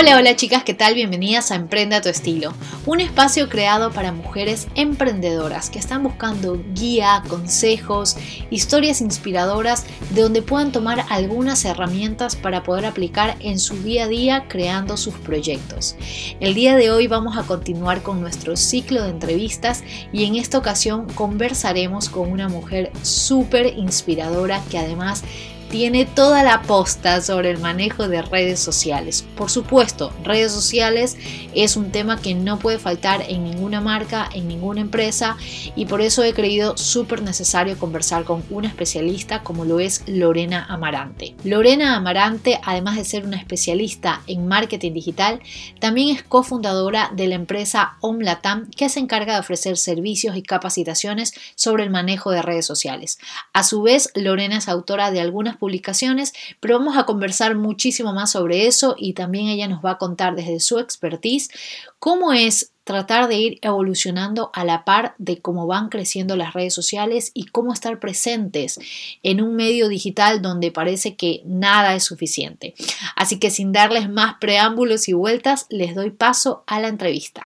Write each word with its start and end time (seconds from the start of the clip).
Hola, 0.00 0.16
hola 0.16 0.36
chicas, 0.36 0.62
¿qué 0.62 0.74
tal? 0.74 0.94
Bienvenidas 0.94 1.50
a 1.50 1.56
Emprende 1.56 1.96
a 1.96 2.00
tu 2.00 2.08
estilo, 2.08 2.54
un 2.86 3.00
espacio 3.00 3.48
creado 3.48 3.90
para 3.90 4.12
mujeres 4.12 4.68
emprendedoras 4.76 5.70
que 5.70 5.80
están 5.80 6.04
buscando 6.04 6.62
guía, 6.72 7.24
consejos, 7.26 8.16
historias 8.48 9.00
inspiradoras 9.00 9.86
de 10.10 10.22
donde 10.22 10.40
puedan 10.40 10.70
tomar 10.70 11.04
algunas 11.10 11.64
herramientas 11.64 12.36
para 12.36 12.62
poder 12.62 12.86
aplicar 12.86 13.34
en 13.40 13.58
su 13.58 13.82
día 13.82 14.04
a 14.04 14.06
día 14.08 14.44
creando 14.46 14.96
sus 14.96 15.14
proyectos. 15.14 15.96
El 16.38 16.54
día 16.54 16.76
de 16.76 16.92
hoy 16.92 17.08
vamos 17.08 17.36
a 17.36 17.42
continuar 17.42 18.00
con 18.00 18.20
nuestro 18.20 18.56
ciclo 18.56 19.02
de 19.02 19.10
entrevistas 19.10 19.82
y 20.12 20.26
en 20.26 20.36
esta 20.36 20.58
ocasión 20.58 21.08
conversaremos 21.12 22.08
con 22.08 22.30
una 22.30 22.48
mujer 22.48 22.92
súper 23.02 23.76
inspiradora 23.76 24.62
que 24.70 24.78
además 24.78 25.24
tiene 25.70 26.06
toda 26.06 26.42
la 26.42 26.62
posta 26.62 27.20
sobre 27.20 27.50
el 27.50 27.58
manejo 27.58 28.08
de 28.08 28.22
redes 28.22 28.60
sociales. 28.60 29.24
Por 29.36 29.50
supuesto, 29.50 30.12
redes 30.24 30.52
sociales 30.52 31.16
es 31.54 31.76
un 31.76 31.90
tema 31.90 32.20
que 32.20 32.34
no 32.34 32.58
puede 32.58 32.78
faltar 32.78 33.24
en 33.28 33.44
ninguna 33.44 33.80
marca, 33.80 34.28
en 34.32 34.48
ninguna 34.48 34.80
empresa 34.80 35.36
y 35.76 35.86
por 35.86 36.00
eso 36.00 36.22
he 36.22 36.32
creído 36.32 36.76
súper 36.76 37.22
necesario 37.22 37.78
conversar 37.78 38.24
con 38.24 38.42
una 38.50 38.68
especialista 38.68 39.42
como 39.42 39.64
lo 39.64 39.80
es 39.80 40.02
Lorena 40.06 40.64
Amarante. 40.68 41.34
Lorena 41.44 41.96
Amarante, 41.96 42.60
además 42.64 42.96
de 42.96 43.04
ser 43.04 43.24
una 43.24 43.36
especialista 43.36 44.22
en 44.26 44.46
marketing 44.46 44.92
digital, 44.92 45.40
también 45.80 46.16
es 46.16 46.22
cofundadora 46.22 47.10
de 47.14 47.26
la 47.26 47.34
empresa 47.34 47.96
Omlatam 48.00 48.70
que 48.70 48.88
se 48.88 49.00
encarga 49.00 49.34
de 49.34 49.40
ofrecer 49.40 49.76
servicios 49.76 50.36
y 50.36 50.42
capacitaciones 50.42 51.34
sobre 51.54 51.84
el 51.84 51.90
manejo 51.90 52.30
de 52.30 52.42
redes 52.42 52.66
sociales. 52.66 53.18
A 53.52 53.64
su 53.64 53.82
vez, 53.82 54.10
Lorena 54.14 54.58
es 54.58 54.68
autora 54.68 55.10
de 55.10 55.20
algunas 55.20 55.57
publicaciones, 55.58 56.32
pero 56.60 56.78
vamos 56.78 56.96
a 56.96 57.04
conversar 57.04 57.56
muchísimo 57.56 58.12
más 58.12 58.32
sobre 58.32 58.66
eso 58.66 58.94
y 58.96 59.12
también 59.12 59.48
ella 59.48 59.68
nos 59.68 59.84
va 59.84 59.92
a 59.92 59.98
contar 59.98 60.34
desde 60.34 60.60
su 60.60 60.78
expertise 60.78 61.50
cómo 61.98 62.32
es 62.32 62.72
tratar 62.84 63.28
de 63.28 63.36
ir 63.36 63.58
evolucionando 63.60 64.50
a 64.54 64.64
la 64.64 64.86
par 64.86 65.14
de 65.18 65.42
cómo 65.42 65.66
van 65.66 65.90
creciendo 65.90 66.36
las 66.36 66.54
redes 66.54 66.72
sociales 66.72 67.32
y 67.34 67.44
cómo 67.44 67.74
estar 67.74 68.00
presentes 68.00 68.80
en 69.22 69.42
un 69.42 69.56
medio 69.56 69.88
digital 69.88 70.40
donde 70.40 70.72
parece 70.72 71.14
que 71.14 71.42
nada 71.44 71.94
es 71.94 72.04
suficiente. 72.04 72.74
Así 73.14 73.38
que 73.38 73.50
sin 73.50 73.72
darles 73.72 74.08
más 74.08 74.36
preámbulos 74.40 75.06
y 75.08 75.12
vueltas, 75.12 75.66
les 75.68 75.94
doy 75.94 76.10
paso 76.10 76.64
a 76.66 76.80
la 76.80 76.88
entrevista. 76.88 77.47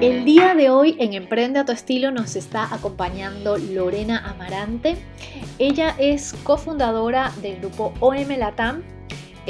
El 0.00 0.24
día 0.24 0.54
de 0.54 0.70
hoy 0.70 0.94
en 1.00 1.12
Emprende 1.12 1.58
a 1.58 1.64
tu 1.64 1.72
estilo 1.72 2.12
nos 2.12 2.36
está 2.36 2.72
acompañando 2.72 3.58
Lorena 3.58 4.30
Amarante. 4.30 4.96
Ella 5.58 5.96
es 5.98 6.34
cofundadora 6.44 7.32
del 7.42 7.58
grupo 7.58 7.92
OM 7.98 8.28
Latam, 8.38 8.84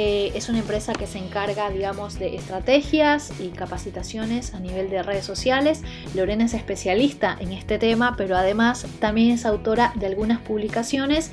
eh, 0.01 0.31
es 0.37 0.49
una 0.49 0.61
empresa 0.61 0.93
que 0.93 1.09
se 1.09 1.19
encarga, 1.19 1.71
digamos, 1.71 2.21
de 2.21 2.37
estrategias 2.37 3.33
y 3.41 3.49
capacitaciones 3.49 4.55
a 4.55 4.61
nivel 4.61 4.91
de 4.91 5.03
redes 5.03 5.25
sociales. 5.25 5.83
Lorena 6.15 6.45
es 6.45 6.55
especialista 6.55 7.37
en 7.41 7.51
este 7.51 7.81
tema, 7.81 8.15
pero 8.17 8.37
además 8.37 8.87
también 9.01 9.33
es 9.33 9.45
autora 9.45 9.93
de 9.97 10.07
algunas 10.07 10.39
publicaciones 10.39 11.33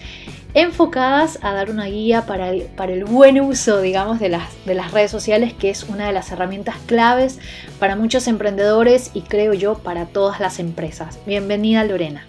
enfocadas 0.55 1.37
a 1.43 1.53
dar 1.53 1.69
una 1.69 1.85
guía 1.85 2.25
para 2.25 2.49
el, 2.49 2.63
para 2.63 2.93
el 2.93 3.05
buen 3.05 3.39
uso, 3.39 3.81
digamos, 3.81 4.19
de 4.19 4.29
las, 4.29 4.49
de 4.65 4.73
las 4.73 4.91
redes 4.91 5.11
sociales, 5.11 5.53
que 5.53 5.69
es 5.69 5.83
una 5.83 6.07
de 6.07 6.13
las 6.13 6.31
herramientas 6.31 6.77
claves 6.87 7.37
para 7.77 7.95
muchos 7.95 8.27
emprendedores 8.27 9.11
y 9.13 9.21
creo 9.21 9.53
yo 9.53 9.77
para 9.77 10.07
todas 10.07 10.39
las 10.39 10.57
empresas. 10.57 11.19
Bienvenida 11.27 11.83
Lorena. 11.83 12.25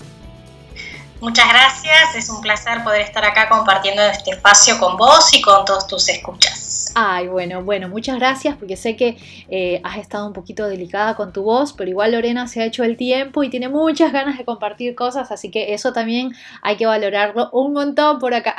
Muchas 1.21 1.49
gracias, 1.49 2.15
es 2.15 2.29
un 2.29 2.43
placer 2.43 2.85
poder 2.85 3.01
estar 3.01 3.25
acá 3.25 3.49
compartiendo 3.49 4.03
este 4.03 4.33
espacio 4.33 4.79
con 4.79 4.97
vos 4.99 5.33
y 5.33 5.41
con 5.41 5.65
todos 5.65 5.87
tus 5.87 6.09
escuchas. 6.11 6.93
Ay, 6.95 7.29
bueno, 7.29 7.63
bueno, 7.63 7.89
muchas 7.89 8.17
gracias 8.17 8.57
porque 8.57 8.77
sé 8.77 8.97
que 8.97 9.17
eh, 9.49 9.81
has 9.83 9.97
estado 9.97 10.27
un 10.27 10.35
poquito 10.35 10.67
delicada 10.69 11.17
con 11.17 11.33
tu 11.33 11.43
voz, 11.43 11.73
pero 11.73 11.91
igual 11.91 12.13
Lorena 12.13 12.47
se 12.49 12.61
ha 12.61 12.67
hecho 12.67 12.85
el 12.85 12.97
tiempo 12.97 13.43
y 13.43 13.51
tiene 13.51 13.69
muchas 13.69 14.13
ganas 14.13 14.37
de 14.37 14.45
compartir 14.45 14.95
cosas, 14.95 15.33
así 15.33 15.51
que 15.51 15.73
eso 15.73 15.93
también 15.93 16.35
hay 16.63 16.77
que 16.77 16.87
valorarlo 16.87 17.49
un 17.53 17.73
montón 17.73 18.19
por 18.19 18.35
acá. 18.35 18.55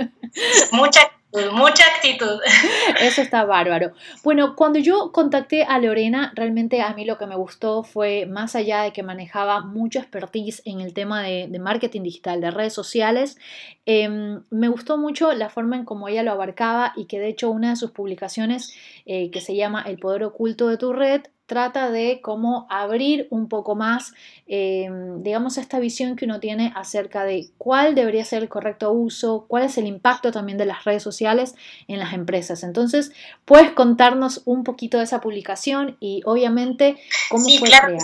Muchas 0.72 1.04
Mucha 1.32 1.84
actitud. 1.94 2.40
Eso 3.00 3.20
está 3.20 3.44
bárbaro. 3.44 3.92
Bueno, 4.24 4.56
cuando 4.56 4.78
yo 4.78 5.12
contacté 5.12 5.62
a 5.62 5.78
Lorena, 5.78 6.32
realmente 6.34 6.80
a 6.80 6.94
mí 6.94 7.04
lo 7.04 7.18
que 7.18 7.26
me 7.26 7.36
gustó 7.36 7.82
fue, 7.82 8.24
más 8.24 8.56
allá 8.56 8.82
de 8.82 8.94
que 8.94 9.02
manejaba 9.02 9.60
mucho 9.60 9.98
expertise 9.98 10.62
en 10.64 10.80
el 10.80 10.94
tema 10.94 11.22
de, 11.22 11.46
marketing 11.58 12.02
digital, 12.02 12.40
de 12.40 12.50
redes 12.50 12.72
sociales, 12.72 13.36
em, 13.84 14.42
me 14.48 14.68
gustó 14.68 14.96
mucho 14.96 15.32
la 15.34 15.50
forma 15.50 15.76
en 15.76 15.84
cómo 15.84 16.08
ella 16.08 16.22
lo 16.22 16.32
abarcaba 16.32 16.94
y 16.96 17.04
que 17.04 17.18
de 17.18 17.28
hecho 17.28 17.50
una 17.50 17.70
de 17.70 17.76
sus 17.76 17.90
publicaciones, 17.90 18.74
eh, 19.04 19.30
que 19.30 19.42
se 19.42 19.54
llama 19.54 19.82
El 19.82 19.98
poder 19.98 20.24
oculto 20.24 20.68
de 20.68 20.78
tu 20.78 20.94
red, 20.94 21.22
trata 21.48 21.90
de 21.90 22.20
cómo 22.20 22.66
abrir 22.68 23.26
un 23.30 23.48
poco 23.48 23.74
más, 23.74 24.12
em, 24.46 25.22
digamos, 25.22 25.56
esta 25.56 25.78
visión 25.80 26.14
que 26.14 26.26
uno 26.26 26.40
tiene 26.40 26.72
acerca 26.76 27.24
de 27.24 27.48
cuál 27.56 27.94
debería 27.94 28.22
ser 28.26 28.42
el 28.42 28.50
correcto 28.50 28.92
uso, 28.92 29.46
cuál 29.48 29.64
es 29.64 29.78
el 29.78 29.86
impacto 29.86 30.30
también 30.30 30.58
de 30.58 30.66
las 30.66 30.84
redes 30.84 31.02
sociales 31.02 31.54
en 31.88 31.98
las 31.98 32.12
empresas. 32.12 32.62
Entonces, 32.62 33.12
puedes 33.46 33.72
contarnos 33.72 34.42
un 34.44 34.62
poquito 34.62 34.98
de 34.98 35.04
esa 35.04 35.22
publicación 35.22 35.96
y 36.00 36.20
obviamente 36.26 36.98
cómo 37.30 37.48
fue 37.48 37.70
crear. 37.70 37.98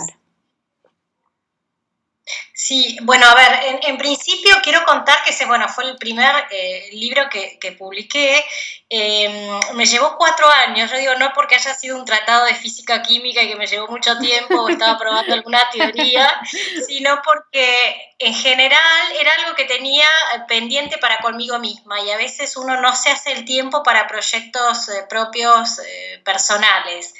Sí, 2.57 2.97
bueno, 3.01 3.27
a 3.27 3.35
ver, 3.35 3.81
en, 3.83 3.97
principio 3.97 4.55
quiero 4.63 4.85
contar 4.85 5.21
que 5.25 5.31
ese, 5.31 5.45
bueno, 5.45 5.67
fue 5.67 5.83
el 5.83 5.97
primer 5.97 6.33
eh, 6.49 6.87
libro 6.93 7.23
que, 7.29 7.71
publiqué. 7.73 8.45
Em, 8.87 9.59
me 9.73 9.85
llevó 9.85 10.15
cuatro 10.15 10.47
años, 10.47 10.89
yo 10.89 10.97
digo, 10.97 11.15
no 11.15 11.33
porque 11.33 11.55
haya 11.55 11.73
sido 11.73 11.97
un 11.97 12.05
tratado 12.05 12.45
de 12.45 12.53
física 12.53 13.01
química 13.01 13.41
y 13.41 13.49
que 13.49 13.55
me 13.57 13.67
llevó 13.67 13.87
mucho 13.87 14.17
tiempo 14.19 14.61
o 14.61 14.69
estaba 14.69 14.97
probando 14.97 15.33
alguna 15.33 15.69
teoría, 15.69 16.31
sino 16.87 17.21
porque 17.25 18.15
en 18.19 18.33
general 18.33 19.11
era 19.19 19.33
algo 19.33 19.55
que 19.55 19.65
tenía 19.65 20.07
pendiente 20.47 20.97
para 20.97 21.17
conmigo 21.17 21.59
misma 21.59 21.99
y 21.99 22.11
a 22.11 22.17
veces 22.17 22.55
uno 22.55 22.79
no 22.79 22.95
se 22.95 23.09
hace 23.09 23.33
el 23.33 23.43
tiempo 23.43 23.83
para 23.83 24.07
proyectos 24.07 24.87
eh, 24.87 25.05
propios 25.09 25.79
eh, 25.79 26.21
personales. 26.23 27.13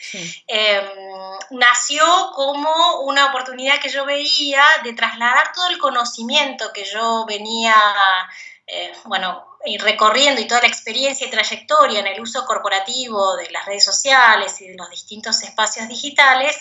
Em, 0.48 0.86
nació 1.50 2.06
como 2.36 3.02
una 3.02 3.26
oportunidad 3.26 3.82
que 3.82 3.90
yo 3.90 4.06
veía 4.06 4.64
de 4.84 4.94
trasladar 4.94 5.25
todo 5.54 5.70
el 5.70 5.78
conocimiento 5.78 6.72
que 6.74 6.84
yo 6.86 7.26
venía, 7.26 7.76
eh, 8.68 8.94
bueno, 9.06 9.58
recorriendo 9.80 10.42
y 10.42 10.48
toda 10.48 10.62
la 10.62 10.68
experiencia 10.68 11.28
y 11.28 11.32
trayectoria 11.32 12.00
en 12.00 12.08
el 12.08 12.22
uso 12.22 12.46
corporativo 12.46 13.36
de 13.38 13.50
las 13.52 13.66
redes 13.66 13.84
sociales 13.84 14.62
y 14.62 14.68
de 14.68 14.76
los 14.76 14.90
distintos 14.90 15.42
espacios 15.42 15.88
digitales 15.88 16.56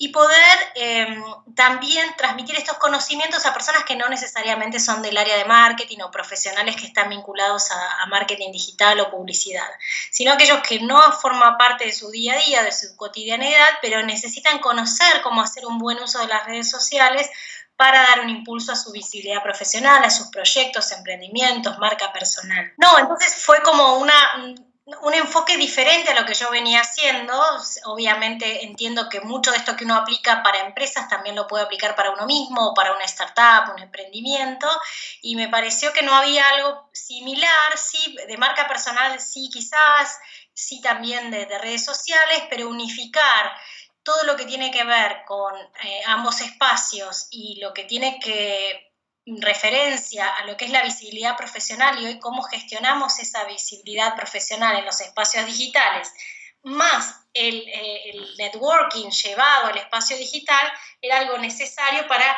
y 0.00 0.08
poder 0.08 0.58
em, 0.76 1.24
también 1.56 2.14
transmitir 2.16 2.54
estos 2.54 2.78
conocimientos 2.78 3.44
a 3.44 3.52
personas 3.52 3.82
que 3.82 3.96
no 3.96 4.08
necesariamente 4.08 4.78
son 4.78 5.02
del 5.02 5.16
área 5.16 5.36
de 5.36 5.44
marketing 5.44 5.98
o 6.04 6.10
profesionales 6.12 6.76
que 6.76 6.86
están 6.86 7.08
vinculados 7.08 7.72
a, 7.72 8.02
a, 8.02 8.06
marketing 8.06 8.52
digital 8.52 9.00
o 9.00 9.10
publicidad, 9.10 9.68
sino 10.12 10.32
aquellos 10.32 10.60
que 10.60 10.78
no 10.78 11.00
forman 11.20 11.58
parte 11.58 11.84
de 11.84 11.92
su 11.92 12.12
día 12.12 12.34
a 12.34 12.38
día, 12.38 12.62
de 12.62 12.70
su 12.70 12.94
cotidianidad, 12.96 13.68
pero 13.82 14.00
necesitan 14.04 14.60
conocer 14.60 15.20
cómo 15.22 15.42
hacer 15.42 15.66
un 15.66 15.78
buen 15.78 15.98
uso 15.98 16.20
de 16.20 16.28
las 16.28 16.46
redes 16.46 16.70
sociales 16.70 17.28
para 17.78 18.02
dar 18.02 18.20
un 18.22 18.28
impulso 18.28 18.72
a 18.72 18.76
su 18.76 18.90
visibilidad 18.90 19.40
profesional, 19.40 20.02
a 20.02 20.10
sus 20.10 20.26
proyectos, 20.26 20.90
emprendimientos, 20.90 21.78
marca 21.78 22.12
personal. 22.12 22.72
No, 22.76 22.98
entonces 22.98 23.36
fue 23.36 23.62
como 23.62 23.98
una, 23.98 24.12
un 25.02 25.14
enfoque 25.14 25.56
diferente 25.56 26.10
a 26.10 26.20
lo 26.20 26.26
que 26.26 26.34
yo 26.34 26.50
venía 26.50 26.80
haciendo. 26.80 27.40
Obviamente 27.84 28.64
entiendo 28.64 29.08
que 29.08 29.20
mucho 29.20 29.52
de 29.52 29.58
esto 29.58 29.76
que 29.76 29.84
uno 29.84 29.94
aplica 29.94 30.42
para 30.42 30.66
empresas 30.66 31.08
también 31.08 31.36
lo 31.36 31.46
puede 31.46 31.62
aplicar 31.62 31.94
para 31.94 32.10
uno 32.10 32.26
mismo 32.26 32.74
para 32.74 32.92
una 32.92 33.04
startup, 33.04 33.72
un 33.72 33.80
emprendimiento. 33.80 34.68
Y 35.22 35.36
me 35.36 35.48
pareció 35.48 35.92
que 35.92 36.02
no 36.02 36.12
había 36.12 36.48
algo 36.48 36.90
similar, 36.92 37.76
sí, 37.76 38.16
de 38.26 38.36
marca 38.38 38.66
personal, 38.66 39.20
sí 39.20 39.48
quizás, 39.52 40.18
sí 40.58 40.80
también 40.80 41.30
de, 41.30 41.46
redes 41.58 41.84
sociales, 41.84 42.42
pero 42.50 42.68
unificar 42.68 43.52
todo 44.08 44.24
lo 44.24 44.36
que 44.36 44.46
tiene 44.46 44.70
que 44.70 44.84
ver 44.84 45.22
con 45.26 45.54
eh, 45.54 46.00
ambos 46.06 46.40
espacios 46.40 47.28
y 47.30 47.60
lo 47.60 47.74
que 47.74 47.84
tiene 47.84 48.18
que 48.18 48.94
referencia 49.26 50.26
a 50.36 50.46
lo 50.46 50.56
que 50.56 50.64
es 50.64 50.70
la 50.70 50.82
visibilidad 50.82 51.36
profesional 51.36 52.00
y 52.00 52.06
hoy 52.06 52.18
cómo 52.18 52.42
gestionamos 52.44 53.18
esa 53.18 53.44
visibilidad 53.44 54.16
profesional 54.16 54.78
en 54.78 54.86
los 54.86 54.98
espacios 55.02 55.44
digitales, 55.44 56.10
más 56.62 57.20
el, 57.34 57.68
eh, 57.68 58.14
networking 58.38 59.10
llevado 59.10 59.66
al 59.66 59.76
espacio 59.76 60.16
digital, 60.16 60.72
era 61.02 61.18
algo 61.18 61.36
necesario 61.36 62.08
para 62.08 62.34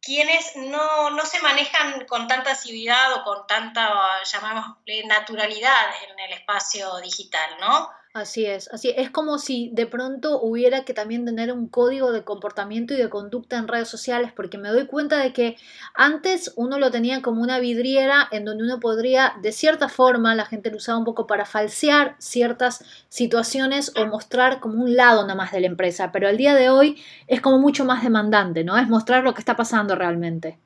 quienes 0.00 0.54
no, 0.54 1.10
no, 1.10 1.26
se 1.26 1.40
manejan 1.40 2.06
con 2.06 2.28
tanta 2.28 2.52
asiduidad 2.52 3.12
o 3.14 3.24
con 3.24 3.44
tanta, 3.48 4.22
llamamos, 4.22 4.76
naturalidad 5.06 5.86
en 6.08 6.20
el 6.20 6.32
espacio 6.34 6.98
digital, 6.98 7.56
¿no? 7.58 7.90
Así 8.18 8.46
es, 8.46 8.68
así 8.72 8.92
es. 8.96 9.10
como 9.10 9.38
si 9.38 9.70
de 9.72 9.86
pronto 9.86 10.40
hubiera 10.40 10.84
que 10.84 10.92
también 10.92 11.24
tener 11.24 11.52
un 11.52 11.68
código 11.68 12.10
de 12.10 12.24
comportamiento 12.24 12.92
y 12.94 12.96
de 12.96 13.08
conducta 13.08 13.56
en 13.56 13.68
redes 13.68 13.88
sociales, 13.88 14.32
porque 14.34 14.58
me 14.58 14.70
doy 14.70 14.86
cuenta 14.86 15.18
de 15.18 15.32
que 15.32 15.56
antes 15.94 16.52
uno 16.56 16.78
lo 16.78 16.90
tenía 16.90 17.22
como 17.22 17.42
una 17.42 17.60
vidriera 17.60 18.26
en 18.32 18.44
donde 18.44 18.64
uno 18.64 18.80
podría, 18.80 19.34
de 19.40 19.52
cierta 19.52 19.88
forma, 19.88 20.34
la 20.34 20.46
gente 20.46 20.70
lo 20.70 20.78
usaba 20.78 20.98
un 20.98 21.04
poco 21.04 21.28
para 21.28 21.44
falsear 21.46 22.16
ciertas 22.18 22.84
situaciones 23.08 23.92
o 23.96 24.04
mostrar 24.06 24.58
como 24.58 24.82
un 24.82 24.96
lado 24.96 25.22
nada 25.22 25.36
más 25.36 25.52
de 25.52 25.60
la 25.60 25.68
empresa, 25.68 26.10
pero 26.10 26.26
al 26.28 26.36
día 26.36 26.54
de 26.54 26.70
hoy 26.70 27.00
es 27.28 27.40
como 27.40 27.58
mucho 27.60 27.84
más 27.84 28.02
demandante, 28.02 28.64
¿no? 28.64 28.76
Es 28.76 28.88
mostrar 28.88 29.22
lo 29.22 29.32
que 29.34 29.40
está 29.40 29.56
pasando 29.56 29.94
realmente. 29.94 30.58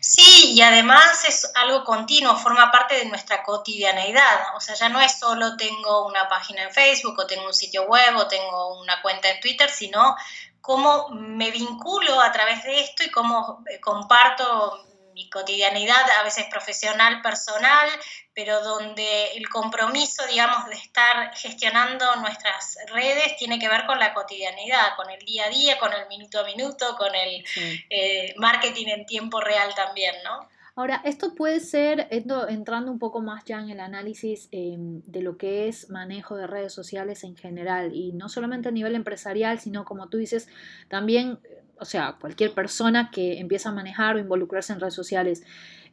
Sí, 0.00 0.52
y 0.54 0.62
además 0.62 1.24
es 1.26 1.50
algo 1.54 1.84
continuo, 1.84 2.36
forma 2.36 2.70
parte 2.70 2.96
de 2.96 3.06
nuestra 3.06 3.42
cotidianeidad. 3.42 4.54
O 4.56 4.60
sea, 4.60 4.74
ya 4.74 4.88
no 4.88 5.00
es 5.00 5.18
solo 5.18 5.56
tengo 5.56 6.06
una 6.06 6.28
página 6.28 6.62
en 6.62 6.72
Facebook 6.72 7.18
o 7.18 7.26
tengo 7.26 7.46
un 7.46 7.54
sitio 7.54 7.84
web 7.84 8.16
o 8.16 8.28
tengo 8.28 8.80
una 8.80 9.00
cuenta 9.02 9.28
en 9.30 9.40
Twitter, 9.40 9.70
sino 9.70 10.16
cómo 10.60 11.08
me 11.10 11.50
vinculo 11.50 12.20
a 12.20 12.30
través 12.30 12.62
de 12.62 12.80
esto 12.80 13.02
y 13.04 13.10
cómo 13.10 13.62
eh, 13.70 13.80
comparto 13.80 14.91
cotidianidad, 15.32 16.08
a 16.18 16.22
veces 16.22 16.46
profesional, 16.50 17.22
personal, 17.22 17.88
pero 18.34 18.60
donde 18.60 19.32
el 19.32 19.48
compromiso, 19.48 20.26
digamos, 20.26 20.66
de 20.66 20.76
estar 20.76 21.34
gestionando 21.34 22.16
nuestras 22.16 22.76
redes 22.86 23.36
tiene 23.36 23.58
que 23.58 23.68
ver 23.68 23.86
con 23.86 23.98
la 23.98 24.14
cotidianidad, 24.14 24.96
con 24.96 25.10
el 25.10 25.18
día 25.20 25.46
a 25.46 25.48
día, 25.48 25.78
con 25.78 25.92
el 25.92 26.06
minuto 26.08 26.40
a 26.40 26.44
minuto, 26.44 26.96
con 26.96 27.14
el 27.14 27.44
eh, 27.90 28.34
marketing 28.36 28.86
en 28.86 29.06
tiempo 29.06 29.40
real 29.40 29.74
también, 29.74 30.14
¿no? 30.22 30.48
Ahora, 30.74 31.02
esto 31.04 31.34
puede 31.34 31.60
ser, 31.60 32.08
entrando 32.10 32.90
un 32.90 32.98
poco 32.98 33.20
más 33.20 33.44
ya 33.44 33.60
en 33.60 33.68
el 33.68 33.80
análisis 33.80 34.48
em, 34.52 35.02
de 35.02 35.20
lo 35.20 35.36
que 35.36 35.68
es 35.68 35.90
manejo 35.90 36.34
de 36.36 36.46
redes 36.46 36.72
sociales 36.72 37.24
en 37.24 37.36
general, 37.36 37.94
y 37.94 38.12
no 38.12 38.30
solamente 38.30 38.70
a 38.70 38.72
nivel 38.72 38.94
empresarial, 38.94 39.60
sino 39.60 39.84
como 39.84 40.08
tú 40.08 40.16
dices, 40.16 40.48
también, 40.88 41.38
o 41.78 41.84
sea, 41.84 42.16
cualquier 42.18 42.54
persona 42.54 43.10
que 43.12 43.38
empieza 43.38 43.68
a 43.68 43.72
manejar 43.72 44.16
o 44.16 44.18
involucrarse 44.18 44.72
en 44.72 44.80
redes 44.80 44.94
sociales. 44.94 45.42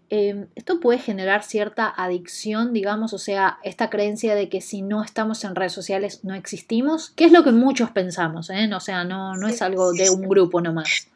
Em, 0.10 0.48
esto 0.56 0.80
puede 0.80 0.98
generar 0.98 1.44
cierta 1.44 1.94
adicción, 1.96 2.72
digamos, 2.72 3.14
o 3.14 3.20
sea, 3.20 3.60
esta 3.64 3.90
creencia 3.90 4.34
de 4.34 4.48
que 4.48 4.62
si 4.62 4.82
no 4.82 5.04
estamos 5.04 5.44
en 5.44 5.56
redes 5.56 5.74
sociales 5.74 6.24
no 6.24 6.34
existimos, 6.36 7.10
que 7.12 7.25
es 7.25 7.34
lo 7.34 7.44
que 7.44 7.52
muchos 7.52 7.92
pensamos, 7.92 8.50
¿eh? 8.50 8.70
O 8.74 8.80
sea, 8.80 9.04
no, 9.04 9.36
no 9.36 9.50
es 9.50 9.62
algo 9.62 9.92
de 9.92 10.10
un 10.10 10.22
grupo 10.22 10.62
nomás. 10.62 11.10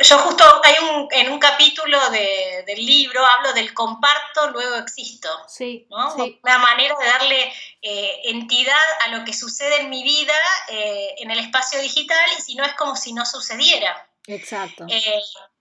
Yo 0.00 0.18
justo 0.18 0.44
hay 0.64 0.74
un, 0.84 1.08
en 1.10 1.32
un 1.32 1.38
capítulo 1.38 1.98
del 2.10 2.86
libro 2.86 3.24
hablo 3.24 3.52
del 3.52 3.74
comparto, 3.74 4.50
luego 4.50 4.76
existo. 4.76 5.28
Sí, 5.48 5.86
¿no? 5.90 6.14
Una 6.42 6.58
manera 6.58 6.94
de 6.98 7.06
darle 7.06 7.52
eh, 7.82 8.20
entidad 8.24 8.76
a 9.04 9.08
lo 9.08 9.24
que 9.24 9.32
sucede 9.32 9.80
en 9.80 9.90
mi 9.90 10.02
vida 10.02 10.34
eh, 10.68 11.16
en 11.18 11.30
el 11.30 11.40
espacio 11.40 11.80
digital 11.80 12.24
y 12.38 12.40
si 12.40 12.54
no 12.54 12.64
es 12.64 12.74
como 12.74 12.96
si 12.96 13.12
no 13.12 13.26
sucediera. 13.26 14.08
Exacto 14.26 14.86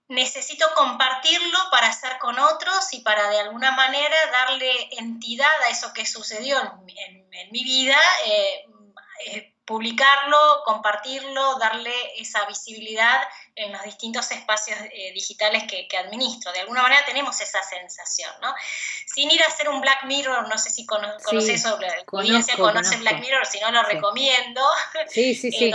necesito 0.10 0.66
compartirlo 0.76 1.58
para 1.70 1.88
estar 1.90 2.18
con 2.20 2.40
otros 2.40 2.94
y 2.94 3.02
para 3.02 3.30
de 3.30 3.40
alguna 3.40 3.72
manera 3.72 4.16
darle 4.32 4.72
entidad 4.98 5.62
a 5.64 5.70
eso 5.70 5.92
que 5.94 6.06
sucedió 6.06 6.58
en, 6.88 7.28
mi 7.52 7.64
vida, 7.64 8.00
eh, 8.26 8.66
eh, 9.28 9.54
publicarlo, 9.66 10.38
compartirlo, 10.66 11.60
darle 11.60 11.94
esa 12.18 12.46
visibilidad 12.46 13.22
en 13.58 13.72
los 13.74 13.84
distintos 13.84 14.30
espacios 14.32 14.78
eh, 14.94 15.12
digitales 15.14 15.64
que, 15.64 15.98
administro. 15.98 16.52
De 16.52 16.60
alguna 16.60 16.84
manera 16.84 17.04
tenemos 17.06 17.42
esa 17.42 17.62
sensación, 17.64 18.32
¿no? 18.42 18.54
Sin 19.08 19.32
ir 19.32 19.42
a 19.42 19.48
hacer 19.48 19.68
un 19.68 19.82
Black 19.82 20.04
Mirror, 20.06 20.48
no 20.48 20.58
sé 20.60 20.70
si 20.70 20.86
conoces 20.86 21.50
eso, 21.50 21.78
la 21.80 22.04
audiencia 22.12 22.56
conoce 22.56 22.98
Black 22.98 23.20
Mirror, 23.20 23.46
si 23.46 23.60
no 23.60 23.72
lo 23.72 23.84
recomiendo. 23.84 24.62
Sí, 25.10 25.34
sí, 25.34 25.52
sí. 25.52 25.72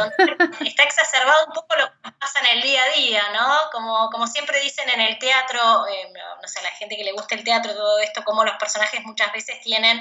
está 0.64 0.82
exacerbado 0.84 1.46
un 1.46 1.52
poco 1.52 1.74
lo 1.76 1.86
que 1.86 2.12
pasa 2.18 2.40
en 2.40 2.58
el 2.58 2.62
día 2.62 2.82
a 2.82 2.88
día, 2.96 3.22
¿no? 3.32 3.70
Como, 3.72 4.10
como 4.10 4.26
siempre 4.26 4.60
dicen 4.60 4.88
en 4.88 5.00
el 5.00 5.18
teatro, 5.18 5.86
eh, 5.88 6.12
no 6.40 6.48
sé, 6.48 6.62
la 6.62 6.70
gente 6.72 6.96
que 6.96 7.04
le 7.04 7.12
gusta 7.12 7.34
el 7.34 7.42
teatro, 7.42 7.72
todo 7.74 7.98
esto, 7.98 8.22
como 8.24 8.44
los 8.44 8.56
personajes 8.56 9.02
muchas 9.04 9.32
veces 9.32 9.60
tienen... 9.60 9.98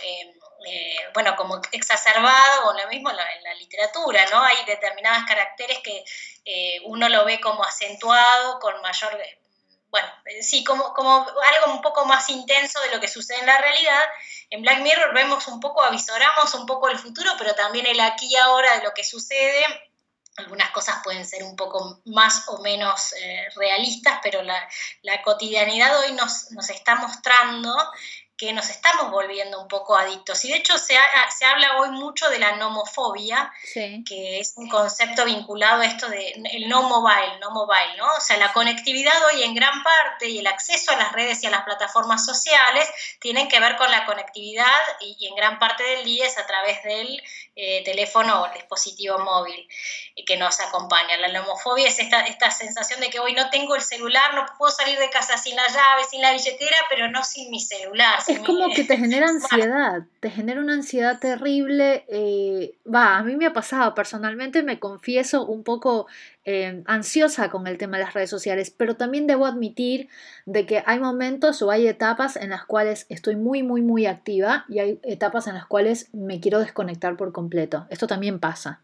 Eh, 0.00 0.34
bueno, 1.14 1.34
como 1.36 1.60
exacerbado, 1.72 2.68
o 2.68 2.72
lo 2.78 2.88
mismo 2.88 3.10
en 3.10 3.16
la, 3.16 3.54
literatura, 3.54 4.24
¿no? 4.30 4.42
Hay 4.42 4.64
determinados 4.66 5.24
caracteres 5.26 5.78
que 5.78 6.04
uno 6.84 7.08
lo 7.08 7.24
ve 7.24 7.40
como 7.40 7.64
acentuado, 7.64 8.58
con 8.60 8.80
mayor, 8.82 9.18
bueno, 9.92 10.08
sí, 10.40 10.64
como, 10.64 10.94
como 10.94 11.18
algo 11.18 11.72
un 11.74 11.82
poco 11.82 12.06
más 12.06 12.28
intenso 12.30 12.80
de 12.80 12.90
lo 12.90 12.98
que 12.98 13.08
sucede 13.08 13.40
en 13.40 13.46
la 13.46 13.58
realidad. 13.58 14.02
En 14.48 14.62
Black 14.62 14.80
Mirror 14.80 15.12
vemos 15.12 15.46
un 15.48 15.60
poco, 15.60 15.82
avisoramos 15.82 16.54
un 16.54 16.64
poco 16.64 16.88
el 16.88 16.98
futuro, 16.98 17.30
pero 17.36 17.54
también 17.54 17.84
el 17.84 18.00
aquí 18.00 18.26
y 18.26 18.36
ahora 18.36 18.78
de 18.78 18.84
lo 18.84 18.94
que 18.94 19.04
sucede. 19.04 19.64
Algunas 20.36 20.70
cosas 20.70 21.02
pueden 21.04 21.26
ser 21.26 21.42
un 21.42 21.56
poco 21.56 22.00
más 22.06 22.48
o 22.48 22.62
menos 22.62 23.12
eh, 23.12 23.48
realistas, 23.54 24.18
pero 24.22 24.42
la, 24.42 24.66
la, 25.02 25.20
cotidianidad 25.20 26.00
hoy 26.00 26.12
nos, 26.12 26.50
nos 26.52 26.70
está 26.70 26.94
mostrando 26.94 27.76
que 28.42 28.52
nos 28.52 28.70
estamos 28.70 29.12
volviendo 29.12 29.60
un 29.60 29.68
poco 29.68 29.96
adictos. 29.96 30.44
Y 30.44 30.48
de 30.48 30.56
hecho 30.56 30.76
se, 30.76 30.96
se 31.38 31.44
habla 31.44 31.78
hoy 31.78 31.90
mucho 31.90 32.28
de 32.28 32.40
la 32.40 32.56
nomofobia, 32.56 33.52
que 33.72 34.40
es 34.40 34.54
un 34.56 34.68
concepto 34.68 35.24
vinculado 35.24 35.82
a 35.82 35.86
esto 35.86 36.08
de 36.08 36.32
el 36.50 36.68
no 36.68 36.82
mobile, 36.82 37.38
no 37.40 37.52
mobile, 37.52 37.96
¿no? 37.98 38.06
O 38.16 38.20
sea, 38.20 38.38
la 38.38 38.52
conectividad 38.52 39.14
hoy 39.32 39.44
en 39.44 39.54
gran 39.54 39.84
parte 39.84 40.28
y 40.28 40.40
el 40.40 40.48
acceso 40.48 40.90
a 40.90 40.96
las 40.96 41.12
redes 41.12 41.40
y 41.44 41.46
a 41.46 41.50
las 41.50 41.62
plataformas 41.62 42.26
sociales 42.26 42.90
tienen 43.20 43.46
que 43.46 43.60
ver 43.60 43.76
con 43.76 43.88
la 43.92 44.06
conectividad 44.06 44.80
y, 44.98 45.24
en 45.28 45.36
gran 45.36 45.60
parte 45.60 45.84
del 45.84 46.04
día 46.04 46.26
es 46.26 46.36
a 46.36 46.44
través 46.44 46.82
del 46.82 47.22
eh, 47.54 47.82
teléfono 47.84 48.42
o 48.42 48.46
el 48.46 48.54
dispositivo 48.54 49.18
móvil 49.18 49.68
eh, 50.16 50.24
que 50.24 50.36
nos 50.36 50.60
acompaña. 50.60 51.16
La 51.18 51.32
nomofobia 51.32 51.88
es 51.88 51.98
esta, 51.98 52.22
esta 52.22 52.50
sensación 52.50 53.00
de 53.00 53.10
que 53.10 53.20
hoy 53.20 53.34
no 53.34 53.50
tengo 53.50 53.74
el 53.74 53.82
celular, 53.82 54.34
no 54.34 54.46
puedo 54.58 54.72
salir 54.72 54.98
de 54.98 55.10
casa 55.10 55.36
sin 55.36 55.56
la 55.56 55.66
llave, 55.68 56.04
sin 56.10 56.20
la 56.20 56.32
billetera, 56.32 56.76
pero 56.88 57.10
no 57.10 57.22
sin 57.24 57.50
mi 57.50 57.60
celular 57.60 57.82
es 58.26 58.38
como 58.40 58.68
que 58.74 58.84
te 58.84 58.96
genera 58.96 59.28
ansiedad, 59.28 60.02
te 60.20 60.30
genera 60.30 60.60
una 60.60 60.74
ansiedad 60.74 61.18
terrible. 61.18 62.04
Eh, 62.08 62.74
va, 62.92 63.16
a 63.16 63.22
mí 63.22 63.36
me 63.36 63.46
ha 63.46 63.52
pasado 63.52 63.94
personalmente, 63.94 64.62
me 64.62 64.78
confieso 64.78 65.44
un 65.44 65.62
poco 65.62 66.06
eh, 66.44 66.82
ansiosa 66.86 67.50
con 67.50 67.66
el 67.66 67.78
tema 67.78 67.98
de 67.98 68.04
las 68.04 68.14
redes 68.14 68.30
sociales, 68.30 68.74
pero 68.76 68.96
también 68.96 69.26
debo 69.26 69.46
admitir 69.46 70.08
de 70.44 70.66
que 70.66 70.82
hay 70.86 70.98
momentos 70.98 71.62
o 71.62 71.70
hay 71.70 71.86
etapas 71.86 72.36
en 72.36 72.50
las 72.50 72.64
cuales 72.64 73.06
estoy 73.08 73.36
muy, 73.36 73.62
muy, 73.62 73.82
muy 73.82 74.06
activa 74.06 74.64
y 74.68 74.80
hay 74.80 75.00
etapas 75.02 75.46
en 75.46 75.54
las 75.54 75.66
cuales 75.66 76.08
me 76.12 76.40
quiero 76.40 76.58
desconectar 76.58 77.16
por 77.16 77.32
completo. 77.32 77.86
Esto 77.90 78.06
también 78.06 78.40
pasa. 78.40 78.80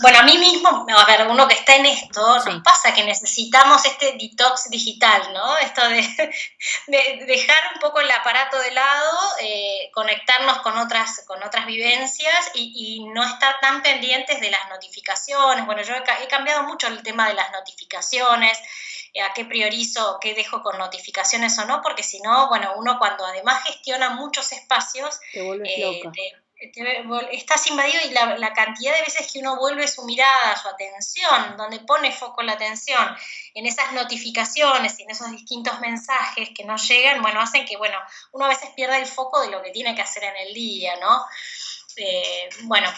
Bueno, 0.00 0.20
a 0.20 0.22
mí 0.22 0.38
mismo, 0.38 0.86
a 0.88 1.04
ver, 1.04 1.26
uno 1.28 1.46
que 1.46 1.54
está 1.54 1.76
en 1.76 1.84
esto, 1.84 2.22
nos 2.46 2.62
pasa 2.62 2.94
que 2.94 3.04
necesitamos 3.04 3.84
este 3.84 4.16
detox 4.18 4.70
digital, 4.70 5.34
¿no? 5.34 5.58
Esto 5.58 5.86
de, 5.88 7.24
dejar 7.26 7.58
un 7.74 7.80
poco 7.80 8.00
el 8.00 8.10
aparato 8.10 8.58
de 8.60 8.70
lado, 8.70 9.18
eh, 9.42 9.90
conectarnos 9.92 10.60
con 10.60 10.78
otras, 10.78 11.22
con 11.26 11.42
otras 11.42 11.66
vivencias 11.66 12.50
y, 12.54 13.04
no 13.12 13.22
estar 13.22 13.60
tan 13.60 13.82
pendientes 13.82 14.40
de 14.40 14.50
las 14.50 14.68
notificaciones. 14.70 15.66
Bueno, 15.66 15.82
yo 15.82 15.94
he, 15.94 16.28
cambiado 16.28 16.62
mucho 16.62 16.86
el 16.86 17.02
tema 17.02 17.28
de 17.28 17.34
las 17.34 17.52
notificaciones, 17.52 18.58
eh, 19.12 19.20
a 19.20 19.34
qué 19.34 19.44
priorizo, 19.44 20.18
qué 20.20 20.34
dejo 20.34 20.62
con 20.62 20.78
notificaciones 20.78 21.58
o 21.58 21.66
no, 21.66 21.82
porque 21.82 22.02
si 22.02 22.20
no, 22.20 22.48
bueno, 22.48 22.72
uno 22.76 22.98
cuando 22.98 23.26
además 23.26 23.64
gestiona 23.64 24.10
muchos 24.10 24.50
espacios, 24.52 25.20
te 25.32 25.42
vuelves 25.42 25.70
eh, 25.76 25.80
loca 25.80 26.12
estás 26.60 27.66
invadido 27.68 27.98
y 28.04 28.10
la, 28.10 28.52
cantidad 28.52 28.94
de 28.94 29.02
veces 29.02 29.30
que 29.32 29.38
uno 29.38 29.56
vuelve 29.56 29.88
su 29.88 30.04
mirada, 30.04 30.56
su 30.60 30.68
atención, 30.68 31.56
donde 31.56 31.80
pone 31.80 32.12
foco 32.12 32.42
la 32.42 32.52
atención 32.52 33.16
en 33.54 33.66
esas 33.66 33.92
notificaciones 33.92 34.98
y 34.98 35.04
en 35.04 35.10
esos 35.10 35.30
distintos 35.30 35.80
mensajes 35.80 36.50
que 36.54 36.64
nos 36.64 36.86
llegan, 36.86 37.22
bueno, 37.22 37.40
hacen 37.40 37.64
que, 37.64 37.78
bueno, 37.78 37.98
uno 38.32 38.44
a 38.44 38.48
veces 38.48 38.70
pierda 38.76 38.98
el 38.98 39.06
foco 39.06 39.40
de 39.40 39.50
lo 39.50 39.62
que 39.62 39.70
tiene 39.70 39.94
que 39.94 40.02
hacer 40.02 40.24
en 40.24 40.36
el 40.36 40.52
día, 40.52 40.96
¿no? 41.00 41.24
Eh, 41.96 42.48
bueno, 42.62 42.88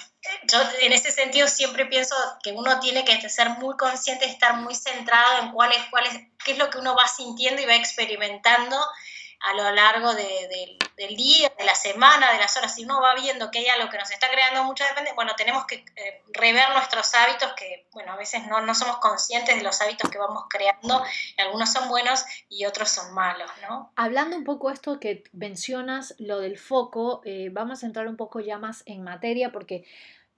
yo 0.45 0.59
en 0.81 0.93
ese 0.93 1.13
sentido 1.13 1.47
siempre 1.49 1.87
pienso 1.87 2.15
que 2.43 2.53
uno 2.53 2.79
tiene 2.81 3.05
que 3.05 3.29
ser 3.29 3.49
muy 3.51 3.77
consciente, 3.77 4.27
estar 4.27 4.57
muy 4.57 4.75
centrado 4.75 5.43
en 5.43 5.53
cuál 5.53 5.73
es, 5.73 5.85
cuál 5.91 6.07
es, 6.07 6.15
qué 6.45 6.53
es 6.53 6.59
lo 6.59 6.69
que 6.69 6.79
uno 6.79 6.95
va 6.97 7.07
sintiendo 7.07 7.63
y 7.63 7.67
va 7.67 7.77
experimentando 7.77 8.77
a 9.43 9.55
lo 9.55 9.71
largo 9.73 10.15
del 10.15 11.17
día, 11.17 11.53
de 11.59 11.65
la 11.65 11.75
semana, 11.75 12.33
de 12.33 12.39
las 12.39 12.57
horas, 12.57 12.75
si 12.75 12.85
uno 12.85 13.01
va 13.01 13.15
viendo 13.15 13.51
que 13.51 13.59
hay 13.59 13.67
algo 13.67 13.91
que 13.91 13.99
nos 13.99 14.11
está 14.11 14.31
creando 14.31 14.63
mucha 14.65 14.85
dependencia, 14.85 15.15
bueno, 15.15 15.33
tenemos 15.37 15.67
que 15.67 15.85
eh, 15.97 16.23
rever 16.33 16.71
nuestros 16.73 17.13
hábitos 17.15 17.53
que, 17.55 17.87
bueno, 17.93 18.13
a 18.13 18.17
veces 18.17 18.47
no, 18.47 18.61
no, 18.61 18.75
somos 18.75 18.99
conscientes 18.99 19.57
de 19.57 19.63
los 19.63 19.81
hábitos 19.81 20.11
que 20.11 20.19
vamos 20.19 20.45
creando, 20.49 21.03
algunos 21.39 21.73
son 21.73 21.89
buenos 21.89 22.25
y 22.49 22.67
otros 22.67 22.89
son 22.89 23.13
malos, 23.15 23.51
¿no? 23.69 23.93
Hablando 23.97 24.37
un 24.37 24.45
poco 24.45 24.71
esto 24.71 25.01
que 25.01 25.25
mencionas, 25.33 26.15
lo 26.19 26.39
del 26.39 26.59
foco, 26.59 27.21
eh, 27.25 27.49
vamos 27.51 27.83
a 27.83 27.87
entrar 27.87 28.07
un 28.07 28.17
poco 28.17 28.39
ya 28.41 28.59
más 28.59 28.83
en 28.87 29.03
materia 29.03 29.51
porque 29.51 29.85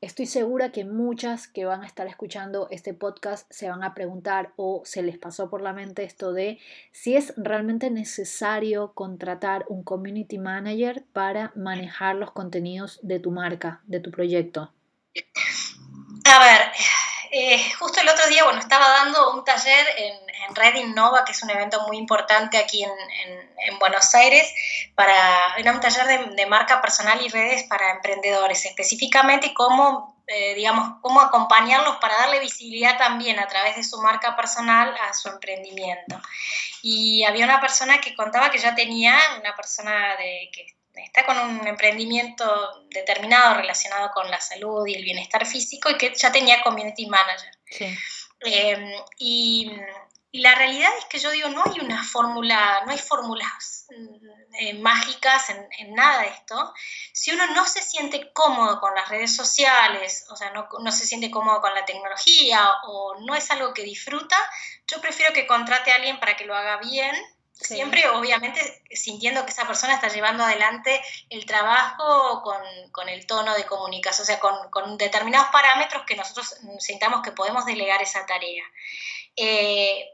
Estoy 0.04 0.26
segura 0.26 0.70
que 0.70 0.84
muchas 0.84 1.49
que 1.49 1.64
van 1.64 1.82
a 1.82 1.87
estar 1.87 2.06
escuchando 2.06 2.68
este 2.70 2.92
podcast 2.92 3.50
se 3.50 3.70
van 3.70 3.82
a 3.82 3.94
preguntar 3.94 4.52
o 4.56 4.82
se 4.84 5.02
les 5.02 5.16
pasó 5.16 5.49
por 5.49 5.62
la 5.62 5.73
mente 5.73 6.04
esto 6.04 6.34
de 6.34 6.58
si 6.92 7.16
es 7.16 7.32
realmente 7.38 7.90
necesario 7.90 8.92
contratar 8.92 9.64
un 9.70 9.82
community 9.82 10.37
manager 10.37 11.04
para 11.14 11.52
manejar 11.56 12.16
los 12.16 12.32
contenidos 12.32 13.00
de 13.00 13.18
tu 13.18 13.30
marca, 13.30 13.80
de 13.87 14.00
tu 14.00 14.11
proyecto. 14.11 14.75
A 16.26 16.38
ver, 16.38 16.61
eh, 17.37 17.73
justo 17.81 18.00
el 18.00 18.09
otro 18.09 18.29
día, 18.29 18.45
bueno, 18.45 18.61
estaba 18.61 18.88
dando 18.88 19.33
un 19.33 19.45
taller 19.45 19.87
en, 19.97 20.14
Red 20.55 20.76
Innova, 20.76 21.25
que 21.25 21.33
es 21.33 21.43
un 21.43 21.50
evento 21.50 21.81
muy 21.88 21.97
importante 21.97 22.59
aquí 22.59 22.85
en, 22.85 23.79
Buenos 23.81 24.14
Aires, 24.14 24.47
para, 24.95 25.57
era 25.57 25.73
un 25.73 25.81
taller 25.81 26.31
de, 26.37 26.47
marca 26.47 26.81
personal 26.81 27.21
y 27.25 27.29
redes 27.29 27.64
para 27.64 27.91
emprendedores, 27.93 28.64
específicamente 28.67 29.53
cómo, 29.55 30.23
eh, 30.26 30.55
digamos, 30.55 30.99
cómo 31.00 31.21
acompañarlos 31.21 31.97
para 31.97 32.19
darle 32.19 32.41
visibilidad 32.41 32.99
también 32.99 33.38
a 33.41 33.49
través 33.49 33.75
de 33.75 33.85
su 33.85 34.00
marca 34.00 34.37
personal 34.37 34.95
a 34.97 35.14
su 35.14 35.29
emprendimiento. 35.29 36.21
Y 36.83 37.25
había 37.25 37.47
una 37.47 37.61
persona 37.61 38.00
que 38.00 38.14
contaba 38.14 38.50
que 38.50 38.59
ya 38.59 38.75
tenía, 38.75 39.19
una 39.41 39.57
persona 39.57 40.14
de, 40.17 40.50
que 40.53 40.67
está 41.02 41.26
con 41.26 41.38
un 41.38 41.66
emprendimiento 41.66 42.86
determinado 42.90 43.54
relacionado 43.54 44.10
con 44.12 44.30
la 44.30 44.40
salud 44.40 44.86
y 44.86 44.94
el 44.94 45.04
bienestar 45.04 45.46
físico 45.46 45.90
y 45.90 45.98
que 45.98 46.14
ya 46.14 46.30
tenía 46.30 46.62
community 46.62 47.06
manager. 47.06 47.50
Em, 48.40 48.92
y, 49.18 49.72
la 50.32 50.56
realidad 50.56 50.90
es 50.98 51.04
que 51.04 51.20
yo 51.20 51.30
digo, 51.30 51.48
no 51.48 51.62
hay 51.64 51.78
una 51.78 52.02
fórmula, 52.02 52.82
no 52.84 52.90
hay 52.90 52.98
fórmulas 52.98 53.86
eh, 54.58 54.74
mágicas 54.74 55.48
en, 55.50 55.68
en, 55.78 55.94
nada 55.94 56.22
de 56.22 56.28
esto. 56.28 56.74
Si 57.12 57.30
uno 57.30 57.46
no 57.54 57.64
se 57.66 57.80
siente 57.80 58.32
cómodo 58.32 58.80
con 58.80 58.96
las 58.96 59.08
redes 59.08 59.34
sociales, 59.34 60.26
o 60.30 60.36
sea, 60.36 60.50
no, 60.50 60.68
no 60.80 60.90
se 60.90 61.06
siente 61.06 61.30
cómodo 61.30 61.60
con 61.60 61.72
la 61.72 61.84
tecnología 61.84 62.68
o 62.82 63.14
no 63.20 63.36
es 63.36 63.48
algo 63.52 63.72
que 63.72 63.84
disfruta, 63.84 64.36
yo 64.88 65.00
prefiero 65.00 65.32
que 65.32 65.46
contrate 65.46 65.92
a 65.92 65.96
alguien 65.96 66.18
para 66.18 66.36
que 66.36 66.46
lo 66.46 66.56
haga 66.56 66.78
bien 66.78 67.14
Siempre, 67.54 68.08
obviamente, 68.08 68.61
sintiendo 68.90 69.44
que 69.44 69.52
esa 69.52 69.66
persona 69.66 69.94
está 69.94 70.08
llevando 70.08 70.42
adelante 70.42 71.00
el 71.30 71.46
trabajo 71.46 72.42
con, 72.92 73.08
el 73.08 73.26
tono 73.26 73.54
de 73.54 73.64
comunicación, 73.64 74.25
o 74.25 74.26
sea, 74.26 74.40
con, 74.40 74.99
determinados 74.99 75.49
parámetros 75.49 76.02
que 76.04 76.16
nosotros 76.16 76.56
sintamos 76.80 77.23
que 77.23 77.32
podemos 77.32 77.64
delegar 77.64 78.02
esa 78.02 78.26
tarea. 78.26 78.64
Eh, 79.37 80.13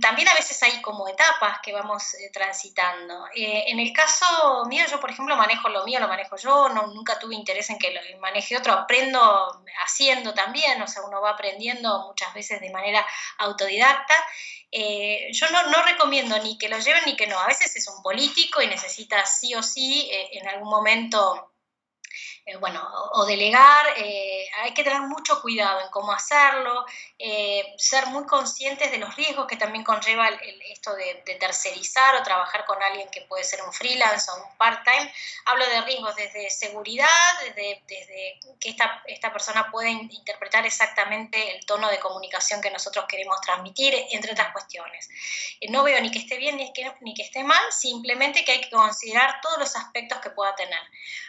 también 0.00 0.26
a 0.28 0.34
veces 0.34 0.62
hay 0.62 0.80
como 0.80 1.06
etapas 1.08 1.58
que 1.62 1.74
vamos 1.74 2.14
eh, 2.14 2.30
transitando. 2.32 3.26
Eh, 3.34 3.64
en 3.68 3.78
el 3.78 3.92
caso 3.92 4.64
mío, 4.66 4.84
yo 4.90 4.98
por 4.98 5.10
ejemplo 5.10 5.36
manejo 5.36 5.68
lo 5.68 5.84
mío, 5.84 6.00
lo 6.00 6.08
manejo 6.08 6.36
yo, 6.36 6.70
no, 6.70 6.86
nunca 6.86 7.18
tuve 7.18 7.34
interés 7.34 7.68
en 7.68 7.78
que 7.78 7.92
lo 7.92 8.00
maneje 8.18 8.56
otro, 8.56 8.72
aprendo 8.72 9.62
haciendo 9.84 10.32
también, 10.32 10.80
o 10.80 10.86
sea, 10.86 11.02
uno 11.02 11.20
va 11.20 11.30
aprendiendo 11.30 12.06
muchas 12.06 12.32
veces 12.32 12.62
de 12.62 12.70
manera 12.70 13.06
autodidacta. 13.36 14.14
Eh, 14.72 15.28
yo 15.32 15.50
no, 15.50 15.62
no, 15.70 15.82
recomiendo 15.82 16.38
ni 16.42 16.56
que 16.56 16.70
lo 16.70 16.78
lleven 16.78 17.02
ni 17.04 17.14
que 17.14 17.26
no, 17.26 17.38
a 17.38 17.46
veces 17.46 17.76
es 17.76 17.88
un 17.88 18.02
político 18.02 18.62
y 18.62 18.68
necesita 18.68 19.26
sí 19.26 19.54
o 19.54 19.62
sí 19.62 20.10
en 20.32 20.48
algún 20.48 20.70
momento 20.70 21.47
eh, 22.48 22.56
bueno, 22.56 22.80
o 23.12 23.26
delegar, 23.26 23.86
eh, 23.98 24.48
hay 24.62 24.72
que 24.72 24.82
tener 24.82 25.02
mucho 25.02 25.42
cuidado 25.42 25.82
en 25.82 25.90
cómo 25.90 26.12
hacerlo, 26.12 26.86
eh, 27.18 27.74
ser 27.76 28.06
muy 28.06 28.24
conscientes 28.24 28.90
de 28.90 28.96
los 28.96 29.14
riesgos 29.16 29.46
que 29.46 29.56
también 29.56 29.84
conlleva 29.84 30.30
esto 30.70 30.94
de, 30.94 31.16
tercerizar 31.38 32.14
o 32.16 32.22
trabajar 32.22 32.64
con 32.64 32.82
alguien 32.82 33.06
que 33.10 33.20
puede 33.22 33.44
ser 33.44 33.62
un 33.62 33.70
freelance 33.70 34.30
o 34.30 34.36
un 34.36 34.56
part-time. 34.56 35.12
Hablo 35.44 35.66
de 35.66 35.82
riesgos 35.82 36.16
desde 36.16 36.48
seguridad, 36.48 37.06
desde, 37.44 37.82
desde 37.86 38.40
que 38.58 38.70
esta, 38.70 39.02
esta, 39.06 39.30
persona 39.30 39.70
puede 39.70 39.90
interpretar 39.90 40.64
exactamente 40.64 41.54
el 41.54 41.66
tono 41.66 41.90
de 41.90 42.00
comunicación 42.00 42.62
que 42.62 42.70
nosotros 42.70 43.04
queremos 43.06 43.38
transmitir, 43.42 43.94
entre 44.10 44.32
otras 44.32 44.52
cuestiones. 44.52 45.10
no 45.68 45.82
veo 45.82 46.00
ni 46.00 46.10
que 46.10 46.20
esté 46.20 46.38
bien 46.38 46.56
ni 46.56 46.72
que, 46.72 46.90
ni 47.00 47.12
que 47.12 47.24
esté 47.24 47.44
mal, 47.44 47.62
simplemente 47.70 48.42
que 48.42 48.52
hay 48.52 48.60
que 48.62 48.70
considerar 48.70 49.42
todos 49.42 49.58
los 49.58 49.76
aspectos 49.76 50.18
que 50.20 50.30
pueda 50.30 50.56
tener. 50.56 50.80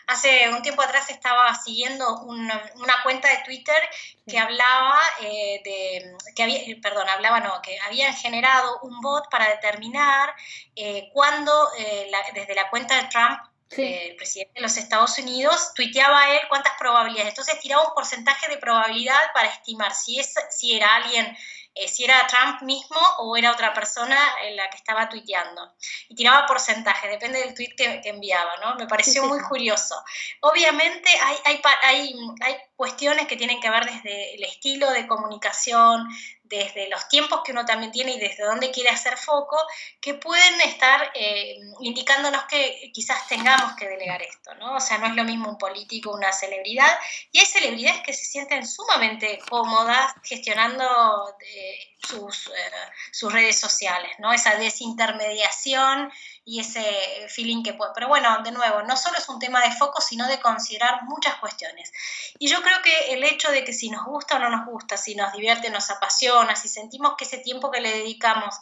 Hace 0.07 0.49
un 0.49 0.61
tiempo 0.61 0.81
atrás 0.81 1.08
estaba 1.13 1.53
siguiendo 1.55 2.21
una, 2.21 2.61
cuenta 3.03 3.29
de 3.29 3.43
Twitter 3.43 3.81
que 4.27 4.37
hablaba 4.37 4.99
eh, 5.21 5.61
de, 5.63 6.17
que 6.35 6.43
había, 6.43 6.59
perdón, 6.81 7.07
hablaba 7.09 7.39
no, 7.39 7.61
que 7.61 7.77
habían 7.79 8.13
generado 8.13 8.79
un 8.81 8.99
bot 9.01 9.29
para 9.29 9.49
determinar 9.49 10.33
eh, 10.75 11.09
cuándo 11.13 11.69
eh, 11.77 12.11
desde 12.33 12.55
la 12.55 12.69
cuenta 12.69 13.01
de 13.01 13.09
Trump 13.09 13.39
el 13.77 14.15
presidente 14.15 14.53
de 14.55 14.61
los 14.61 14.77
Estados 14.77 15.17
Unidos, 15.19 15.73
tuiteaba 15.75 16.31
él 16.31 16.39
cuántas 16.49 16.73
probabilidades. 16.79 17.29
Entonces 17.29 17.59
tiraba 17.59 17.87
un 17.87 17.93
porcentaje 17.93 18.47
de 18.47 18.57
probabilidad 18.57 19.19
para 19.33 19.49
estimar 19.49 19.93
si, 19.93 20.19
es, 20.19 20.33
si 20.49 20.75
era 20.75 20.95
alguien 20.95 21.37
eh, 21.75 21.87
si 21.87 22.03
era 22.03 22.27
Trump 22.27 22.61
mismo 22.63 22.99
o 23.19 23.37
era 23.37 23.51
otra 23.51 23.73
persona 23.73 24.17
en 24.43 24.55
la 24.55 24.69
que 24.69 24.77
estaba 24.77 25.07
tuiteando. 25.07 25.75
Y 26.07 26.15
tiraba 26.15 26.45
porcentaje, 26.45 27.07
depende 27.07 27.39
del 27.39 27.53
tweet 27.53 27.75
que, 27.77 28.01
enviaba, 28.05 28.57
¿no? 28.57 28.75
Me 28.75 28.87
pareció 28.87 29.25
muy 29.25 29.39
curioso. 29.41 29.95
Obviamente 30.41 31.09
hay, 31.09 31.37
hay, 31.45 31.61
hay, 31.83 32.15
hay 32.41 32.57
cuestiones 32.75 33.27
que 33.27 33.37
tienen 33.37 33.59
que 33.59 33.69
ver 33.69 33.85
desde 33.85 34.35
el 34.35 34.43
estilo 34.43 34.89
de 34.91 35.07
comunicación, 35.07 36.07
desde 36.49 36.89
los 36.89 37.07
tiempos 37.07 37.41
que 37.45 37.51
uno 37.51 37.65
también 37.65 37.91
tiene 37.91 38.13
y 38.13 38.19
desde 38.19 38.43
dónde 38.43 38.71
quiere 38.71 38.89
hacer 38.89 39.17
foco, 39.17 39.57
que 40.01 40.15
pueden 40.15 40.61
estar 40.61 41.11
eh, 41.13 41.57
indicándonos 41.81 42.43
que 42.45 42.91
quizás 42.93 43.27
tengamos 43.27 43.73
que 43.73 43.87
delegar 43.87 44.21
esto, 44.21 44.55
¿no? 44.55 44.75
O 44.75 44.79
sea, 44.79 44.97
no 44.97 45.07
es 45.07 45.15
lo 45.15 45.23
mismo 45.23 45.49
un 45.49 45.57
político, 45.57 46.11
una 46.11 46.33
celebridad, 46.33 46.99
y 47.31 47.39
hay 47.39 47.45
celebridades 47.45 48.01
que 48.01 48.13
se 48.13 48.25
sienten 48.25 48.65
sumamente 48.65 49.39
cómodas 49.47 50.13
gestionando 50.23 51.35
eh, 51.39 51.95
sus, 52.01 52.47
eh, 52.47 52.71
sus 53.11 53.31
redes 53.31 53.59
sociales, 53.59 54.11
¿no? 54.17 54.33
Esa 54.33 54.55
desintermediación 54.55 56.11
y 56.49 56.59
ese 56.59 56.83
feeling 57.27 57.61
que 57.61 57.75
puede. 57.75 57.91
Pero 57.93 58.07
bueno, 58.07 58.41
de 58.43 58.51
nuevo, 58.51 58.81
no 58.81 58.97
solo 58.97 59.19
es 59.19 59.29
un 59.29 59.37
tema 59.37 59.61
de 59.61 59.71
foco, 59.71 60.01
sino 60.01 60.27
de 60.27 60.39
considerar 60.39 61.03
muchas 61.03 61.35
cuestiones. 61.35 61.91
Y 62.39 62.47
yo 62.47 62.59
creo 62.63 62.81
que 62.81 63.13
el 63.13 63.23
hecho 63.23 63.51
de 63.51 63.63
que 63.63 63.71
si 63.71 63.91
nos 63.91 64.03
gusta 64.03 64.37
o 64.37 64.39
no 64.39 64.49
nos 64.49 64.65
gusta, 64.65 64.97
si 64.97 65.13
nos 65.13 65.31
divierte, 65.31 65.69
nos 65.69 65.91
apasiona, 65.91 66.55
si 66.55 66.67
sentimos 66.67 67.13
que 67.15 67.25
ese 67.25 67.37
tiempo 67.37 67.69
que 67.69 67.81
le 67.81 67.91
dedicamos 67.91 68.55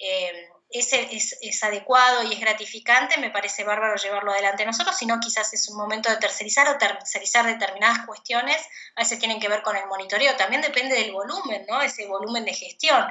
eh, 0.00 0.48
es, 0.70 0.92
es, 1.40 1.62
adecuado 1.62 2.24
y 2.24 2.32
es 2.32 2.40
gratificante, 2.40 3.18
me 3.18 3.30
parece 3.30 3.62
bárbaro 3.62 3.94
llevarlo 3.94 4.32
adelante 4.32 4.66
nosotros, 4.66 4.96
sino 4.96 5.20
quizás 5.20 5.54
es 5.54 5.68
un 5.68 5.78
momento 5.78 6.10
de 6.10 6.16
tercerizar 6.16 6.68
o 6.68 6.76
tercerizar 6.76 7.46
determinadas 7.46 8.04
cuestiones, 8.04 8.56
a 8.96 9.02
veces 9.02 9.20
tienen 9.20 9.38
que 9.38 9.48
ver 9.48 9.62
con 9.62 9.76
el 9.76 9.86
monitoreo, 9.86 10.36
también 10.36 10.60
depende 10.60 10.96
del 10.96 11.12
volumen, 11.12 11.64
¿no? 11.68 11.80
Ese 11.80 12.06
volumen 12.06 12.44
de 12.44 12.52
gestión. 12.52 13.06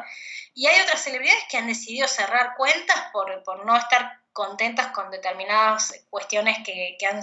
Y 0.57 0.65
hay 0.65 0.81
otras 0.81 1.03
celebridades 1.03 1.43
que 1.51 1.57
han 1.57 1.67
decidido 1.67 2.07
cerrar 2.07 2.55
cuentas 2.57 3.11
por, 3.13 3.43
por 3.43 3.63
no 3.63 3.77
estar 3.77 4.23
contentas 4.33 4.87
con 4.87 5.11
determinadas 5.11 5.93
cuestiones 6.09 6.57
que, 6.65 6.97
que 6.99 7.05
han 7.05 7.21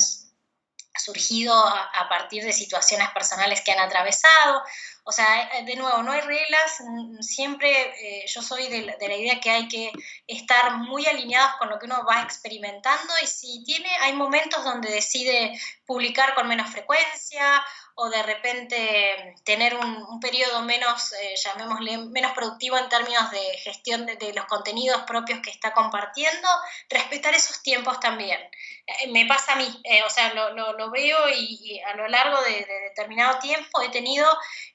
surgido 0.97 1.53
a, 1.53 2.09
partir 2.09 2.45
de 2.45 2.53
situaciones 2.53 3.11
personales 3.11 3.61
que 3.63 3.73
han 3.73 3.81
atravesado. 3.81 4.63
O 5.03 5.11
sea, 5.11 5.59
eh, 5.59 5.65
de 5.65 5.75
nuevo, 5.75 6.03
no 6.05 6.13
hay 6.13 6.21
reglas, 6.21 6.81
mm, 6.81 7.21
siempre 7.21 7.71
eh, 7.73 8.25
yo 8.29 8.41
soy 8.41 8.69
de 8.69 8.97
de 8.99 9.09
la, 9.09 9.17
idea 9.17 9.41
que 9.41 9.51
hay 9.51 9.69
que 9.69 9.91
estar 10.29 10.77
muy 10.77 11.05
alineados 11.07 11.57
con 11.57 11.69
lo 11.71 11.79
que 11.79 11.87
uno 11.87 12.05
va 12.05 12.23
experimentando 12.23 13.13
y 13.21 13.27
si 13.27 13.65
tiene, 13.65 13.91
hay 14.01 14.13
momentos 14.13 14.63
donde 14.63 14.91
decide 14.91 15.59
publicar 15.85 16.35
con 16.35 16.47
menos 16.47 16.71
frecuencia 16.71 17.65
o 17.97 18.11
de 18.11 18.23
repente 18.23 19.35
tener 19.45 19.77
un, 19.77 20.19
periodo 20.21 20.63
menos, 20.63 21.13
eh, 21.13 21.35
llamémosle, 21.37 21.99
menos 21.99 22.33
productivo 22.33 22.77
en 22.77 22.89
términos 22.89 23.31
de 23.31 23.59
gestión 23.59 24.07
de, 24.07 24.33
los 24.33 24.47
contenidos 24.47 25.03
propios 25.03 25.41
que 25.41 25.51
está 25.51 25.73
compartiendo, 25.73 26.49
respetar 26.89 27.35
esos 27.35 27.63
tiempos 27.63 28.01
también. 28.01 28.41
Eh, 28.87 29.11
me 29.13 29.27
pasa 29.27 29.53
a 29.53 29.57
mí, 29.57 29.81
eh, 29.85 30.03
o 30.05 30.11
sea, 30.11 30.35
lo, 30.35 30.73
lo, 30.73 30.91
veo 30.91 31.19
y, 31.37 31.81
a 31.81 31.95
lo 31.95 32.09
largo 32.09 32.41
de, 32.43 32.67
determinado 32.89 33.39
tiempo 33.39 33.81
he 33.83 33.91
tenido 33.91 34.27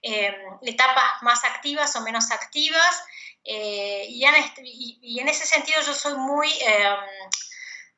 etapas 0.01 1.21
más 1.21 1.43
activas 1.43 1.95
o 1.95 2.01
menos 2.01 2.31
activas 2.31 3.03
y, 3.43 4.23
y, 5.01 5.19
en 5.19 5.27
ese 5.27 5.45
sentido 5.45 5.81
yo 5.81 5.93
soy 5.93 6.13
muy 6.15 6.49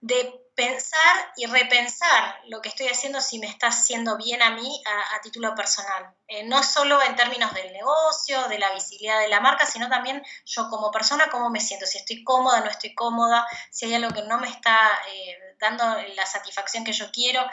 de 0.02 0.41
pensar 0.56 1.32
y 1.38 1.46
repensar 1.46 2.42
lo 2.48 2.62
que 2.62 2.70
estoy 2.70 2.88
haciendo 2.88 3.22
si 3.22 3.40
me 3.40 3.48
está 3.48 3.68
haciendo 3.68 4.18
bien 4.18 4.42
a 4.42 4.52
mí 4.52 4.84
a, 4.86 5.22
título 5.22 5.56
personal. 5.56 6.14
Eh, 6.28 6.44
no 6.44 6.64
solo 6.64 7.02
en 7.02 7.16
términos 7.16 7.54
del 7.54 7.72
negocio, 7.72 8.48
de 8.48 8.60
la 8.60 8.74
visibilidad 8.74 9.20
de 9.20 9.28
la 9.28 9.40
marca, 9.40 9.66
sino 9.66 9.88
también 9.88 10.24
yo 10.46 10.70
como 10.70 10.92
persona, 10.92 11.30
cómo 11.30 11.50
me 11.50 11.60
siento, 11.60 11.86
si 11.86 12.00
estoy 12.00 12.24
cómoda, 12.24 12.62
no 12.62 12.70
estoy 12.70 12.94
cómoda, 12.96 13.48
si 13.70 13.86
hay 13.86 13.96
algo 13.96 14.14
que 14.14 14.24
no 14.24 14.40
me 14.40 14.50
está 14.50 14.92
eh, 15.14 15.38
dando 15.60 15.84
la 16.16 16.26
satisfacción 16.26 16.84
que 16.84 16.94
yo 16.94 17.12
quiero. 17.12 17.44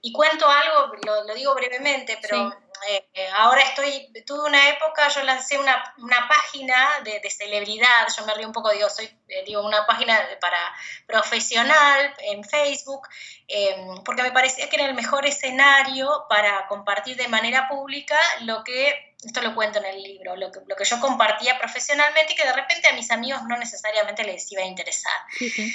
Y 0.00 0.12
cuento 0.12 0.48
algo, 0.48 0.94
lo, 1.26 1.34
digo 1.34 1.54
brevemente, 1.54 2.18
pero 2.20 2.56
eh, 2.86 3.28
ahora 3.36 3.62
estoy, 3.62 4.12
tuve 4.26 4.46
una 4.46 4.68
época, 4.68 5.08
yo 5.08 5.22
lancé 5.22 5.58
una, 5.58 5.94
una 5.98 6.28
página 6.28 7.00
de, 7.04 7.20
de, 7.20 7.30
celebridad, 7.30 8.06
yo 8.16 8.24
me 8.26 8.34
río 8.34 8.46
un 8.46 8.52
poco, 8.52 8.70
digo, 8.70 8.88
soy, 8.88 9.06
eh, 9.28 9.44
digo, 9.46 9.64
una 9.64 9.86
página 9.86 10.18
para 10.40 10.58
profesional 11.06 12.14
en 12.18 12.44
Facebook, 12.44 13.08
em, 13.48 14.02
porque 14.04 14.22
me 14.22 14.32
parecía 14.32 14.68
que 14.68 14.76
era 14.76 14.86
el 14.86 14.94
mejor 14.94 15.26
escenario 15.26 16.26
para 16.28 16.66
compartir 16.68 17.16
de 17.16 17.28
manera 17.28 17.68
pública 17.68 18.18
lo 18.42 18.64
que, 18.64 19.14
esto 19.24 19.42
lo 19.42 19.54
cuento 19.54 19.78
en 19.78 19.86
el 19.86 20.02
libro, 20.02 20.36
lo 20.36 20.52
que, 20.52 20.60
lo 20.66 20.76
que 20.76 20.84
yo 20.84 21.00
compartía 21.00 21.58
profesionalmente 21.58 22.32
y 22.32 22.36
que 22.36 22.46
de 22.46 22.52
repente 22.52 22.88
a 22.88 22.92
mis 22.92 23.10
amigos 23.10 23.42
no 23.44 23.56
necesariamente 23.58 24.24
les 24.24 24.50
iba 24.52 24.62
a 24.62 24.66
interesar. 24.66 25.20
Sí, 25.38 25.50
sí. 25.50 25.74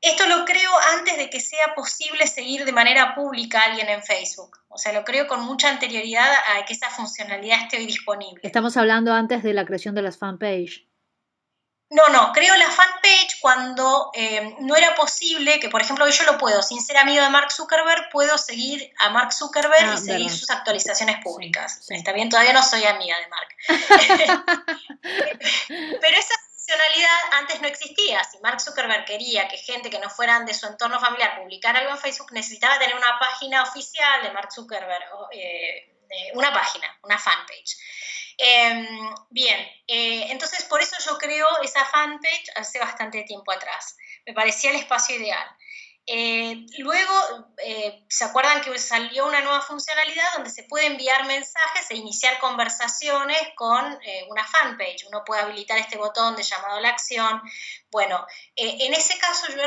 Esto 0.00 0.26
lo 0.26 0.46
creo 0.46 0.70
antes 0.96 1.18
de 1.18 1.28
que 1.28 1.40
sea 1.40 1.74
posible 1.74 2.26
seguir 2.26 2.64
de 2.64 2.72
manera 2.72 3.14
pública 3.14 3.60
a 3.60 3.64
alguien 3.64 3.88
en 3.88 4.02
Facebook. 4.02 4.58
O 4.68 4.78
sea, 4.78 4.92
lo 4.92 5.04
creo 5.04 5.26
con 5.26 5.42
mucha 5.42 5.68
anterioridad 5.68 6.32
a 6.56 6.64
que 6.64 6.72
esa 6.72 6.88
funcionalidad 6.88 7.62
esté 7.62 7.76
hoy 7.76 7.86
disponible. 7.86 8.40
Estamos 8.42 8.76
hablando 8.78 9.12
antes 9.12 9.42
de 9.42 9.52
la 9.52 9.66
creación 9.66 9.94
de 9.94 10.02
las 10.02 10.16
fanpage. 10.16 10.86
No, 11.90 12.08
no, 12.08 12.32
creo 12.32 12.56
la 12.56 12.70
fanpage 12.70 13.40
cuando 13.40 14.12
eh, 14.14 14.54
no 14.60 14.76
era 14.76 14.94
posible 14.94 15.58
que, 15.58 15.68
por 15.68 15.82
ejemplo, 15.82 16.08
yo 16.08 16.24
lo 16.24 16.38
puedo, 16.38 16.62
sin 16.62 16.80
ser 16.80 16.96
amigo 16.96 17.20
de 17.20 17.30
Mark 17.30 17.50
Zuckerberg, 17.50 18.10
puedo 18.12 18.38
seguir 18.38 18.94
a 19.00 19.10
Mark 19.10 19.32
Zuckerberg 19.32 19.86
y 19.86 19.94
ah, 19.94 19.96
seguir 19.96 20.30
sus 20.30 20.48
actualizaciones 20.50 21.16
públicas. 21.20 21.84
Está 21.90 22.12
bien, 22.12 22.28
todavía 22.28 22.52
no 22.52 22.62
soy 22.62 22.84
amiga 22.84 23.16
de 23.18 23.26
Mark. 23.26 23.48
Pero 25.68 26.16
antes 27.32 27.60
no 27.60 27.68
existía. 27.68 28.22
Si 28.24 28.38
Mark 28.40 28.60
Zuckerberg 28.60 29.04
quería 29.04 29.48
que 29.48 29.56
gente 29.56 29.90
que 29.90 29.98
no 29.98 30.10
fueran 30.10 30.46
de 30.46 30.54
su 30.54 30.66
entorno 30.66 31.00
familiar 31.00 31.40
publicara 31.40 31.80
algo 31.80 31.92
en 31.92 31.98
Facebook, 31.98 32.32
necesitaba 32.32 32.78
tener 32.78 32.94
una 32.94 33.18
página 33.18 33.62
oficial 33.62 34.22
de 34.22 34.32
Mark 34.32 34.52
Zuckerberg, 34.52 35.04
eh, 35.32 35.92
una 36.34 36.52
página, 36.52 36.98
una 37.02 37.18
fanpage. 37.18 37.76
Em, 38.36 39.14
bien, 39.28 39.60
eh, 39.86 40.26
entonces 40.30 40.64
por 40.64 40.80
eso 40.80 40.96
yo 41.04 41.18
creo 41.18 41.46
esa 41.62 41.84
fanpage 41.84 42.50
hace 42.56 42.78
bastante 42.78 43.22
tiempo 43.24 43.52
atrás. 43.52 43.96
Me 44.26 44.32
parecía 44.32 44.70
el 44.70 44.76
espacio 44.76 45.16
ideal. 45.16 45.46
Eh, 46.06 46.66
luego, 46.78 47.12
eh, 47.58 48.04
¿se 48.08 48.24
acuerdan 48.24 48.62
que 48.62 48.76
salió 48.78 49.26
una 49.26 49.42
nueva 49.42 49.60
funcionalidad 49.60 50.24
donde 50.34 50.50
se 50.50 50.64
puede 50.64 50.86
enviar 50.86 51.26
mensajes 51.26 51.90
e 51.90 51.96
iniciar 51.96 52.38
conversaciones 52.40 53.38
con 53.54 53.92
eh, 54.02 54.26
una 54.28 54.44
fanpage? 54.44 55.06
Uno 55.08 55.22
puede 55.24 55.42
habilitar 55.42 55.78
este 55.78 55.98
botón 55.98 56.34
de 56.36 56.42
llamado 56.42 56.76
a 56.76 56.80
la 56.80 56.88
acción. 56.88 57.40
Bueno, 57.90 58.24
en 58.54 58.94
ese 58.94 59.18
caso 59.18 59.48
yo 59.48 59.62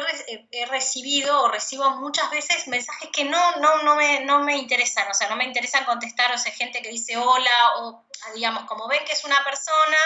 he, 0.52 0.66
recibido 0.68 1.42
o 1.42 1.50
recibo 1.50 1.90
muchas 1.98 2.32
veces 2.32 2.68
mensajes 2.70 3.10
que 3.12 3.26
no, 3.26 3.58
no, 3.58 3.84
no, 3.84 3.96
me, 3.96 4.22
no 4.22 4.40
me 4.40 4.56
interesan, 4.56 5.10
o 5.12 5.14
sea, 5.14 5.28
no 5.28 5.36
me 5.36 5.44
interesan 5.44 5.84
contestar, 5.84 6.32
o 6.32 6.38
sea, 6.38 6.54
gente 6.54 6.82
que 6.82 6.90
dice 6.90 7.18
hola, 7.18 7.76
o 7.80 8.06
digamos, 8.34 8.64
como 8.64 8.88
ven 8.88 9.04
que 9.04 9.12
es 9.12 9.26
una 9.26 9.44
persona, 9.44 9.98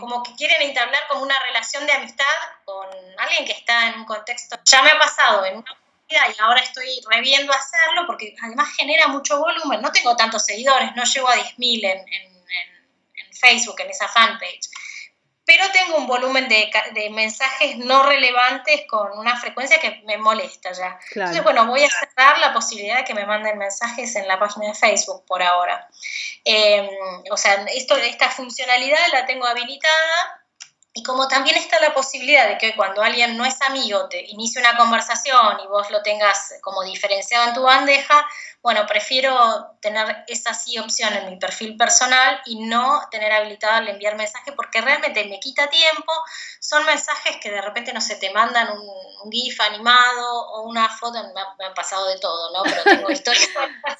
como 0.00 0.24
que 0.24 0.34
quieren 0.34 0.60
entablar 0.62 1.06
como 1.08 1.22
una 1.22 1.38
relación 1.38 1.86
de 1.86 1.92
amistad 1.92 2.24
con 2.64 2.88
alguien 3.18 3.44
que 3.44 3.52
está 3.52 3.88
en 3.88 4.00
un 4.00 4.06
contexto. 4.06 4.58
Ya 4.64 4.82
me 4.82 4.90
ha 4.90 4.98
pasado 4.98 5.44
en 5.44 5.58
una 5.58 5.76
y 6.12 6.40
ahora 6.40 6.60
estoy 6.60 7.00
reviendo 7.10 7.52
hacerlo 7.52 8.06
porque 8.06 8.34
además 8.42 8.68
genera 8.76 9.08
mucho 9.08 9.38
volumen. 9.38 9.80
No 9.80 9.92
tengo 9.92 10.16
tantos 10.16 10.44
seguidores, 10.44 10.94
no 10.94 11.04
llego 11.04 11.28
a 11.28 11.36
10.000 11.36 11.84
en, 11.84 11.98
en, 11.98 12.46
en, 13.14 13.32
Facebook, 13.32 13.80
en 13.80 13.90
esa 13.90 14.08
fanpage. 14.08 14.68
Pero 15.54 15.70
tengo 15.70 15.98
un 15.98 16.06
volumen 16.06 16.48
de, 16.48 16.70
de, 16.94 17.10
mensajes 17.10 17.76
no 17.76 18.04
relevantes 18.04 18.86
con 18.88 19.18
una 19.18 19.38
frecuencia 19.38 19.78
que 19.78 20.00
me 20.06 20.16
molesta 20.16 20.72
ya. 20.72 20.98
Entonces, 21.14 21.42
bueno, 21.42 21.66
voy 21.66 21.84
a 21.84 21.90
cerrar 21.90 22.38
la 22.38 22.54
posibilidad 22.54 22.96
de 22.96 23.04
que 23.04 23.12
me 23.12 23.26
manden 23.26 23.58
mensajes 23.58 24.16
en 24.16 24.26
la 24.26 24.38
página 24.38 24.68
de 24.68 24.74
Facebook 24.74 25.26
por 25.26 25.42
ahora. 25.42 25.90
Em, 26.46 26.88
o 27.30 27.36
sea, 27.36 27.66
esto, 27.74 27.94
esta 27.96 28.30
funcionalidad 28.30 28.98
la 29.12 29.26
tengo 29.26 29.44
habilitada 29.44 30.41
y 30.94 31.02
como 31.02 31.26
también 31.26 31.56
está 31.56 31.80
la 31.80 31.94
posibilidad 31.94 32.48
de 32.48 32.58
que 32.58 32.76
cuando 32.76 33.02
alguien 33.02 33.36
no 33.36 33.46
es 33.46 33.60
amigo 33.62 34.08
te 34.08 34.24
inicie 34.30 34.60
una 34.60 34.76
conversación 34.76 35.60
y 35.64 35.66
vos 35.66 35.90
lo 35.90 36.02
tengas 36.02 36.54
como 36.60 36.82
diferenciado 36.82 37.48
en 37.48 37.54
tu 37.54 37.62
bandeja, 37.62 38.26
bueno, 38.62 38.86
prefiero 38.86 39.76
tener 39.80 40.24
esa 40.28 40.54
sí 40.54 40.78
opción 40.78 41.12
en 41.14 41.30
mi 41.30 41.36
perfil 41.36 41.76
personal 41.76 42.40
y 42.46 42.60
no 42.64 43.02
tener 43.10 43.32
habilitado 43.32 43.80
el 43.80 43.88
enviar 43.88 44.14
mensajes 44.16 44.54
porque 44.54 44.80
realmente 44.80 45.24
me 45.24 45.40
quita 45.40 45.68
tiempo. 45.68 46.12
Son 46.60 46.84
mensajes 46.86 47.38
que 47.42 47.50
de 47.50 47.60
repente 47.60 47.92
no 47.92 48.00
se 48.00 48.14
te 48.16 48.30
mandan 48.30 48.68
un, 48.70 49.32
GIF 49.32 49.60
animado 49.60 50.46
o 50.48 50.62
una 50.62 50.88
foto, 50.88 51.18
me, 51.34 51.64
han 51.64 51.74
pasado 51.74 52.06
de 52.08 52.18
todo, 52.18 52.52
¿no? 52.52 52.62
Pero 52.64 52.82
tengo 52.84 53.10
historias, 53.10 53.48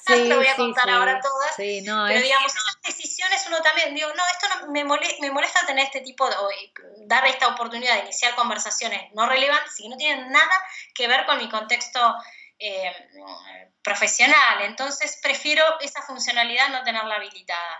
sí, 0.05 0.27
lo 0.27 0.37
voy 0.37 0.47
a 0.47 0.55
contar 0.55 0.89
ahora 0.89 1.19
todas. 1.19 1.51
Pero 1.55 2.21
digamos, 2.21 2.53
esas 2.53 2.81
decisiones 2.83 3.43
uno 3.47 3.61
también, 3.61 3.95
digo, 3.95 4.09
no, 4.09 4.23
esto 4.31 4.47
no, 4.65 4.71
me, 4.71 4.83
molesta, 4.83 5.17
me 5.21 5.31
molesta 5.31 5.65
tener 5.65 5.85
este 5.85 6.01
tipo 6.01 6.29
de, 6.29 6.35
dar 7.05 7.25
esta 7.27 7.47
oportunidad 7.47 7.95
de 7.95 8.03
iniciar 8.03 8.35
conversaciones 8.35 9.11
no 9.13 9.27
relevantes 9.27 9.79
y 9.79 9.89
no 9.89 9.97
tienen 9.97 10.31
nada 10.31 10.63
que 10.93 11.07
ver 11.07 11.25
con 11.25 11.37
mi 11.37 11.49
contexto 11.49 12.15
eh, 12.59 12.91
profesional. 13.81 14.61
Entonces 14.61 15.19
prefiero 15.21 15.63
esa 15.81 16.01
funcionalidad 16.03 16.69
no 16.69 16.83
tenerla 16.83 17.15
habilitada. 17.15 17.79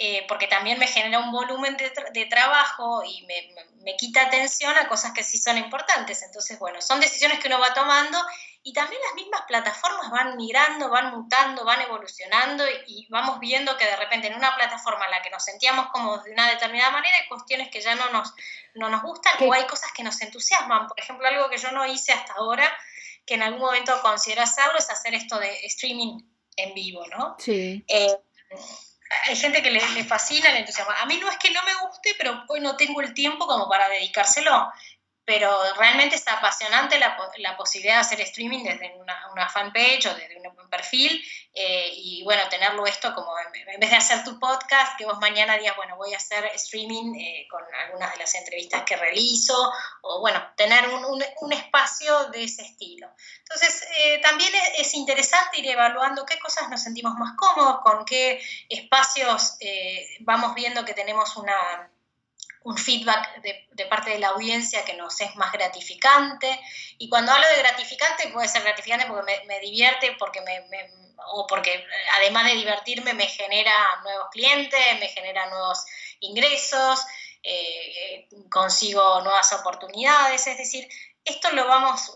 Eh, 0.00 0.24
porque 0.28 0.46
también 0.46 0.78
me 0.78 0.86
genera 0.86 1.18
un 1.18 1.32
volumen 1.32 1.76
de, 1.76 2.26
trabajo 2.26 3.02
y 3.02 3.26
me, 3.26 3.96
quita 3.96 4.22
atención 4.22 4.72
a 4.78 4.86
cosas 4.86 5.10
que 5.12 5.24
sí 5.24 5.38
son 5.38 5.58
importantes. 5.58 6.22
Entonces, 6.22 6.56
bueno, 6.60 6.80
son 6.80 7.00
decisiones 7.00 7.40
que 7.40 7.48
uno 7.48 7.58
va 7.58 7.74
tomando 7.74 8.16
y 8.68 8.72
también 8.74 9.00
las 9.02 9.14
mismas 9.14 9.40
plataformas 9.48 10.10
van 10.10 10.36
migrando, 10.36 10.90
van 10.90 11.10
mutando, 11.16 11.64
van 11.64 11.80
evolucionando 11.80 12.64
y, 12.86 13.06
vamos 13.08 13.40
viendo 13.40 13.78
que 13.78 13.86
de 13.86 13.96
repente 13.96 14.26
en 14.26 14.34
una 14.34 14.54
plataforma 14.54 15.06
en 15.06 15.12
la 15.12 15.22
que 15.22 15.30
nos 15.30 15.42
sentíamos 15.42 15.88
como 15.88 16.18
de 16.18 16.32
una 16.32 16.50
determinada 16.50 16.90
manera 16.90 17.16
hay 17.16 17.26
cuestiones 17.28 17.70
que 17.70 17.80
ya 17.80 17.94
no 17.94 18.10
nos, 18.10 18.34
no 18.74 18.90
nos 18.90 19.00
gustan 19.02 19.32
o 19.40 19.54
hay 19.54 19.66
cosas 19.66 19.90
que 19.92 20.02
nos 20.02 20.20
entusiasman. 20.20 20.86
Por 20.86 21.00
ejemplo, 21.00 21.26
algo 21.26 21.48
que 21.48 21.56
yo 21.56 21.72
no 21.72 21.86
hice 21.86 22.12
hasta 22.12 22.34
ahora 22.34 22.70
que 23.24 23.34
en 23.34 23.42
algún 23.42 23.60
momento 23.60 23.98
considero 24.02 24.42
hacerlo 24.42 24.78
es 24.78 24.90
hacer 24.90 25.14
esto 25.14 25.38
de 25.38 25.64
streaming 25.64 26.18
en 26.56 26.74
vivo, 26.74 27.06
¿no? 27.06 27.36
Sí. 27.38 27.82
Eh, 27.88 28.18
hay 29.28 29.36
gente 29.36 29.62
que 29.62 29.70
le, 29.70 29.80
le, 29.80 30.04
fascina, 30.04 30.50
le 30.50 30.58
entusiasma. 30.58 31.00
A 31.00 31.06
mí 31.06 31.16
no 31.16 31.30
es 31.30 31.38
que 31.38 31.50
no 31.52 31.62
me 31.62 31.74
guste, 31.86 32.14
pero 32.18 32.44
hoy 32.48 32.60
no 32.60 32.76
tengo 32.76 33.00
el 33.00 33.14
tiempo 33.14 33.46
como 33.46 33.66
para 33.66 33.88
dedicárselo 33.88 34.70
pero 35.28 35.54
realmente 35.74 36.16
está 36.16 36.38
apasionante 36.38 36.98
la, 36.98 37.14
la, 37.36 37.54
posibilidad 37.54 37.96
de 37.96 38.00
hacer 38.00 38.20
streaming 38.22 38.64
desde 38.64 38.94
una, 38.96 39.46
fanpage 39.46 40.06
o 40.06 40.14
desde 40.14 40.38
un, 40.38 40.70
perfil 40.70 41.22
eh, 41.52 41.90
y 41.94 42.24
bueno, 42.24 42.48
tenerlo 42.48 42.86
esto 42.86 43.14
como 43.14 43.30
en, 43.38 43.78
vez 43.78 43.90
de 43.90 43.96
hacer 43.96 44.24
tu 44.24 44.38
podcast, 44.38 44.96
que 44.96 45.04
vos 45.04 45.18
mañana 45.18 45.58
digas, 45.58 45.76
bueno, 45.76 45.96
voy 45.96 46.14
a 46.14 46.16
hacer 46.16 46.46
streaming 46.54 47.14
eh, 47.14 47.46
con 47.50 47.62
algunas 47.74 48.12
de 48.12 48.18
las 48.18 48.34
entrevistas 48.36 48.84
que 48.84 48.96
realizo 48.96 49.70
o 50.00 50.20
bueno, 50.20 50.42
tener 50.56 50.88
un 50.88 51.52
espacio 51.52 52.30
de 52.30 52.44
ese 52.44 52.62
estilo. 52.62 53.08
Entonces, 53.40 53.86
eh, 53.98 54.20
también 54.22 54.52
es, 54.78 54.94
interesante 54.94 55.60
ir 55.60 55.68
evaluando 55.68 56.24
qué 56.24 56.38
cosas 56.38 56.70
nos 56.70 56.82
sentimos 56.82 57.14
más 57.16 57.34
cómodos, 57.36 57.80
con 57.82 58.06
qué 58.06 58.40
espacios 58.70 59.58
vamos 60.20 60.54
viendo 60.54 60.86
que 60.86 60.94
tenemos 60.94 61.36
una 61.36 61.90
un 62.64 62.76
feedback 62.76 63.40
de, 63.40 63.86
parte 63.86 64.10
de 64.10 64.18
la 64.18 64.28
audiencia 64.28 64.84
que 64.84 64.94
nos 64.94 65.20
es 65.20 65.34
más 65.36 65.52
gratificante. 65.52 66.60
Y 66.98 67.08
cuando 67.08 67.32
hablo 67.32 67.46
de 67.48 67.62
gratificante, 67.62 68.28
puede 68.28 68.48
ser 68.48 68.62
gratificante 68.62 69.06
porque 69.06 69.46
me, 69.46 69.60
divierte, 69.60 70.16
porque 70.18 70.40
me, 70.42 70.60
o 71.32 71.46
porque 71.46 71.84
además 72.16 72.46
de 72.46 72.54
divertirme 72.54 73.14
me 73.14 73.26
genera 73.26 73.72
nuevos 74.02 74.28
clientes, 74.30 74.80
me 75.00 75.08
genera 75.08 75.46
nuevos 75.46 75.84
ingresos, 76.20 77.00
eh, 77.42 78.28
consigo 78.50 79.20
nuevas 79.22 79.52
oportunidades. 79.52 80.46
Es 80.46 80.58
decir, 80.58 80.88
esto 81.28 81.50
lo 81.52 81.66
vamos, 81.66 82.14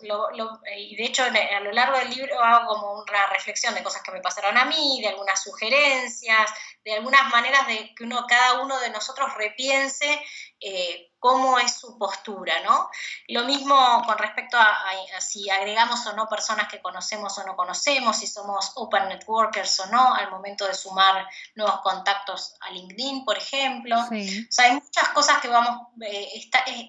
y 0.76 0.96
de 0.96 1.04
hecho 1.04 1.22
a 1.24 1.60
lo 1.60 1.72
largo 1.72 1.98
del 1.98 2.10
libro 2.10 2.42
hago 2.42 2.74
como 2.74 3.02
una 3.02 3.26
reflexión 3.26 3.74
de 3.74 3.82
cosas 3.82 4.02
que 4.02 4.12
me 4.12 4.20
pasaron 4.20 4.56
a 4.56 4.64
mí, 4.64 5.00
de 5.00 5.08
algunas 5.08 5.42
sugerencias, 5.42 6.50
de 6.84 6.94
algunas 6.94 7.30
maneras 7.30 7.66
de 7.66 7.94
que 7.94 8.04
uno, 8.04 8.24
cada 8.26 8.60
uno 8.60 8.78
de 8.80 8.90
nosotros 8.90 9.34
repiense 9.34 10.20
eh, 10.60 11.11
cómo 11.22 11.56
es 11.56 11.74
su 11.74 11.96
postura, 11.98 12.52
¿no? 12.64 12.90
Lo 13.28 13.44
mismo 13.44 14.02
con 14.04 14.18
respecto 14.18 14.58
a, 14.58 14.76
si 15.20 15.48
agregamos 15.48 16.04
o 16.08 16.14
no 16.14 16.26
personas 16.26 16.66
que 16.66 16.82
conocemos 16.82 17.38
o 17.38 17.44
no 17.44 17.54
conocemos, 17.54 18.16
si 18.16 18.26
somos 18.26 18.72
open 18.74 19.06
networkers 19.06 19.78
o 19.78 19.86
no, 19.86 20.16
al 20.16 20.32
momento 20.32 20.66
de 20.66 20.74
sumar 20.74 21.24
nuevos 21.54 21.80
contactos 21.82 22.56
a 22.62 22.70
LinkedIn, 22.70 23.24
por 23.24 23.38
ejemplo. 23.38 24.00
O 24.00 24.50
sea, 24.50 24.64
hay 24.64 24.72
muchas 24.72 25.10
cosas 25.10 25.38
que 25.40 25.46
vamos, 25.46 25.86
eh, 26.00 26.28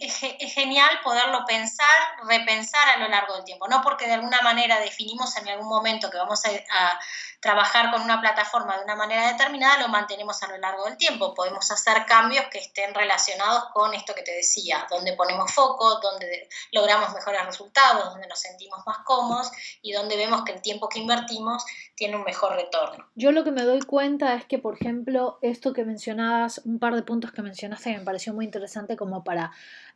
es, 0.01 0.51
genial 0.51 0.89
poderlo 1.03 1.45
pensar, 1.45 1.87
repensar 2.27 2.89
a 2.89 2.97
lo 2.97 3.09
largo 3.09 3.35
del 3.35 3.43
tiempo, 3.43 3.67
no 3.67 3.83
porque 3.83 4.07
de 4.07 4.13
alguna 4.13 4.41
manera 4.41 4.79
definimos 4.79 5.37
en 5.37 5.47
algún 5.47 5.69
momento 5.69 6.09
que 6.09 6.17
vamos 6.17 6.41
a 6.45 6.99
trabajar 7.43 7.91
con 7.91 8.01
una 8.01 8.21
plataforma 8.21 8.77
de 8.77 8.85
una 8.85 8.95
manera 8.95 9.27
determinada, 9.27 9.77
lo 9.79 9.89
mantenemos 9.89 10.41
a 10.41 10.47
lo 10.47 10.57
largo 10.57 10.85
del 10.85 10.95
tiempo. 10.95 11.33
Podemos 11.35 11.69
hacer 11.69 12.05
cambios 12.05 12.45
que 12.45 12.59
estén 12.59 12.93
relacionados 12.93 13.65
con 13.73 13.93
esto 13.93 14.15
que 14.15 14.22
que 14.23 14.31
te 14.31 14.35
decía, 14.35 14.87
donde 14.89 15.13
ponemos 15.13 15.51
foco, 15.51 15.99
donde 16.01 16.47
logramos 16.71 17.13
mejores 17.13 17.45
resultados, 17.45 18.11
donde 18.11 18.27
nos 18.27 18.39
sentimos 18.39 18.79
más 18.85 18.99
cómodos 19.05 19.51
y 19.81 19.91
donde 19.91 20.17
vemos 20.17 20.43
que 20.43 20.53
el 20.53 20.61
tiempo 20.61 20.89
que 20.89 20.99
invertimos 20.99 21.63
tiene 21.95 22.15
un 22.15 22.23
mejor 22.23 22.55
retorno. 22.55 23.05
Yo 23.15 23.31
lo 23.31 23.43
que 23.43 23.51
me 23.51 23.63
doy 23.63 23.81
cuenta 23.81 24.35
es 24.35 24.45
que, 24.45 24.59
por 24.59 24.75
ejemplo, 24.75 25.39
esto 25.41 25.73
que 25.73 25.85
mencionabas, 25.85 26.59
un 26.65 26.79
par 26.79 26.95
de 26.95 27.03
puntos 27.03 27.31
que 27.31 27.41
mencionaste 27.41 27.97
me 27.97 28.03
pareció 28.03 28.33
muy 28.33 28.45
interesante 28.45 28.97
como 28.97 29.23
para 29.23 29.51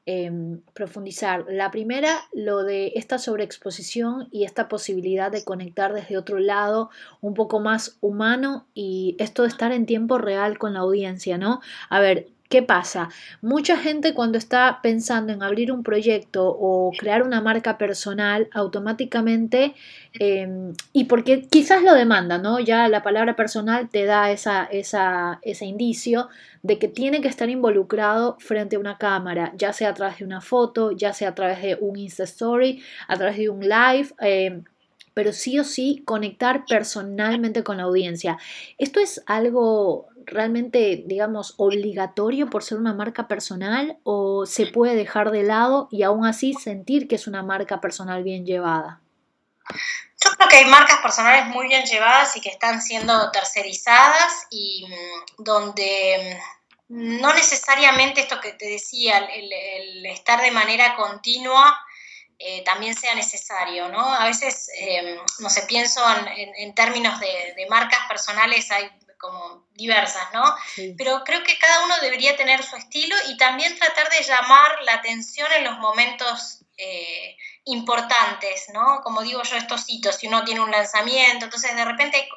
Em, 0.09 0.61
profundizar. 0.73 1.43
La 1.49 1.69
primera, 1.69 2.21
lo 2.31 2.63
de 2.63 2.93
esta 2.95 3.17
sobreexposición 3.17 4.29
y 4.31 4.45
esta 4.45 4.69
posibilidad 4.69 5.29
de 5.29 5.43
conectar 5.43 5.91
desde 5.93 6.17
otro 6.17 6.39
lado, 6.39 6.89
un 7.19 7.33
poco 7.33 7.59
más 7.59 7.97
humano 7.99 8.65
y 8.73 9.17
esto 9.19 9.41
de 9.41 9.49
estar 9.49 9.73
en 9.73 9.85
tiempo 9.85 10.17
real 10.17 10.59
con 10.59 10.75
la 10.75 10.79
audiencia, 10.79 11.37
¿no? 11.37 11.59
A 11.89 11.99
ver, 11.99 12.29
¿Qué 12.49 12.63
pasa? 12.63 13.09
Mucha 13.41 13.75
gente 13.77 14.13
cuando 14.13 14.37
está 14.37 14.79
pensando 14.81 15.33
en 15.33 15.43
abrir 15.43 15.69
un 15.69 15.83
proyecto 15.83 16.47
o 16.47 16.91
crear 16.97 17.23
una 17.23 17.41
marca 17.41 17.77
personal, 17.77 18.47
automáticamente, 18.53 19.73
em, 20.13 20.73
y 20.93 21.05
porque 21.05 21.41
quizás 21.49 21.83
lo 21.83 21.93
demanda, 21.93 22.37
¿no? 22.37 22.59
Ya 22.61 22.87
la 22.87 23.03
palabra 23.03 23.35
personal 23.35 23.89
te 23.89 24.05
da 24.05 24.31
esa, 24.31 24.63
esa, 24.63 25.39
ese 25.41 25.65
indicio 25.65 26.29
de 26.63 26.79
que 26.79 26.87
tiene 26.87 27.19
que 27.19 27.27
estar 27.27 27.49
involucrado 27.49 28.37
frente 28.39 28.77
a 28.77 28.79
una 28.79 28.97
cámara, 28.97 29.51
ya 29.57 29.73
sea 29.73 29.89
a 29.89 29.93
través 29.93 30.19
de 30.19 30.25
una 30.25 30.39
foto, 30.39 30.91
ya 30.93 31.11
sea 31.11 31.29
a 31.29 31.35
través 31.35 31.61
de 31.61 31.77
un 31.81 31.97
Insta 31.97 32.23
Story, 32.23 32.81
a 33.09 33.17
través 33.17 33.37
de 33.37 33.49
un 33.49 33.59
live. 33.59 34.07
Em, 34.19 34.63
pero 35.17 35.33
sí 35.33 35.57
o 35.57 35.63
sí 35.63 36.03
conectar 36.05 36.63
personalmente 36.67 37.63
con 37.63 37.77
la 37.77 37.85
audiencia. 37.85 38.37
Esto 38.77 38.99
es 38.99 39.23
algo 39.25 40.09
realmente, 40.27 41.05
digamos, 41.07 41.55
obligatorio 41.57 42.51
por 42.51 42.63
ser 42.63 42.77
una 42.77 42.93
marca 42.93 43.27
personal 43.27 43.97
o 44.03 44.45
se 44.45 44.67
puede 44.67 44.93
dejar 44.93 45.31
de 45.31 45.41
lado 45.41 45.87
y 45.89 46.03
aún 46.03 46.23
así 46.27 46.53
sentir 46.53 47.07
que 47.07 47.15
es 47.15 47.25
una 47.25 47.41
marca 47.41 47.81
personal 47.81 48.23
bien 48.23 48.45
llevada? 48.45 49.01
Yo 50.23 50.29
creo 50.37 50.49
que 50.49 50.57
hay 50.57 50.65
marcas 50.65 50.99
personales 51.01 51.47
muy 51.47 51.67
bien 51.67 51.83
llevadas 51.87 52.37
y 52.37 52.41
que 52.41 52.49
están 52.49 52.79
siendo 52.79 53.31
tercerizadas 53.31 54.45
y 54.51 54.85
mm, 54.87 55.43
donde 55.43 56.39
mm, 56.89 57.21
no 57.21 57.33
necesariamente 57.33 58.21
esto 58.21 58.39
que 58.39 58.51
te 58.51 58.69
decía, 58.69 59.17
el, 59.17 60.05
estar 60.05 60.43
de 60.43 60.51
manera 60.51 60.95
continua 60.95 61.75
eh, 62.39 62.63
también 62.63 62.95
sea 62.95 63.15
necesario, 63.15 63.89
¿no? 63.89 64.13
A 64.13 64.25
veces, 64.25 64.69
eh, 64.77 65.17
no 65.39 65.49
sé, 65.49 65.63
pienso 65.63 66.01
en, 66.35 66.75
términos 66.75 67.19
de, 67.19 67.53
de, 67.55 67.67
marcas 67.67 68.07
personales, 68.07 68.69
hay 68.71 68.89
como 69.17 69.67
diversas, 69.73 70.31
¿no? 70.33 70.43
Pero 70.97 71.23
creo 71.23 71.43
que 71.43 71.57
cada 71.57 71.85
uno 71.85 71.95
debería 72.01 72.35
tener 72.35 72.63
su 72.63 72.75
estilo 72.75 73.15
y 73.27 73.37
también 73.37 73.77
tratar 73.77 74.09
de 74.09 74.23
llamar 74.23 74.83
la 74.83 74.93
atención 74.93 75.47
en 75.53 75.63
los 75.63 75.77
momentos 75.79 76.63
eh, 76.77 77.35
importantes, 77.65 78.69
¿no? 78.73 79.01
Como 79.01 79.21
digo 79.23 79.41
yo, 79.43 79.57
estos 79.57 79.85
hitos, 79.87 80.15
si 80.15 80.27
uno 80.27 80.43
tiene 80.43 80.61
un 80.61 80.71
lanzamiento, 80.71 81.45
entonces 81.45 81.75
de 81.75 81.85
repente 81.85 82.17
hay, 82.17 82.29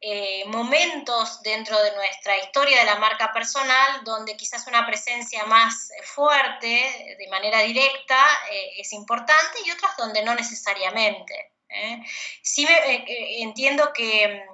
eh, 0.00 0.44
momentos 0.46 1.42
dentro 1.42 1.80
de 1.82 1.94
nuestra 1.94 2.36
historia 2.38 2.78
de 2.80 2.84
la 2.86 2.96
marca 2.96 3.32
personal 3.32 4.02
donde 4.04 4.36
quizás 4.36 4.66
una 4.66 4.86
presencia 4.86 5.44
más 5.44 5.90
fuerte, 6.04 7.16
de 7.18 7.28
manera 7.28 7.60
directa, 7.60 8.22
eh, 8.50 8.72
es 8.78 8.92
importante 8.92 9.58
y 9.64 9.70
otros 9.70 9.90
donde 9.96 10.22
no 10.22 10.34
necesariamente. 10.34 11.52
Sí 12.42 12.64
me, 12.66 13.04
entiendo 13.42 13.92
que 13.92 14.46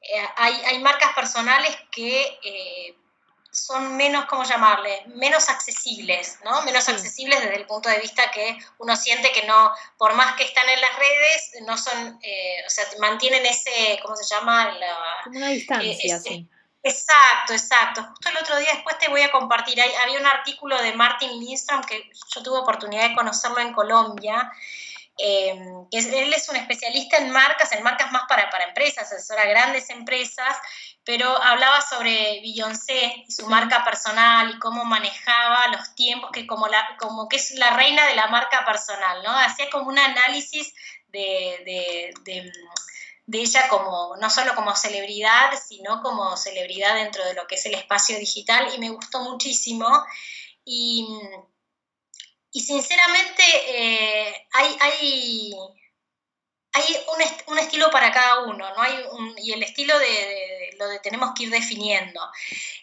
eh, 0.00 0.28
hay, 0.36 0.78
marcas 0.78 1.12
personales 1.14 1.76
que 1.90 2.38
eh, 2.42 2.94
son 3.66 3.96
menos, 3.96 4.26
¿cómo 4.26 4.44
llamarle? 4.44 5.02
Menos 5.14 5.48
accesibles, 5.48 6.38
¿no? 6.44 6.62
Menos 6.62 6.88
accesibles 6.88 7.40
desde 7.40 7.56
el 7.56 7.66
punto 7.66 7.88
de 7.88 7.98
vista 7.98 8.30
que 8.30 8.58
uno 8.78 8.96
siente 8.96 9.32
que 9.32 9.46
no, 9.46 9.72
por 9.96 10.14
más 10.14 10.34
que 10.36 10.44
están 10.44 10.68
en 10.68 10.80
las 10.80 10.96
redes, 10.98 11.66
no 11.66 11.76
son, 11.76 12.18
eh, 12.22 12.62
o 12.66 12.70
sea, 12.70 12.84
mantienen 13.00 13.44
ese, 13.46 13.98
¿cómo 14.02 14.16
se 14.16 14.34
llama? 14.34 14.76
una 15.26 15.48
distancia, 15.48 16.18
sí. 16.20 16.48
Exacto, 16.82 17.52
exacto. 17.52 18.02
Justo 18.04 18.28
el 18.28 18.36
otro 18.36 18.56
día 18.58 18.70
después 18.72 18.98
te 18.98 19.08
voy 19.08 19.20
a 19.22 19.32
compartir, 19.32 19.80
había 19.80 20.20
un 20.20 20.26
artículo 20.26 20.80
de 20.80 20.92
Martin 20.94 21.38
Lindstrom 21.38 21.82
que 21.82 22.10
yo 22.34 22.42
tuve 22.42 22.58
oportunidad 22.58 23.08
de 23.08 23.14
conocerlo 23.14 23.58
en 23.58 23.72
Colombia 23.72 24.50
Em, 25.20 25.88
que 25.90 25.98
él 25.98 26.32
es 26.32 26.48
un 26.48 26.54
especialista 26.54 27.16
en 27.16 27.30
marcas, 27.30 27.72
en 27.72 27.82
marcas 27.82 28.12
más 28.12 28.22
para, 28.28 28.48
para 28.50 28.68
empresas, 28.68 29.10
asesora 29.10 29.46
grandes 29.46 29.90
empresas, 29.90 30.56
pero 31.04 31.42
hablaba 31.42 31.80
sobre 31.80 32.40
Beyoncé 32.40 33.24
y 33.26 33.32
su 33.32 33.46
marca 33.46 33.84
personal 33.84 34.50
y 34.50 34.58
cómo 34.60 34.84
manejaba 34.84 35.68
los 35.68 35.94
tiempos, 35.96 36.30
que 36.32 36.46
como, 36.46 36.68
la, 36.68 36.96
como 37.00 37.28
que 37.28 37.36
es 37.36 37.50
la 37.52 37.70
reina 37.70 38.06
de 38.06 38.14
la 38.14 38.28
marca 38.28 38.64
personal, 38.64 39.22
¿no? 39.24 39.36
Hacía 39.36 39.68
como 39.70 39.88
un 39.88 39.98
análisis 39.98 40.72
de, 41.08 42.12
de, 42.24 42.52
de 43.26 43.40
ella 43.40 43.68
como, 43.68 44.16
no 44.20 44.30
solo 44.30 44.54
como 44.54 44.76
celebridad, 44.76 45.50
sino 45.68 46.00
como 46.00 46.36
celebridad 46.36 46.94
dentro 46.94 47.24
de 47.24 47.34
lo 47.34 47.46
que 47.46 47.56
es 47.56 47.66
el 47.66 47.74
espacio 47.74 48.18
digital 48.18 48.72
y 48.72 48.78
me 48.78 48.90
gustó 48.90 49.20
muchísimo. 49.20 49.86
Y 50.64 51.06
y 52.58 52.60
sinceramente 52.60 53.44
eh, 53.68 54.48
hay, 54.52 54.76
hay, 54.80 55.54
hay 56.72 56.84
un, 57.06 57.52
un, 57.52 57.58
estilo 57.60 57.88
para 57.92 58.10
cada 58.10 58.46
uno, 58.46 58.68
¿no? 58.68 58.82
Hay 58.82 59.04
y 59.36 59.52
el 59.52 59.62
estilo 59.62 59.96
de, 59.96 60.74
lo 60.76 60.88
de 60.88 60.98
tenemos 60.98 61.30
que 61.36 61.44
ir 61.44 61.50
definiendo. 61.50 62.20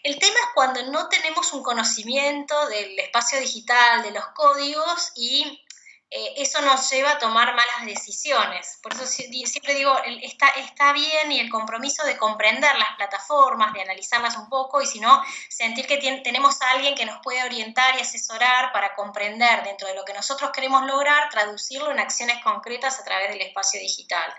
El 0.02 0.18
tema 0.18 0.34
es 0.34 0.48
cuando 0.54 0.82
no 0.84 1.10
tenemos 1.10 1.52
un 1.52 1.62
conocimiento 1.62 2.54
del 2.68 2.98
espacio 3.00 3.38
digital, 3.38 4.02
de 4.02 4.12
los 4.12 4.26
códigos 4.28 5.12
y 5.14 5.62
eh, 6.08 6.34
eso 6.36 6.60
nos 6.62 6.88
lleva 6.90 7.12
a 7.12 7.18
tomar 7.18 7.48
malas 7.48 7.84
decisiones. 7.84 8.78
Por 8.80 8.94
eso 8.94 9.04
siempre 9.06 9.74
digo, 9.74 9.92
está, 10.22 10.50
está 10.50 10.92
bien 10.92 11.32
y 11.32 11.40
el 11.40 11.50
compromiso 11.50 12.04
de 12.06 12.16
comprender 12.16 12.76
las 12.78 12.94
plataformas, 12.96 13.72
de 13.72 13.82
analizarlas 13.82 14.36
un 14.36 14.48
poco 14.48 14.80
y 14.80 14.86
si 14.86 15.00
no, 15.00 15.20
sentir 15.48 15.86
que 15.86 15.98
tenemos 16.22 16.62
a 16.62 16.70
alguien 16.70 16.94
que 16.94 17.06
nos 17.06 17.18
puede 17.22 17.42
orientar 17.42 17.96
y 17.96 18.02
asesorar 18.02 18.72
para 18.72 18.94
comprender 18.94 19.64
dentro 19.64 19.88
de 19.88 19.94
lo 19.94 20.04
que 20.04 20.14
nosotros 20.14 20.52
queremos 20.52 20.86
lograr, 20.86 21.28
traducirlo 21.28 21.90
en 21.90 21.98
acciones 21.98 22.42
concretas 22.42 23.00
a 23.00 23.04
través 23.04 23.30
del 23.30 23.42
espacio 23.42 23.80
digital. 23.80 24.32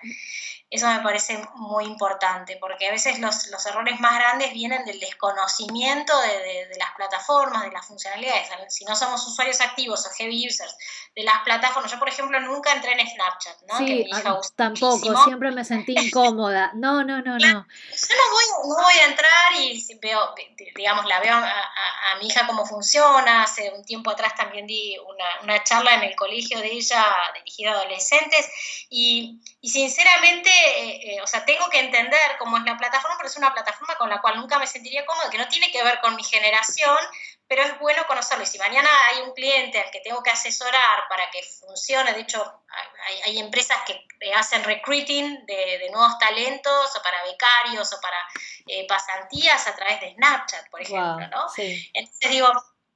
Eso 0.69 0.85
me 0.87 0.99
parece 0.99 1.41
muy 1.55 1.85
importante, 1.85 2.57
porque 2.59 2.87
a 2.87 2.91
veces 2.91 3.19
los, 3.19 3.47
los 3.47 3.65
errores 3.65 4.01
más 4.01 4.15
grandes 4.15 4.51
vienen 4.51 4.83
del 4.83 4.99
desconocimiento 4.99 6.19
de, 6.19 6.67
de, 6.67 6.77
las 6.77 6.93
plataformas, 6.93 7.63
de 7.63 7.71
las 7.71 7.85
funcionalidades. 7.85 8.49
Si 8.67 8.83
no 8.83 8.93
somos 8.93 9.25
usuarios 9.25 9.61
activos 9.61 10.05
o 10.05 10.09
heavy 10.17 10.45
users 10.45 10.75
de 11.15 11.23
las 11.23 11.39
plataformas, 11.43 11.89
yo 11.89 11.97
por 11.97 12.09
ejemplo 12.09 12.37
nunca 12.41 12.73
entré 12.73 12.91
en 12.91 13.07
Snapchat, 13.07 13.61
¿no? 13.67 13.77
Sí, 13.77 14.09
tampoco, 14.57 15.23
siempre 15.23 15.51
me 15.51 15.63
sentí 15.63 15.95
incómoda. 15.97 16.71
No, 16.75 17.01
no, 17.01 17.21
no, 17.21 17.37
no. 17.37 17.39
Yo 17.39 18.15
no 18.15 18.31
voy, 18.31 18.69
no 18.69 18.83
voy 18.83 18.99
a 19.01 19.05
entrar 19.05 19.53
y 19.57 19.97
veo, 20.01 20.35
digamos, 20.75 21.05
la 21.05 21.21
veo 21.21 21.33
a, 21.33 21.49
a, 22.11 22.15
mi 22.19 22.27
hija 22.27 22.45
cómo 22.45 22.65
funciona. 22.65 23.43
Hace 23.43 23.71
un 23.71 23.85
tiempo 23.85 24.11
atrás 24.11 24.35
también 24.35 24.67
di 24.67 24.97
una, 24.97 25.25
una 25.43 25.63
charla 25.63 25.95
en 25.95 26.03
el 26.03 26.15
colegio 26.15 26.59
de 26.59 26.73
ella 26.73 27.05
dirigida 27.35 27.71
a 27.71 27.75
adolescentes 27.75 28.49
y, 28.89 29.39
y 29.67 29.69
sinceramente 29.69 30.49
eh, 30.49 30.99
eh, 31.03 31.21
o 31.21 31.27
sea, 31.27 31.43
tengo 31.43 31.69
que 31.69 31.81
entender 31.81 32.37
cómo 32.39 32.55
es 32.55 32.63
la 32.63 32.77
plataforma, 32.77 33.17
pero 33.17 33.27
es 33.27 33.35
una 33.35 33.53
plataforma 33.53 33.97
con 33.97 34.09
la 34.09 34.21
cual 34.21 34.37
nunca 34.37 34.57
me 34.59 34.65
sentiría 34.65 35.05
cómoda, 35.05 35.29
que 35.29 35.37
no 35.37 35.49
tiene 35.49 35.69
que 35.73 35.83
ver 35.83 35.99
con 35.99 36.15
mi 36.15 36.23
generación, 36.23 36.97
pero 37.49 37.63
es 37.63 37.77
bueno 37.77 38.07
conocerlo. 38.07 38.45
Y 38.45 38.47
si 38.47 38.57
mañana 38.59 38.87
hay 39.09 39.23
un 39.23 39.33
cliente 39.33 39.81
al 39.81 39.91
que 39.91 39.99
tengo 39.99 40.23
que 40.23 40.29
asesorar 40.29 41.09
para 41.09 41.29
que 41.31 41.43
funcione, 41.43 42.13
de 42.13 42.21
hecho, 42.21 42.63
hay, 43.25 43.39
empresas 43.39 43.77
que 43.85 44.33
hacen 44.33 44.63
recruiting 44.63 45.45
de, 45.45 45.89
nuevos 45.91 46.17
talentos 46.17 46.95
o 46.95 47.01
para 47.03 47.21
becarios 47.23 47.91
o 47.91 47.99
para 47.99 48.17
eh, 48.67 48.87
pasantías 48.87 49.67
a 49.67 49.75
través 49.75 49.99
de 49.99 50.13
Snapchat, 50.13 50.69
por 50.69 50.81
ejemplo, 50.81 51.27
¿no? 51.27 51.47
Entonces 51.57 52.29
digo, 52.29 52.47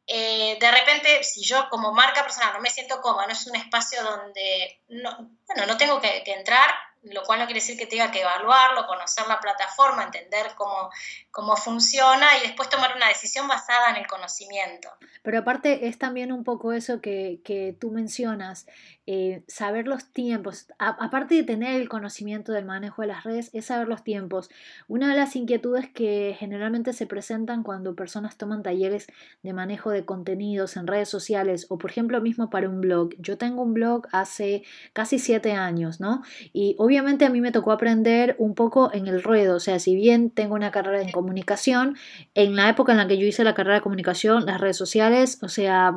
de 0.08 0.72
repente, 0.72 1.24
si 1.24 1.44
yo 1.44 1.70
como 1.70 1.94
marca 1.94 2.24
personal 2.24 2.54
no 2.54 2.60
me 2.60 2.70
siento 2.70 3.02
cómoda, 3.02 3.28
no 3.28 3.34
es 3.34 3.48
un 3.48 3.56
espacio 3.56 4.04
donde, 4.04 4.82
no, 4.90 5.30
bueno, 5.48 5.66
no 5.68 5.78
tengo 5.78 6.02
que 6.02 6.24
entrar, 6.26 6.70
lo 7.04 7.24
cual 7.24 7.40
no 7.40 7.46
quiere 7.46 7.60
decir 7.60 7.78
que 7.78 7.88
tenga 7.88 8.12
que 8.12 8.22
evaluarlo, 8.22 8.86
conocer 8.86 9.26
la 9.28 9.40
plataforma, 9.40 10.04
entender 10.04 10.52
cómo, 10.56 10.92
cómo 11.32 11.56
funciona 11.56 12.38
y 12.38 12.42
después 12.42 12.70
tomar 12.70 12.96
una 12.96 13.08
decisión 13.08 13.48
basada 13.48 13.90
en 13.90 13.98
el 13.98 14.08
conocimiento. 14.08 14.90
Pero 15.24 15.40
aparte 15.40 15.88
es 15.88 15.98
también 15.98 16.32
un 16.32 16.44
poco 16.44 16.74
eso 16.74 17.02
que, 17.02 17.42
que 17.44 17.76
tú 17.80 17.92
mencionas, 17.92 18.68
eh, 19.08 19.44
saber 19.48 19.88
los 19.88 20.06
tiempos, 20.12 20.68
aparte 20.78 21.34
de 21.34 21.44
tener 21.44 21.82
el 21.82 21.90
conocimiento 21.90 22.52
del 22.52 22.66
manejo 22.66 23.02
de 23.02 23.08
las 23.08 23.24
redes, 23.24 23.50
es 23.54 23.66
saber 23.66 23.88
los 23.88 24.04
tiempos. 24.04 24.50
Una 24.88 25.10
de 25.10 25.16
las 25.16 25.36
inquietudes 25.36 25.90
que 25.90 26.36
generalmente 26.38 26.94
se 26.94 27.08
presentan 27.08 27.64
cuando 27.64 27.96
personas 27.96 28.38
toman 28.38 28.62
talleres 28.62 29.08
de 29.42 29.54
manejo 29.54 29.90
de 29.90 30.06
contenidos 30.06 30.78
en 30.78 30.86
redes 30.86 31.10
sociales 31.10 31.66
o 31.70 31.80
por 31.80 31.90
ejemplo 31.90 32.22
mismo 32.22 32.52
para 32.52 32.70
un 32.70 32.80
blog. 32.80 33.10
Yo 33.18 33.38
tengo 33.38 33.64
un 33.64 33.74
blog 33.74 34.08
hace 34.12 34.64
casi 34.94 35.18
siete 35.18 35.54
años, 35.54 36.00
¿no? 36.00 36.22
Y 36.54 36.76
obviamente 36.78 37.26
a 37.26 37.32
mí 37.32 37.42
me 37.42 37.52
tocó 37.52 37.72
aprender 37.72 38.36
un 38.38 38.54
poco 38.54 38.94
en 38.94 39.08
el 39.08 39.24
ruedo, 39.24 39.56
o 39.56 39.60
sea, 39.60 39.80
si 39.80 39.96
bien 39.96 40.30
tengo 40.30 40.54
una 40.54 40.72
carrera 40.72 41.02
en 41.02 41.12
comunicación, 41.12 41.98
en 42.36 42.56
la 42.56 42.70
época 42.70 42.92
en 42.92 43.00
la 43.00 43.08
que 43.08 43.18
yo 43.18 43.26
hice 43.26 43.44
la 43.44 43.56
carrera 43.56 43.76
de 43.76 43.82
comunicación, 43.82 44.46
las 44.46 44.62
redes 44.62 44.78
sociales, 44.78 45.40
o 45.42 45.50
sea, 45.50 45.96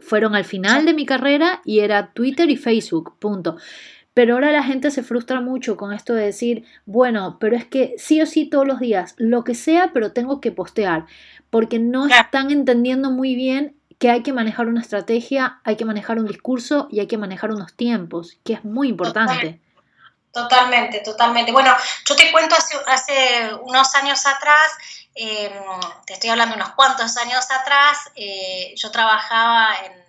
fueron 0.00 0.34
al 0.34 0.44
final 0.44 0.84
de 0.84 0.94
mi 0.94 1.06
carrera 1.06 1.60
y 1.64 1.80
era 1.80 2.12
Twitter 2.12 2.50
y 2.50 2.56
Facebook, 2.56 3.16
punto. 3.18 3.56
Pero 4.14 4.34
ahora 4.34 4.52
la 4.52 4.62
gente 4.62 4.92
se 4.92 5.02
frustra 5.02 5.40
mucho 5.40 5.76
con 5.76 5.92
esto 5.92 6.14
de 6.14 6.26
decir, 6.26 6.64
bueno, 6.86 7.38
pero 7.40 7.56
es 7.56 7.64
que 7.64 7.94
sí 7.98 8.20
o 8.22 8.26
sí 8.26 8.48
todos 8.48 8.66
los 8.66 8.78
días, 8.78 9.14
lo 9.18 9.42
que 9.42 9.56
sea, 9.56 9.90
pero 9.92 10.12
tengo 10.12 10.40
que 10.40 10.52
postear, 10.52 11.06
porque 11.50 11.80
no 11.80 12.06
están 12.06 12.52
entendiendo 12.52 13.10
muy 13.10 13.34
bien 13.34 13.76
que 13.98 14.10
hay 14.10 14.22
que 14.22 14.32
manejar 14.32 14.68
una 14.68 14.80
estrategia, 14.80 15.60
hay 15.64 15.76
que 15.76 15.84
manejar 15.84 16.18
un 16.18 16.26
discurso 16.26 16.88
y 16.90 17.00
hay 17.00 17.08
que 17.08 17.18
manejar 17.18 17.50
unos 17.50 17.74
tiempos, 17.74 18.38
que 18.44 18.54
es 18.54 18.64
muy 18.64 18.88
importante. 18.88 19.60
Totalmente, 20.32 21.00
totalmente. 21.04 21.52
Bueno, 21.52 21.72
yo 22.04 22.16
te 22.16 22.32
cuento 22.32 22.56
hace, 22.56 22.76
hace 22.86 23.54
unos 23.62 23.94
años 23.94 24.26
atrás, 24.26 24.72
em, 25.14 25.52
te 26.06 26.14
estoy 26.14 26.30
hablando 26.30 26.56
unos 26.56 26.70
cuantos 26.70 27.16
años 27.16 27.50
atrás, 27.50 27.98
eh, 28.16 28.74
yo 28.76 28.90
trabajaba 28.90 29.76
en, 29.84 30.04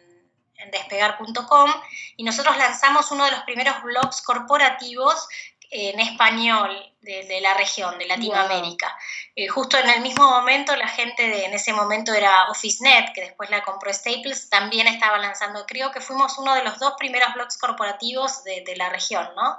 despegar.com 0.72 1.72
y 2.18 2.24
nosotros 2.24 2.58
lanzamos 2.58 3.12
uno 3.12 3.26
de 3.26 3.32
los 3.32 3.42
primeros 3.42 3.84
blogs 3.84 4.24
corporativos 4.24 5.28
en 5.70 6.00
español 6.00 6.72
de, 7.02 7.40
la 7.42 7.54
región, 7.54 7.98
de 8.00 8.08
Latinoamérica. 8.08 8.98
Eh, 9.36 9.48
justo 9.48 9.78
en 9.78 9.90
el 9.90 10.02
mismo 10.02 10.28
momento, 10.28 10.76
la 10.76 10.88
gente 10.88 11.28
de, 11.28 11.46
en 11.46 11.54
ese 11.54 11.72
momento 11.74 12.14
era 12.14 12.50
OfficeNet, 12.50 13.14
que 13.14 13.22
después 13.22 13.50
la 13.50 13.62
compró 13.64 13.94
Staples, 13.94 14.50
también 14.50 14.88
estaba 14.88 15.18
lanzando, 15.18 15.66
creo 15.66 15.92
que 15.92 16.02
fuimos 16.02 16.38
uno 16.38 16.56
de 16.56 16.64
los 16.64 16.80
dos 16.80 16.94
primeros 16.98 17.34
blogs 17.34 17.58
corporativos 17.58 18.44
de, 18.44 18.76
la 18.76 18.90
región, 18.90 19.30
¿no? 19.36 19.58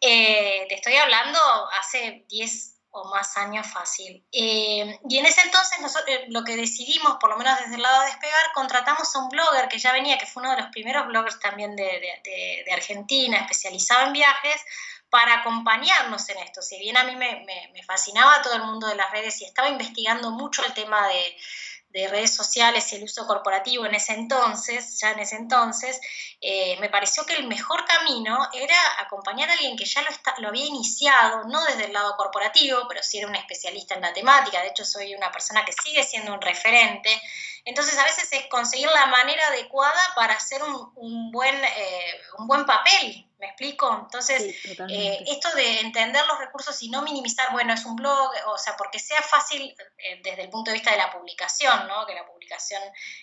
Eh, 0.00 0.66
te 0.68 0.74
estoy 0.74 0.96
hablando 0.96 1.38
hace 1.78 2.24
10 2.28 2.79
o 2.92 3.08
más 3.08 3.36
años 3.36 3.66
fácil. 3.66 4.24
Eh, 4.32 4.98
y 5.08 5.18
en 5.18 5.26
ese 5.26 5.42
entonces 5.42 5.80
nosotros 5.80 6.16
lo 6.28 6.42
que 6.44 6.56
decidimos, 6.56 7.16
por 7.20 7.30
lo 7.30 7.36
menos 7.36 7.58
desde 7.60 7.76
el 7.76 7.82
lado 7.82 8.00
de 8.00 8.06
Despegar, 8.06 8.52
contratamos 8.54 9.14
a 9.14 9.18
un 9.20 9.28
blogger 9.28 9.68
que 9.68 9.78
ya 9.78 9.92
venía, 9.92 10.18
que 10.18 10.26
fue 10.26 10.42
uno 10.42 10.52
de 10.52 10.62
los 10.62 10.70
primeros 10.70 11.06
bloggers 11.06 11.38
también 11.38 11.76
de, 11.76 11.84
de 12.64 12.72
Argentina, 12.72 13.38
especializado 13.38 14.06
en 14.06 14.12
viajes, 14.12 14.60
para 15.10 15.40
acompañarnos 15.40 16.28
en 16.28 16.38
esto. 16.38 16.62
Si 16.62 16.78
bien 16.78 16.96
a 16.96 17.04
mí 17.04 17.16
me, 17.16 17.44
fascinaba 17.84 18.40
todo 18.42 18.54
el 18.54 18.62
mundo 18.62 18.86
de 18.86 18.94
las 18.94 19.10
redes 19.10 19.40
y 19.42 19.44
estaba 19.44 19.68
investigando 19.68 20.30
mucho 20.30 20.64
el 20.64 20.72
tema 20.72 21.06
de, 21.08 21.36
redes 21.92 22.34
sociales 22.34 22.92
y 22.92 22.96
el 22.96 23.04
uso 23.04 23.26
corporativo 23.26 23.86
en 23.86 23.94
ese 23.94 24.12
entonces, 24.14 24.98
ya 25.00 25.12
en 25.12 25.20
ese 25.20 25.36
entonces, 25.36 26.00
eh, 26.40 26.76
me 26.80 26.88
pareció 26.88 27.26
que 27.26 27.34
el 27.34 27.46
mejor 27.46 27.84
camino 27.84 28.48
era 28.52 28.76
acompañar 28.98 29.50
a 29.50 29.52
alguien 29.54 29.76
que 29.76 29.84
ya 29.84 30.02
lo, 30.02 30.08
lo 30.38 30.48
había 30.48 30.66
iniciado, 30.66 31.44
no 31.44 31.64
desde 31.64 31.86
el 31.86 31.92
lado 31.92 32.16
corporativo, 32.16 32.86
pero 32.88 33.02
sí 33.02 33.18
era 33.18 33.28
un 33.28 33.34
especialista 33.34 33.94
en 33.94 34.02
la 34.02 34.12
temática, 34.12 34.60
de 34.62 34.68
hecho 34.68 34.84
soy 34.84 35.14
una 35.14 35.30
persona 35.30 35.64
que 35.64 35.72
sigue 35.72 36.02
siendo 36.02 36.32
un 36.32 36.40
referente, 36.40 37.20
entonces 37.64 37.98
a 37.98 38.04
veces 38.04 38.32
es 38.32 38.46
conseguir 38.46 38.88
la 38.88 39.06
manera 39.06 39.46
adecuada 39.48 40.00
para 40.14 40.34
hacer 40.34 40.62
un, 40.62 41.30
buen, 41.30 41.54
eh, 41.54 42.20
un 42.38 42.46
buen 42.46 42.64
papel 42.64 43.29
¿Me 43.40 43.46
explico? 43.46 44.00
Entonces, 44.04 44.54
eh, 44.90 45.24
esto 45.26 45.50
de 45.54 45.80
entender 45.80 46.26
los 46.26 46.38
recursos 46.38 46.80
y 46.82 46.90
no 46.90 47.00
minimizar, 47.00 47.50
bueno, 47.52 47.72
es 47.72 47.86
un 47.86 47.96
blog, 47.96 48.30
o 48.48 48.58
sea, 48.58 48.76
porque 48.76 48.98
sea 48.98 49.22
fácil 49.22 49.74
eh, 49.96 50.20
desde 50.22 50.42
el 50.42 50.50
punto 50.50 50.70
de 50.70 50.74
vista 50.74 50.90
de 50.90 50.98
la 50.98 51.10
publicación, 51.10 51.88
¿no? 51.88 52.04
Que 52.04 52.14
la 52.14 52.26
publicación 52.26 52.82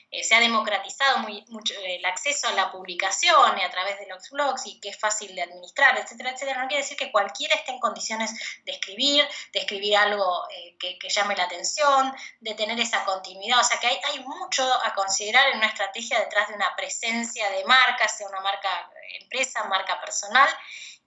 eh, 0.09 0.23
se 0.23 0.33
ha 0.33 0.39
democratizado 0.39 1.19
muy, 1.19 1.45
mucho 1.49 1.75
el 1.85 2.03
acceso 2.03 2.47
a 2.47 2.53
la 2.53 2.71
publicación 2.71 3.59
y 3.59 3.61
a 3.61 3.69
través 3.69 3.99
de 3.99 4.07
los 4.07 4.27
blogs 4.31 4.65
y 4.65 4.79
que 4.79 4.89
es 4.89 4.99
fácil 4.99 5.35
de 5.35 5.43
administrar, 5.43 5.95
etcétera, 5.99 6.31
etcétera. 6.31 6.63
No 6.63 6.67
quiere 6.67 6.81
decir 6.81 6.97
que 6.97 7.11
cualquiera 7.11 7.53
esté 7.53 7.73
en 7.73 7.79
condiciones 7.79 8.31
de 8.65 8.71
escribir, 8.71 9.23
de 9.53 9.59
escribir 9.59 9.97
algo 9.97 10.47
que, 10.79 10.97
que, 10.97 11.09
llame 11.09 11.35
la 11.35 11.43
atención, 11.43 12.11
de 12.39 12.55
tener 12.55 12.79
esa 12.79 13.05
continuidad. 13.05 13.59
O 13.59 13.63
sea, 13.63 13.79
que 13.79 13.85
hay, 13.85 13.99
hay 14.03 14.19
mucho 14.23 14.63
a 14.83 14.95
considerar 14.95 15.51
en 15.51 15.57
una 15.57 15.67
estrategia 15.67 16.19
detrás 16.19 16.47
de 16.47 16.55
una 16.55 16.75
presencia 16.75 17.51
de 17.51 17.63
marca, 17.65 18.07
sea 18.07 18.27
una 18.27 18.41
marca 18.41 18.91
empresa, 19.21 19.63
marca 19.65 19.99
personal, 20.01 20.49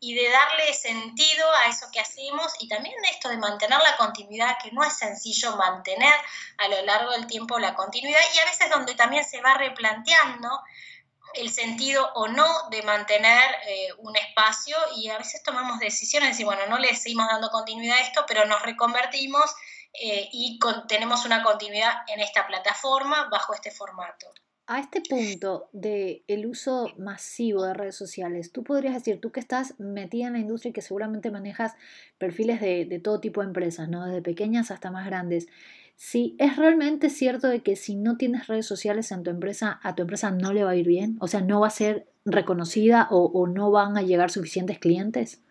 y 0.03 0.15
de 0.15 0.31
darle 0.31 0.73
sentido 0.73 1.53
a 1.53 1.67
eso 1.67 1.87
que 1.93 2.01
hacemos 2.01 2.55
y 2.59 2.69
también 2.69 2.95
esto 3.05 3.29
de 3.29 3.37
mantener 3.37 3.79
la 3.83 3.97
continuidad, 3.99 4.57
que 4.63 4.73
no 4.73 4.83
es 4.83 4.97
sencillo 4.97 5.57
mantener 5.57 6.15
a 6.57 6.69
lo 6.69 6.83
largo 6.83 7.13
del 7.13 7.27
tiempo 7.27 7.59
la 7.59 7.75
continuidad 7.75 8.21
y 8.35 8.39
a 8.39 8.47
veces 8.47 8.71
donde 8.71 8.95
también 8.95 9.25
se 9.25 9.43
va 9.43 9.55
replanteando 9.55 10.63
el 11.35 11.51
sentido 11.51 12.11
o 12.15 12.29
no 12.29 12.71
de 12.71 12.83
mantener 12.83 13.45
eh, 13.67 13.89
un 13.99 14.17
espacio 14.17 14.77
y 14.97 15.11
a 15.11 15.19
veces 15.19 15.43
tomamos 15.43 15.79
decisiones 15.79 16.41
y 16.41 16.45
bueno, 16.45 16.67
no 16.67 16.79
le 16.79 16.97
seguimos 16.97 17.29
dando 17.29 17.51
continuidad 17.51 17.99
a 17.99 18.01
esto, 18.01 18.25
pero 18.27 18.47
nos 18.47 18.63
reconvertimos 18.63 19.55
eh, 19.93 20.29
y 20.33 20.59
tenemos 20.89 21.27
una 21.27 21.43
continuidad 21.43 22.05
en 22.09 22.21
esta 22.21 22.47
plataforma 22.47 23.29
bajo 23.31 23.53
este 23.55 23.71
formato 23.71 24.33
a 24.71 24.79
este 24.79 25.03
punto 25.03 25.69
de 25.73 26.23
el 26.29 26.47
uso 26.47 26.93
masivo 26.97 27.65
de 27.65 27.75
redes 27.75 27.97
sociales, 27.97 28.53
tú 28.53 28.63
podrías 28.63 28.95
decir, 28.95 29.21
tú 29.21 29.33
que 29.33 29.41
estás 29.41 29.75
metida 29.81 30.29
en 30.29 30.35
la 30.35 30.39
industria 30.39 30.71
y 30.71 30.73
que 30.73 30.81
seguramente 30.81 31.33
manejas 31.33 31.75
perfiles 32.19 32.61
de, 32.61 33.01
todo 33.03 33.19
tipo 33.19 33.41
de 33.41 33.49
empresas, 33.49 33.89
¿no? 33.89 34.07
Desde 34.07 34.23
pequeñas 34.23 34.71
hasta 34.71 34.93
más 34.93 35.07
grandes. 35.07 35.49
Si 35.97 36.37
es 36.39 36.57
realmente 36.57 37.11
cierto 37.11 37.49
de 37.49 37.65
que 37.65 37.75
si 37.75 37.97
no 37.97 38.17
tienes 38.17 38.47
redes 38.47 38.65
sociales 38.65 39.11
en 39.11 39.25
tu 39.25 39.31
empresa, 39.31 39.81
a 39.83 39.97
tu 39.97 40.03
empresa 40.03 40.31
no 40.31 40.53
le 40.53 40.63
va 40.63 40.71
a 40.71 40.77
ir 40.77 40.87
bien, 40.87 41.17
o 41.19 41.27
sea, 41.27 41.41
no 41.41 41.59
va 41.59 41.67
a 41.67 41.71
ser 41.71 42.07
reconocida 42.25 43.09
o 43.11 43.49
no 43.49 43.73
van 43.73 43.99
a 43.99 44.03
llegar 44.03 44.31
suficientes 44.31 44.79
clientes. 44.79 45.43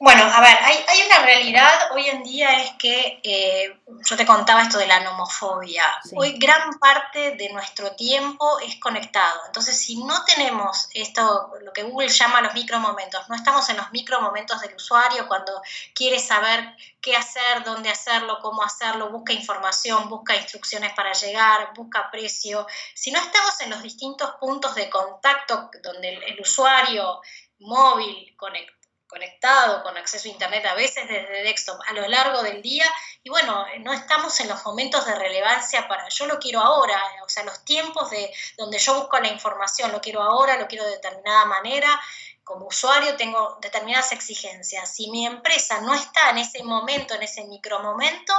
Bueno, 0.00 0.22
a 0.22 0.40
ver, 0.40 0.56
hay, 0.62 1.02
una 1.06 1.24
realidad 1.24 1.90
hoy 1.92 2.06
en 2.06 2.22
día 2.22 2.62
es 2.62 2.70
que 2.78 3.20
eh, 3.24 3.80
yo 4.08 4.16
te 4.16 4.24
contaba 4.24 4.62
esto 4.62 4.78
de 4.78 4.86
la 4.86 5.00
nomofobia. 5.00 5.82
Hoy 6.14 6.38
gran 6.38 6.78
parte 6.78 7.32
de 7.32 7.52
nuestro 7.52 7.96
tiempo 7.96 8.60
es 8.60 8.76
conectado. 8.76 9.40
Entonces, 9.46 9.76
si 9.76 10.04
no 10.04 10.24
tenemos 10.24 10.88
esto, 10.94 11.50
lo 11.62 11.72
que 11.72 11.82
Google 11.82 12.08
llama 12.10 12.42
los 12.42 12.54
micromomentos, 12.54 13.28
no 13.28 13.34
estamos 13.34 13.68
en 13.70 13.76
los 13.76 13.90
micromomentos 13.90 14.60
del 14.60 14.76
usuario 14.76 15.26
cuando 15.26 15.60
quiere 15.94 16.20
saber 16.20 16.76
qué 17.00 17.16
hacer, 17.16 17.64
dónde 17.64 17.90
hacerlo, 17.90 18.38
cómo 18.40 18.62
hacerlo, 18.62 19.10
busca 19.10 19.32
información, 19.32 20.08
busca 20.08 20.36
instrucciones 20.36 20.92
para 20.92 21.12
llegar, 21.12 21.72
busca 21.74 22.08
precio. 22.08 22.68
Si 22.94 23.10
no 23.10 23.18
estamos 23.18 23.60
en 23.62 23.70
los 23.70 23.82
distintos 23.82 24.30
puntos 24.38 24.76
de 24.76 24.88
contacto 24.88 25.70
donde 25.82 26.14
el, 26.14 26.40
usuario 26.40 27.20
móvil 27.58 28.32
conecta, 28.36 28.77
conectado, 29.08 29.82
con 29.82 29.96
acceso 29.96 30.28
a 30.28 30.32
Internet, 30.32 30.66
a 30.66 30.74
veces 30.74 31.08
desde 31.08 31.42
desktop, 31.42 31.80
a 31.86 31.92
lo 31.94 32.06
largo 32.06 32.42
del 32.42 32.62
día. 32.62 32.84
Y 33.22 33.30
bueno, 33.30 33.66
no 33.80 33.92
estamos 33.92 34.38
en 34.40 34.48
los 34.48 34.64
momentos 34.64 35.04
de 35.06 35.14
relevancia 35.14 35.88
para, 35.88 36.08
yo 36.08 36.26
lo 36.26 36.38
quiero 36.38 36.60
ahora, 36.60 37.02
o 37.24 37.28
sea, 37.28 37.42
los 37.44 37.64
tiempos 37.64 38.10
de 38.10 38.32
donde 38.56 38.78
yo 38.78 38.94
busco 38.94 39.18
la 39.18 39.28
información, 39.28 39.90
lo 39.90 40.00
quiero 40.00 40.22
ahora, 40.22 40.58
lo 40.58 40.68
quiero 40.68 40.84
de 40.84 40.92
determinada 40.92 41.46
manera. 41.46 42.00
Como 42.44 42.66
usuario 42.66 43.16
tengo 43.16 43.58
determinadas 43.60 44.12
exigencias. 44.12 44.94
Si 44.94 45.10
mi 45.10 45.26
empresa 45.26 45.80
no 45.82 45.94
está 45.94 46.30
en 46.30 46.38
ese 46.38 46.62
momento, 46.62 47.14
en 47.14 47.22
ese 47.22 47.44
micromomento, 47.44 48.32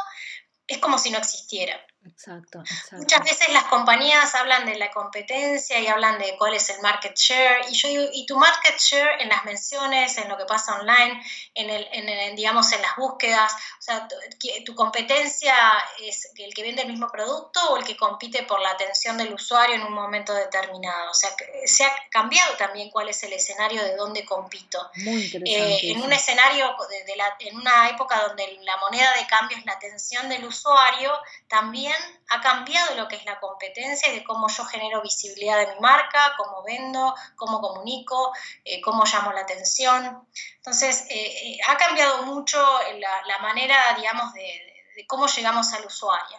es 0.65 0.79
como 0.79 0.97
si 0.97 1.11
no 1.11 1.17
existiera. 1.17 1.79
Exacto, 2.05 2.63
Muchas 2.93 3.23
veces 3.23 3.49
las 3.49 3.65
compañías 3.65 4.33
hablan 4.35 4.65
de 4.65 4.75
la 4.75 4.89
competencia 4.89 5.79
y 5.79 5.87
hablan 5.87 6.17
de 6.17 6.35
cuál 6.37 6.53
es 6.53 6.69
el 6.69 6.81
market 6.81 7.15
share. 7.15 7.61
Y 7.69 7.75
yo 7.75 7.87
digo, 7.89 8.03
¿y 8.13 8.25
tu 8.25 8.37
market 8.37 8.77
share 8.77 9.21
en 9.21 9.29
las 9.29 9.43
menciones, 9.43 10.17
en 10.17 10.29
lo 10.29 10.37
que 10.37 10.45
pasa 10.45 10.79
online, 10.79 11.21
en, 11.53 11.69
el, 11.69 11.87
en, 11.91 12.35
digamos, 12.37 12.71
en 12.71 12.81
las 12.81 12.95
búsquedas? 12.95 13.53
O 13.53 13.81
sea, 13.81 14.07
tu, 14.65 14.75
competencia 14.75 15.53
es 16.01 16.31
el 16.37 16.53
que 16.53 16.63
vende 16.63 16.83
el 16.83 16.87
mismo 16.87 17.09
producto 17.09 17.59
o 17.71 17.77
el 17.77 17.83
que 17.83 17.97
compite 17.97 18.43
por 18.43 18.61
la 18.61 18.71
atención 18.71 19.17
del 19.17 19.33
usuario 19.33 19.75
en 19.75 19.83
un 19.83 19.93
momento 19.93 20.33
determinado. 20.33 21.11
O 21.11 21.13
sea, 21.13 21.31
se 21.65 21.83
ha 21.83 21.91
cambiado 22.09 22.55
también 22.55 22.89
cuál 22.91 23.09
es 23.09 23.21
el 23.23 23.33
escenario 23.33 23.83
de 23.83 23.95
dónde 23.97 24.25
compito. 24.25 24.89
Muy 24.95 25.25
interesante. 25.25 25.87
Eh, 25.87 25.91
en 25.91 26.01
un 26.01 26.13
escenario, 26.13 26.75
de, 27.05 27.15
la, 27.17 27.35
en 27.39 27.57
una 27.57 27.89
época 27.89 28.25
donde 28.27 28.57
la 28.61 28.77
moneda 28.77 29.11
de 29.19 29.27
cambio 29.27 29.57
es 29.57 29.65
la 29.65 29.73
atención 29.73 30.29
del 30.29 30.45
usuario, 30.45 31.11
también 31.47 31.88
ha 32.29 32.41
cambiado 32.41 32.95
lo 32.95 33.07
que 33.07 33.15
es 33.15 33.25
la 33.25 33.39
competencia 33.39 34.11
y 34.11 34.19
de 34.19 34.23
cómo 34.23 34.47
yo 34.49 34.63
genero 34.65 35.01
visibilidad 35.01 35.57
de 35.57 35.73
mi 35.73 35.79
marca, 35.79 36.33
cómo 36.37 36.63
vendo, 36.63 37.15
cómo 37.35 37.59
comunico, 37.59 38.33
eh, 38.63 38.81
cómo 38.81 39.03
llamo 39.05 39.31
la 39.33 39.41
atención. 39.41 40.27
Entonces, 40.57 41.05
eh, 41.09 41.15
eh, 41.15 41.57
ha 41.67 41.77
cambiado 41.77 42.23
mucho 42.23 42.63
la, 43.25 43.37
manera, 43.39 43.93
digamos, 43.95 44.33
de, 44.33 44.65
cómo 45.07 45.27
llegamos 45.27 45.71
al 45.73 45.85
usuario. 45.85 46.37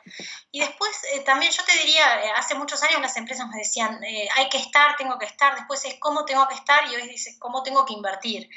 Y 0.52 0.60
después, 0.60 0.90
también 1.24 1.50
yo 1.50 1.64
te 1.64 1.72
diría, 1.78 2.04
hace 2.36 2.54
muchos 2.54 2.82
años 2.82 3.00
las 3.00 3.16
empresas 3.16 3.48
me 3.48 3.56
decían, 3.56 3.98
hay 4.36 4.48
que 4.50 4.58
estar, 4.58 4.96
tengo 4.96 5.18
que 5.18 5.24
estar, 5.24 5.56
después 5.56 5.82
es 5.86 5.94
cómo 5.98 6.24
tengo 6.26 6.46
que 6.46 6.54
estar 6.54 6.86
y 6.90 6.94
hoy 6.94 7.08
dice 7.08 7.38
cómo 7.38 7.62
tengo 7.62 7.86
que 7.86 7.94
invertir. 7.94 8.50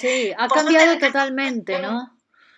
Sí, 0.00 0.34
ha 0.36 0.48
cambiado 0.48 0.98
totalmente, 0.98 1.78
¿no? 1.80 2.15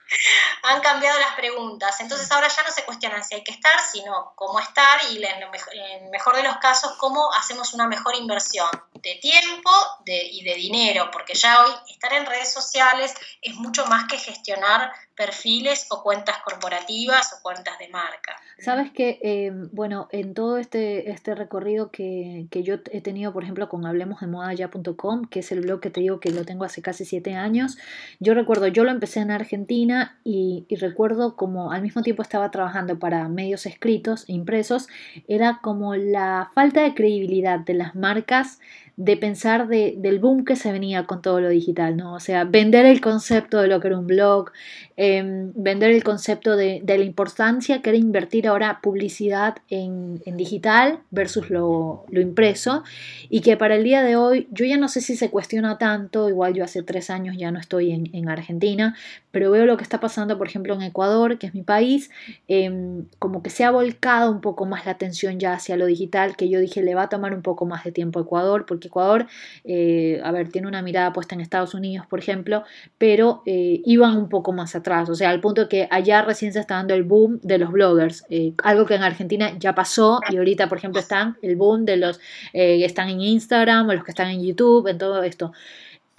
Han 0.62 0.81
cambiado 0.81 1.18
las 1.18 1.35
preguntas, 1.35 2.01
entonces 2.01 2.31
ahora 2.31 2.49
ya 2.49 2.62
no 2.62 2.71
se 2.71 2.85
cuestionan 2.85 3.23
si 3.25 3.35
hay 3.35 3.44
que 3.44 3.53
estar, 3.53 3.73
sino 3.92 4.33
cómo 4.35 4.59
estar 4.61 5.01
y 5.11 5.25
en 5.25 5.42
el 5.42 6.11
mejor 6.11 6.37
de 6.37 6.42
los 6.42 6.57
casos 6.59 6.92
cómo 6.99 7.33
hacemos 7.35 7.75
una 7.75 7.87
mejor 7.87 8.14
inversión 8.16 8.68
de 8.94 9.16
tiempo 9.16 9.71
y 10.07 10.42
de 10.44 10.55
dinero, 10.55 11.11
porque 11.11 11.35
ya 11.35 11.64
hoy 11.64 11.73
estar 11.88 12.12
en 12.12 12.27
redes 12.27 12.53
sociales 12.53 13.14
es 13.42 13.55
mucho 13.55 13.87
más 13.87 14.07
que 14.07 14.18
gestionar 14.18 14.92
perfiles 15.18 15.87
o 15.90 16.02
cuentas 16.02 16.37
corporativas 16.44 17.33
o 17.33 17.42
cuentas 17.42 17.76
de 17.81 17.88
marca. 17.88 18.37
Sabes 18.59 18.92
que, 18.92 19.18
eh, 19.20 19.50
bueno, 19.72 20.09
en 20.12 20.33
todo 20.33 20.59
este, 20.59 21.11
este 21.11 21.35
recorrido 21.35 21.90
que, 21.90 22.46
yo 22.52 22.76
he 22.92 23.00
tenido, 23.00 23.33
por 23.33 23.42
ejemplo, 23.42 23.68
con 23.68 23.85
hablemosdemodaya.com, 23.85 25.24
que 25.24 25.40
es 25.40 25.50
el 25.50 25.62
blog 25.62 25.81
que 25.81 25.90
te 25.90 26.00
digo 26.00 26.20
que 26.20 26.31
lo 26.31 26.44
tengo 26.44 26.64
hace 26.64 26.83
casi 26.83 27.04
siete 27.04 27.35
años, 27.35 27.78
yo 28.20 28.35
recuerdo, 28.35 28.68
yo 28.68 28.85
lo 28.85 28.92
empecé 28.92 29.18
en 29.20 29.33
Argentina 29.33 30.18
y, 30.22 30.66
y 30.68 30.76
recuerdo 30.76 31.35
como 31.35 31.72
al 31.72 31.83
mismo 31.83 32.02
tiempo 32.02 32.22
estaba 32.22 32.52
trabajando 32.52 33.00
para 33.00 33.28
medios 33.28 33.66
escritos 33.66 34.24
e 34.28 34.33
impresos, 34.33 34.87
era 35.26 35.59
como 35.62 35.96
la 35.96 36.50
falta 36.54 36.83
de 36.83 36.94
credibilidad 36.94 37.59
de 37.59 37.74
las 37.74 37.96
marcas 37.96 38.61
de 38.98 39.16
pensar 39.16 39.68
de, 39.68 39.94
del 39.96 40.18
boom 40.18 40.44
que 40.44 40.56
se 40.56 40.72
venía 40.72 41.06
con 41.06 41.22
todo 41.22 41.40
lo 41.40 41.50
digital, 41.50 41.96
¿no? 41.96 42.14
O 42.14 42.20
sea, 42.20 42.42
vender 42.42 42.84
el 42.84 43.00
concepto 43.00 43.62
de 43.62 43.68
lo 43.68 43.78
que 43.78 43.87
era 43.87 43.96
un 43.96 44.08
blog, 44.08 44.50
em, 44.96 45.52
vender 45.54 45.92
el 45.92 46.02
concepto 46.02 46.56
de, 46.56 46.82
la 46.84 47.04
importancia 47.04 47.80
que 47.80 47.90
era 47.90 47.96
invertir 47.96 48.48
ahora 48.48 48.80
publicidad 48.82 49.58
en, 49.70 50.20
digital 50.37 50.98
versus 51.12 51.48
lo, 51.48 52.06
impreso, 52.11 52.82
y 53.30 53.40
que 53.40 53.56
para 53.56 53.76
el 53.76 53.84
día 53.84 54.02
de 54.02 54.16
hoy 54.16 54.48
yo 54.50 54.66
ya 54.66 54.76
no 54.76 54.88
sé 54.88 55.00
si 55.00 55.14
se 55.14 55.30
cuestiona 55.30 55.78
tanto, 55.78 56.28
igual 56.28 56.54
yo 56.54 56.64
hace 56.64 56.82
tres 56.82 57.08
años 57.08 57.37
ya 57.38 57.52
no 57.52 57.61
estoy 57.61 57.92
en, 57.92 58.28
Argentina, 58.28 58.96
pero 59.30 59.52
veo 59.52 59.64
lo 59.64 59.76
que 59.76 59.84
está 59.84 60.00
pasando, 60.00 60.37
por 60.38 60.48
ejemplo, 60.48 60.74
en 60.74 60.82
Ecuador, 60.82 61.38
que 61.38 61.46
es 61.46 61.54
mi 61.54 61.62
país, 61.62 62.11
em, 62.48 63.04
como 63.20 63.42
que 63.44 63.50
se 63.50 63.62
ha 63.64 63.70
volcado 63.70 64.32
un 64.32 64.40
poco 64.40 64.66
más 64.66 64.87
la 64.87 64.92
atención 64.92 65.38
ya 65.38 65.52
hacia 65.52 65.76
lo 65.76 65.87
digital, 65.87 66.37
que 66.37 66.48
yo 66.48 66.58
dije 66.58 66.82
le 66.82 66.96
va 66.96 67.04
a 67.04 67.08
tomar 67.08 67.32
un 67.32 67.42
poco 67.42 67.64
más 67.64 67.84
de 67.84 67.92
tiempo 67.92 68.18
a 68.18 68.22
Ecuador, 68.22 68.66
porque 68.66 68.88
Ecuador, 68.88 69.27
eh, 69.64 70.20
a 70.24 70.33
ver, 70.33 70.51
tiene 70.51 70.66
una 70.66 70.83
mirada 70.83 71.12
puesta 71.12 71.35
en 71.35 71.40
Estados 71.40 71.74
Unidos, 71.74 72.07
por 72.07 72.18
ejemplo, 72.18 72.64
pero 72.98 73.42
eh, 73.46 73.81
iban 73.85 74.16
un 74.16 74.29
poco 74.29 74.53
más 74.53 74.74
atrás, 74.74 75.09
o 75.09 75.14
sea, 75.14 75.31
al 75.31 75.40
punto 75.40 75.68
que 75.68 75.88
allá 75.90 76.22
recién 76.22 76.53
se 76.53 76.61
está 76.61 76.74
dando 76.74 76.94
el 76.94 77.05
boom 77.05 77.40
de 77.42 77.59
los 77.59 77.70
bloggers, 77.70 78.24
eh, 78.31 78.53
algo 78.64 78.85
que 78.87 78.96
en 78.96 79.03
Argentina 79.03 79.53
ya 79.59 79.74
pasó 79.74 80.20
y 80.31 80.37
ahorita, 80.37 80.68
por 80.68 80.79
ejemplo, 80.79 81.01
están 81.01 81.37
el 81.42 81.57
boom 81.57 81.85
de 81.85 81.96
los 81.96 82.20
que 82.53 82.85
están 82.85 83.09
en 83.09 83.20
Instagram 83.20 83.88
o 83.88 83.94
los 83.94 84.05
que 84.05 84.11
están 84.11 84.31
en 84.31 84.42
YouTube, 84.42 84.88
en 84.88 84.98
todo 84.98 85.22
esto. 85.22 85.53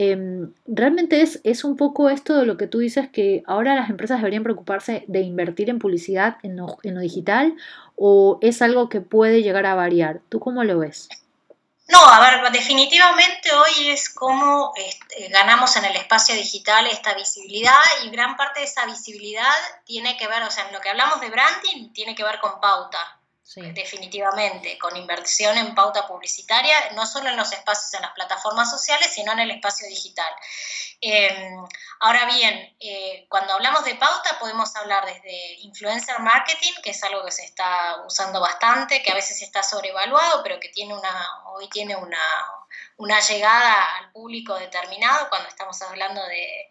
Em, 0.02 0.54
realmente 0.66 1.22
es, 1.22 1.42
es, 1.44 1.66
un 1.66 1.76
poco 1.76 2.10
esto 2.10 2.38
de 2.40 2.46
lo 2.46 2.56
que 2.56 2.68
tú 2.68 2.80
dices, 2.80 3.10
que 3.10 3.44
ahora 3.46 3.76
las 3.76 3.90
empresas 3.90 4.20
deberían 4.20 4.44
preocuparse 4.44 5.04
de 5.08 5.20
invertir 5.20 5.70
en 5.70 5.78
publicidad 5.78 6.38
en 6.42 6.56
lo, 6.56 6.78
en 6.84 6.96
lo 6.96 7.02
digital 7.02 7.56
o 7.98 8.40
es 8.42 8.62
algo 8.62 8.88
que 8.88 9.02
puede 9.02 9.44
llegar 9.44 9.66
a 9.66 9.76
variar. 9.76 10.22
¿Tú 10.30 10.40
cómo 10.40 10.64
lo 10.64 10.80
ves? 10.80 11.10
No, 11.90 12.08
a 12.08 12.20
ver, 12.20 12.52
definitivamente 12.52 13.52
hoy 13.52 13.90
es 13.90 14.10
como 14.10 14.74
este, 14.76 15.28
ganamos 15.30 15.76
en 15.76 15.86
el 15.86 15.96
espacio 15.96 16.36
digital 16.36 16.86
esta 16.86 17.16
visibilidad 17.16 17.82
y 18.04 18.12
gran 18.12 18.38
parte 18.38 18.60
de 18.60 18.68
esa 18.68 18.86
visibilidad 18.86 19.52
tiene 19.86 20.16
que 20.16 20.28
ver, 20.28 20.44
o 20.44 20.52
sea, 20.52 20.68
en 20.68 20.74
lo 20.74 20.82
que 20.82 20.90
hablamos 20.90 21.20
de 21.20 21.30
branding 21.30 21.92
tiene 21.92 22.14
que 22.14 22.24
ver 22.24 22.40
con 22.40 22.62
pauta. 22.62 23.19
Definitivamente, 23.56 24.78
con 24.78 24.96
inversión 24.96 25.58
en 25.58 25.74
pauta 25.74 26.08
publicitaria, 26.08 26.92
no 26.92 27.08
solo 27.08 27.30
en 27.30 27.38
los 27.38 27.52
espacios 27.52 27.92
en 27.96 28.04
las 28.04 28.12
plataformas 28.12 28.70
sociales, 28.70 29.12
sino 29.12 29.32
en 29.32 29.40
el 29.40 29.50
espacio 29.50 29.88
digital. 29.88 30.32
Em, 31.02 31.56
ahora 32.02 32.26
bien, 32.26 32.76
eh, 32.80 33.26
cuando 33.28 33.54
hablamos 33.54 33.86
de 33.86 33.96
pauta 33.96 34.38
podemos 34.38 34.76
hablar 34.76 35.04
desde 35.06 35.56
influencer 35.62 36.20
marketing, 36.20 36.74
que 36.84 36.92
es 36.92 37.04
algo 37.04 37.26
que 37.26 37.32
se 37.32 37.46
está 37.46 38.04
usando 38.06 38.40
bastante, 38.40 39.02
que 39.02 39.12
a 39.12 39.16
veces 39.16 39.42
está 39.42 39.64
sobrevaluado, 39.64 40.44
pero 40.44 40.60
que 40.60 40.70
tiene 40.70 40.94
una, 40.94 41.44
hoy 41.46 41.68
tiene 41.70 41.96
una, 41.96 42.22
una 42.98 43.20
llegada 43.20 43.96
al 43.96 44.12
público 44.12 44.56
determinado 44.60 45.28
cuando 45.30 45.50
estamos 45.50 45.82
hablando 45.82 46.24
de 46.26 46.70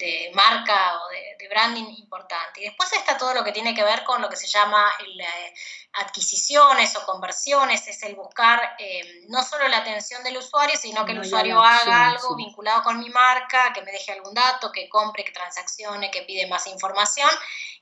de 0.00 0.30
marca 0.34 0.98
o 0.98 1.08
de, 1.10 1.48
branding 1.48 1.94
importante. 1.98 2.60
Y 2.60 2.64
después 2.64 2.92
está 2.92 3.18
todo 3.18 3.34
lo 3.34 3.44
que 3.44 3.52
tiene 3.52 3.74
que 3.74 3.84
ver 3.84 4.02
con 4.04 4.22
lo 4.22 4.28
que 4.28 4.36
se 4.36 4.46
llama 4.46 4.90
eh, 5.00 5.54
adquisiciones 5.92 6.94
o 6.96 7.04
conversiones, 7.04 7.86
es 7.88 8.02
el 8.04 8.14
buscar 8.14 8.76
eh, 8.78 9.24
no 9.28 9.42
solo 9.42 9.66
la 9.68 9.78
atención 9.78 10.22
del 10.22 10.36
usuario, 10.36 10.76
sino 10.76 11.04
que 11.04 11.12
el 11.12 11.20
usuario 11.20 11.60
haga 11.60 12.10
algo 12.10 12.36
vinculado 12.36 12.82
con 12.82 13.00
mi 13.00 13.10
marca, 13.10 13.72
que 13.72 13.82
me 13.82 13.90
deje 13.90 14.12
algún 14.12 14.32
dato, 14.32 14.70
que 14.70 14.88
compre, 14.88 15.24
que 15.24 15.32
transaccione, 15.32 16.10
que 16.10 16.22
pide 16.22 16.46
más 16.46 16.66
información. 16.68 17.30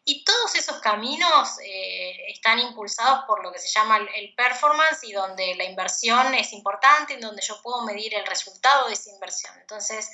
Y 0.04 0.24
todos 0.24 0.54
esos 0.54 0.80
caminos 0.80 1.58
eh, 1.62 2.30
están 2.30 2.58
impulsados 2.60 3.24
por 3.26 3.42
lo 3.42 3.52
que 3.52 3.58
se 3.58 3.68
llama 3.68 3.98
el, 3.98 4.34
performance 4.34 5.04
y 5.04 5.12
donde 5.12 5.54
la 5.56 5.64
inversión 5.64 6.32
es 6.34 6.52
importante, 6.54 7.14
en 7.14 7.20
donde 7.20 7.42
yo 7.42 7.60
puedo 7.60 7.82
medir 7.82 8.14
el 8.14 8.24
resultado 8.24 8.88
de 8.88 8.94
esa 8.94 9.10
inversión. 9.10 9.52
Entonces, 9.60 10.10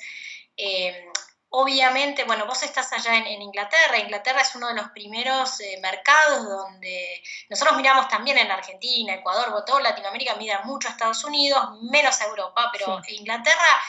Obviamente, 1.57 2.25
bueno, 2.25 2.45
vos 2.45 2.61
estás 2.63 2.91
allá 2.91 3.15
en, 3.15 3.41
Inglaterra. 3.41 3.97
Inglaterra 3.97 4.41
es 4.41 4.53
uno 4.55 4.67
de 4.67 4.73
los 4.73 4.89
primeros 4.89 5.61
eh, 5.61 5.79
mercados 5.81 6.43
donde 6.45 7.23
nosotros 7.49 7.77
miramos 7.77 8.09
también 8.09 8.37
en 8.37 8.51
Argentina, 8.51 9.13
Ecuador, 9.13 9.63
toda 9.63 9.79
Latinoamérica 9.79 10.35
mira 10.35 10.63
mucho 10.65 10.89
a 10.89 10.91
Estados 10.91 11.23
Unidos, 11.23 11.63
menos 11.83 12.19
a 12.19 12.25
Europa, 12.25 12.69
pero 12.73 12.99
Inglaterra, 13.07 13.81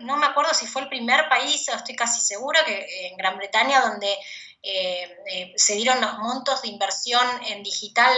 no 0.00 0.18
me 0.18 0.26
acuerdo 0.26 0.52
si 0.52 0.66
fue 0.66 0.82
el 0.82 0.90
primer 0.90 1.30
país, 1.30 1.66
o 1.70 1.76
estoy 1.76 1.96
casi 1.96 2.20
segura 2.20 2.62
que 2.66 3.06
en 3.06 3.16
Gran 3.16 3.38
Bretaña, 3.38 3.80
donde 3.80 4.14
eh, 4.62 5.16
eh, 5.32 5.52
se 5.56 5.74
dieron 5.76 6.00
los 6.00 6.18
montos 6.18 6.62
de 6.62 6.68
inversión 6.68 7.24
en 7.48 7.62
digital 7.62 8.14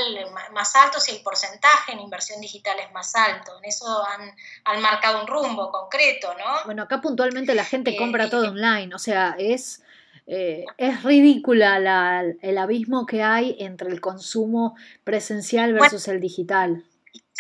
más 0.53 0.75
altos 0.75 1.09
y 1.09 1.17
el 1.17 1.23
porcentaje 1.23 1.93
en 1.93 2.01
inversión 2.01 2.41
digital 2.41 2.79
es 2.81 2.91
más 2.93 3.15
alto. 3.15 3.59
En 3.59 3.67
eso 3.67 3.87
han, 4.07 4.35
han 4.65 4.81
marcado 4.81 5.21
un 5.21 5.27
rumbo 5.27 5.71
concreto, 5.71 6.33
¿no? 6.35 6.65
Bueno, 6.65 6.83
acá 6.83 7.01
puntualmente 7.01 7.55
la 7.55 7.65
gente 7.65 7.97
compra 7.97 8.25
eh, 8.25 8.31
todo 8.31 8.49
online, 8.49 8.95
o 8.95 8.99
sea, 8.99 9.37
es... 9.39 9.83
es 10.27 11.03
ridícula 11.03 12.23
el 12.41 12.59
abismo 12.59 13.05
que 13.05 13.23
hay 13.23 13.57
entre 13.59 13.91
el 13.91 14.01
consumo 14.01 14.77
presencial 15.03 15.73
versus 15.73 16.07
el 16.07 16.21
digital. 16.21 16.85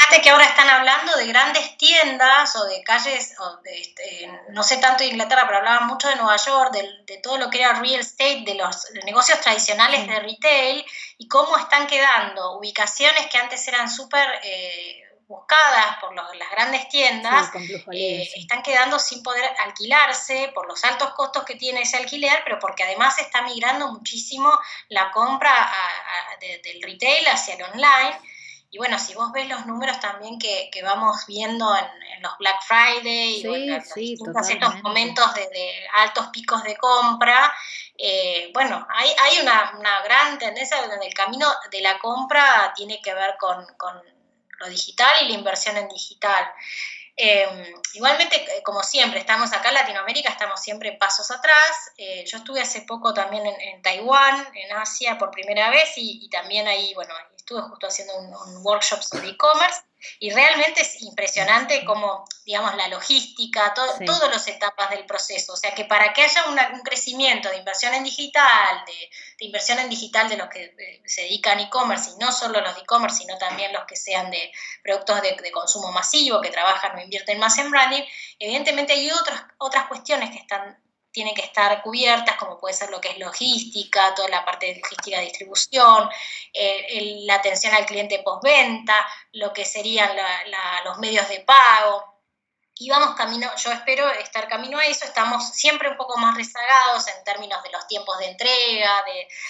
Fíjate 0.00 0.22
que 0.22 0.30
ahora 0.30 0.46
están 0.46 0.68
hablando 0.68 1.14
de 1.16 1.26
grandes 1.26 1.76
tiendas 1.76 2.56
o 2.56 2.64
de 2.64 2.82
calles, 2.82 3.34
este, 3.64 4.32
no 4.48 4.62
sé 4.62 4.78
tanto 4.78 5.04
de 5.04 5.10
Inglaterra, 5.10 5.44
pero 5.46 5.58
hablaban 5.58 5.88
mucho 5.88 6.08
de 6.08 6.16
Nueva 6.16 6.36
York, 6.36 6.72
de, 6.72 7.18
todo 7.18 7.36
lo 7.36 7.50
que 7.50 7.58
era 7.58 7.74
real 7.74 8.00
estate, 8.00 8.42
de 8.46 8.54
los 8.54 8.86
negocios 9.04 9.40
tradicionales 9.42 10.06
de 10.08 10.18
retail 10.20 10.84
y 11.18 11.28
cómo 11.28 11.56
están 11.58 11.86
quedando. 11.86 12.58
Ubicaciones 12.58 13.26
que 13.26 13.36
antes 13.36 13.68
eran 13.68 13.90
súper 13.90 14.26
eh, 14.42 15.02
buscadas 15.28 15.98
por 16.00 16.14
las 16.14 16.50
grandes 16.50 16.88
tiendas, 16.88 17.50
eh, 17.92 18.26
están 18.36 18.62
quedando 18.62 18.98
sin 18.98 19.22
poder 19.22 19.44
alquilarse 19.58 20.50
por 20.54 20.66
los 20.66 20.82
altos 20.82 21.10
costos 21.10 21.44
que 21.44 21.56
tiene 21.56 21.82
ese 21.82 21.98
alquiler, 21.98 22.40
pero 22.44 22.58
porque 22.58 22.84
además 22.84 23.18
está 23.18 23.42
migrando 23.42 23.92
muchísimo 23.92 24.50
la 24.88 25.10
compra 25.10 25.70
del 26.40 26.82
retail 26.82 27.28
hacia 27.28 27.54
el 27.54 27.62
online 27.64 28.18
y 28.72 28.78
bueno, 28.78 28.98
si 29.00 29.14
vos 29.14 29.32
ves 29.32 29.48
los 29.48 29.66
números 29.66 29.98
también 29.98 30.38
que, 30.38 30.70
vamos 30.84 31.26
viendo 31.26 31.76
en, 31.76 32.22
los 32.22 32.36
Black 32.38 32.62
Friday 32.62 33.40
y 33.40 33.46
en 33.46 33.72
estos 33.72 34.82
momentos 34.82 35.34
de, 35.34 35.88
altos 35.94 36.28
picos 36.28 36.62
de 36.62 36.76
compra, 36.76 37.52
eh, 37.96 38.50
bueno, 38.54 38.86
hay, 38.90 39.10
hay 39.18 39.38
una, 39.40 40.02
gran 40.04 40.38
tendencia 40.38 40.86
donde 40.86 41.06
el 41.06 41.14
camino 41.14 41.48
de 41.72 41.80
la 41.80 41.98
compra 41.98 42.72
tiene 42.76 43.00
que 43.02 43.12
ver 43.12 43.36
con, 43.38 43.66
lo 44.58 44.68
digital 44.68 45.10
y 45.22 45.28
la 45.28 45.34
inversión 45.34 45.76
en 45.78 45.88
digital. 45.88 46.52
Em, 47.16 47.64
igualmente, 47.94 48.36
eh, 48.36 48.62
como 48.62 48.82
siempre, 48.82 49.18
estamos 49.18 49.52
acá 49.52 49.68
en 49.70 49.74
Latinoamérica, 49.74 50.28
estamos 50.28 50.60
siempre 50.60 50.92
pasos 50.92 51.30
atrás. 51.30 51.92
Eh, 51.96 52.24
yo 52.26 52.38
estuve 52.38 52.60
hace 52.60 52.82
poco 52.82 53.14
también 53.14 53.46
en, 53.46 53.82
Taiwán, 53.82 54.46
en 54.54 54.72
Asia, 54.76 55.16
por 55.18 55.30
primera 55.30 55.70
vez, 55.70 55.96
y, 55.96 56.24
y 56.24 56.28
también 56.28 56.68
ahí, 56.68 56.92
bueno, 56.94 57.14
estuve 57.50 57.68
justo 57.68 57.86
haciendo 57.88 58.16
un, 58.16 58.30
workshop 58.62 59.02
sobre 59.02 59.30
e-commerce 59.30 59.80
y 60.20 60.30
realmente 60.30 60.82
es 60.82 61.02
impresionante 61.02 61.84
como, 61.84 62.24
digamos, 62.44 62.76
la 62.76 62.88
logística, 62.88 63.74
todas 63.74 64.30
las 64.30 64.46
etapas 64.46 64.90
del 64.90 65.04
proceso. 65.04 65.54
O 65.54 65.56
sea, 65.56 65.74
que 65.74 65.84
para 65.84 66.12
que 66.12 66.22
haya 66.22 66.44
un 66.48 66.80
crecimiento 66.82 67.50
de 67.50 67.56
inversión 67.58 67.92
en 67.94 68.04
digital, 68.04 68.84
de, 68.86 69.44
inversión 69.44 69.78
en 69.78 69.88
digital 69.88 70.28
de 70.28 70.36
los 70.36 70.48
que 70.48 70.64
eh, 70.64 71.02
se 71.06 71.22
dedican 71.22 71.58
a 71.58 71.62
e-commerce, 71.62 72.10
y 72.10 72.18
no 72.18 72.30
solo 72.30 72.60
los 72.60 72.74
de 72.74 72.82
e-commerce, 72.82 73.18
sino 73.18 73.36
también 73.38 73.72
los 73.72 73.84
que 73.84 73.96
sean 73.96 74.30
de 74.30 74.52
productos 74.82 75.20
de, 75.22 75.36
de, 75.42 75.50
consumo 75.50 75.90
masivo, 75.90 76.40
que 76.40 76.50
trabajan 76.50 76.96
o 76.96 77.00
invierten 77.00 77.38
más 77.38 77.58
en 77.58 77.70
branding, 77.70 78.02
evidentemente 78.38 78.92
hay 78.92 79.10
otras, 79.10 79.42
otras 79.58 79.86
cuestiones 79.88 80.30
que 80.30 80.38
están 80.38 80.78
tienen 81.12 81.34
que 81.34 81.42
estar 81.42 81.82
cubiertas, 81.82 82.36
como 82.36 82.58
puede 82.58 82.74
ser 82.74 82.90
lo 82.90 83.00
que 83.00 83.10
es 83.10 83.18
logística, 83.18 84.14
toda 84.14 84.28
la 84.28 84.44
parte 84.44 84.66
de 84.66 84.80
logística 84.80 85.18
de 85.18 85.24
distribución, 85.24 86.08
eh, 86.52 87.22
la 87.24 87.36
atención 87.36 87.74
al 87.74 87.86
cliente 87.86 88.20
postventa, 88.20 88.94
lo 89.32 89.52
que 89.52 89.64
serían 89.64 90.16
los 90.84 90.98
medios 90.98 91.28
de 91.28 91.40
pago. 91.40 92.08
y 92.82 92.88
vamos 92.88 93.14
camino, 93.14 93.46
yo 93.56 93.72
espero 93.72 94.08
estar 94.08 94.48
camino 94.48 94.78
a 94.78 94.86
eso, 94.86 95.04
estamos 95.04 95.50
siempre 95.50 95.90
un 95.90 95.98
poco 95.98 96.16
más 96.16 96.34
rezagados 96.34 97.06
en 97.08 97.24
términos 97.24 97.62
de 97.62 97.70
los 97.70 97.86
tiempos 97.86 98.18
de 98.18 98.28
entrega, 98.28 99.04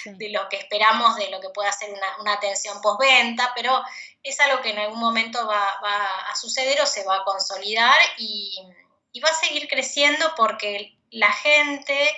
de, 0.05 0.29
lo 0.31 0.49
que 0.49 0.57
esperamos, 0.57 1.15
de 1.15 1.29
lo 1.29 1.39
que 1.39 1.47
pueda 1.49 1.71
ser 1.71 1.93
una, 2.19 2.33
atención 2.33 2.81
postventa, 2.81 3.53
pero 3.55 3.81
es 4.21 4.37
algo 4.41 4.61
que 4.61 4.71
en 4.71 4.79
algún 4.79 4.99
momento 4.99 5.47
va, 5.47 5.63
a 6.29 6.35
suceder 6.35 6.81
o 6.81 6.85
se 6.85 7.05
va 7.05 7.17
a 7.17 7.23
consolidar 7.23 7.97
y, 8.17 8.57
va 9.23 9.29
a 9.29 9.33
seguir 9.33 9.69
creciendo 9.69 10.33
porque 10.35 10.97
la 11.11 11.31
gente 11.31 12.09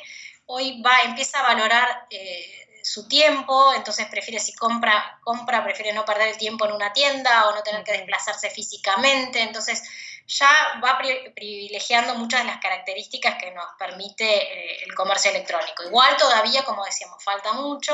hoy 0.45 0.82
va, 0.82 1.01
empieza 1.03 1.39
a 1.39 1.53
valorar 1.53 2.08
eh, 2.10 2.63
su 2.84 3.07
tiempo, 3.07 3.74
entonces 3.74 4.07
prefiere 4.07 4.39
si 4.39 4.53
compra, 4.53 5.20
compra, 5.24 5.63
prefiere 5.63 5.93
no 5.93 6.03
perder 6.03 6.30
el 6.30 6.38
tiempo 6.38 6.65
en 6.65 6.74
una 6.74 6.91
tienda 6.91 7.47
o 7.47 7.55
no 7.55 7.63
tener 7.63 7.84
que 7.84 7.93
desplazarse 7.93 8.49
físicamente, 8.49 9.41
entonces 9.41 9.82
ya 10.28 10.80
va 10.84 10.97
privilegiando 10.97 12.15
muchas 12.15 12.41
de 12.41 12.47
las 12.47 12.61
características 12.61 13.38
que 13.41 13.51
nos 13.51 13.65
permite 13.78 14.26
eh, 14.26 14.84
el 14.86 14.93
comercio 14.95 15.32
electrónico. 15.32 15.84
Igual 15.84 16.15
todavía, 16.17 16.63
como 16.63 16.86
decíamos, 16.86 17.22
falta 17.24 17.53
mucho. 17.53 17.93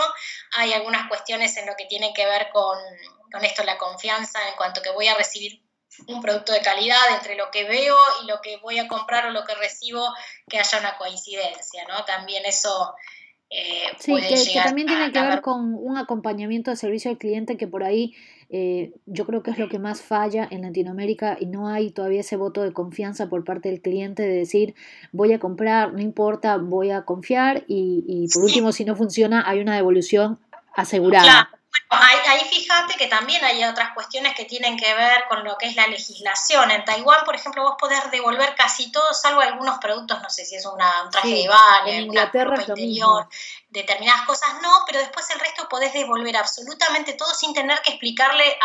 Hay 0.53 0.73
algunas 0.73 1.07
cuestiones 1.07 1.57
en 1.57 1.65
lo 1.65 1.75
que 1.75 1.85
tiene 1.85 2.13
que 2.13 2.25
ver 2.25 2.49
con, 2.51 2.77
con 3.31 3.43
esto, 3.43 3.63
la 3.63 3.77
confianza 3.77 4.47
en 4.47 4.55
cuanto 4.55 4.81
que 4.81 4.91
voy 4.91 5.07
a 5.07 5.15
recibir 5.15 5.61
un 6.07 6.21
producto 6.21 6.53
de 6.53 6.61
calidad 6.61 6.97
entre 7.15 7.35
lo 7.35 7.51
que 7.51 7.63
veo 7.65 7.95
y 8.23 8.27
lo 8.27 8.41
que 8.41 8.57
voy 8.57 8.79
a 8.79 8.87
comprar 8.87 9.25
o 9.25 9.31
lo 9.31 9.43
que 9.45 9.55
recibo, 9.55 10.13
que 10.49 10.59
haya 10.59 10.79
una 10.79 10.97
coincidencia, 10.97 11.83
¿no? 11.87 12.03
También 12.05 12.45
eso 12.45 12.95
eh, 13.51 13.87
sí, 13.97 14.13
que, 14.13 14.59
también 14.63 14.85
tiene 14.85 15.11
que 15.11 15.21
ver 15.21 15.41
con 15.41 15.73
un 15.73 15.97
acompañamiento 15.97 16.69
de 16.69 16.77
servicio 16.77 17.09
al 17.09 17.17
cliente 17.17 17.57
que 17.57 17.67
por 17.67 17.83
ahí 17.83 18.13
eh, 18.51 18.93
yo 19.07 19.25
creo 19.25 19.41
que 19.41 19.49
es 19.49 19.57
lo 19.57 19.69
que 19.69 19.79
más 19.79 20.01
falla 20.01 20.47
en 20.51 20.61
Latinoamérica 20.61 21.35
y 21.39 21.47
no 21.47 21.67
hay 21.67 21.89
todavía 21.89 22.19
ese 22.19 22.35
voto 22.35 22.61
de 22.61 22.73
confianza 22.73 23.27
por 23.27 23.43
parte 23.43 23.69
del 23.69 23.81
cliente 23.81 24.21
de 24.21 24.35
decir 24.35 24.75
voy 25.11 25.33
a 25.33 25.39
comprar, 25.39 25.93
no 25.93 25.99
importa, 25.99 26.57
voy 26.57 26.91
a 26.91 27.05
confiar 27.05 27.63
y, 27.67 28.03
y 28.07 28.27
por 28.31 28.43
último 28.43 28.71
si 28.71 28.85
no 28.85 28.95
funciona 28.95 29.43
hay 29.49 29.61
una 29.61 29.75
devolución 29.75 30.37
asegurada. 30.75 31.49
Ahí, 31.91 32.17
ahí, 32.27 32.41
fíjate 32.49 32.95
que 32.95 33.07
también 33.07 33.43
hay 33.43 33.63
otras 33.63 33.93
cuestiones 33.93 34.35
que 34.35 34.45
tienen 34.45 34.77
que 34.77 34.93
ver 34.93 35.25
con 35.27 35.43
lo 35.43 35.57
que 35.57 35.67
es 35.67 35.75
la 35.75 35.87
legislación. 35.87 36.69
En 36.69 36.85
Taiwán, 36.85 37.23
por 37.25 37.35
ejemplo, 37.35 37.63
vos 37.63 37.75
podés 37.79 38.11
devolver 38.11 38.53
casi 38.55 38.91
todo, 38.91 39.13
salvo 39.13 39.41
algunos 39.41 39.79
productos, 39.79 40.21
no 40.21 40.29
sé 40.29 40.45
si 40.45 40.55
es 40.55 40.65
una, 40.65 41.03
un 41.03 41.09
traje 41.09 41.29
de 41.29 41.47
baño, 41.47 41.87
en 41.87 42.03
Inglaterra 42.05 42.61
interior 42.61 43.27
determinadas 43.69 44.25
cosas 44.25 44.49
no, 44.61 44.83
pero 44.87 44.99
después 44.99 45.29
el 45.29 45.39
resto 45.39 45.69
podés 45.69 45.93
devolver 45.93 46.35
absolutamente 46.35 47.13
todo 47.13 47.33
sin 47.33 47.53
tener 47.53 47.79
que 47.81 47.91
explicarle 47.91 48.57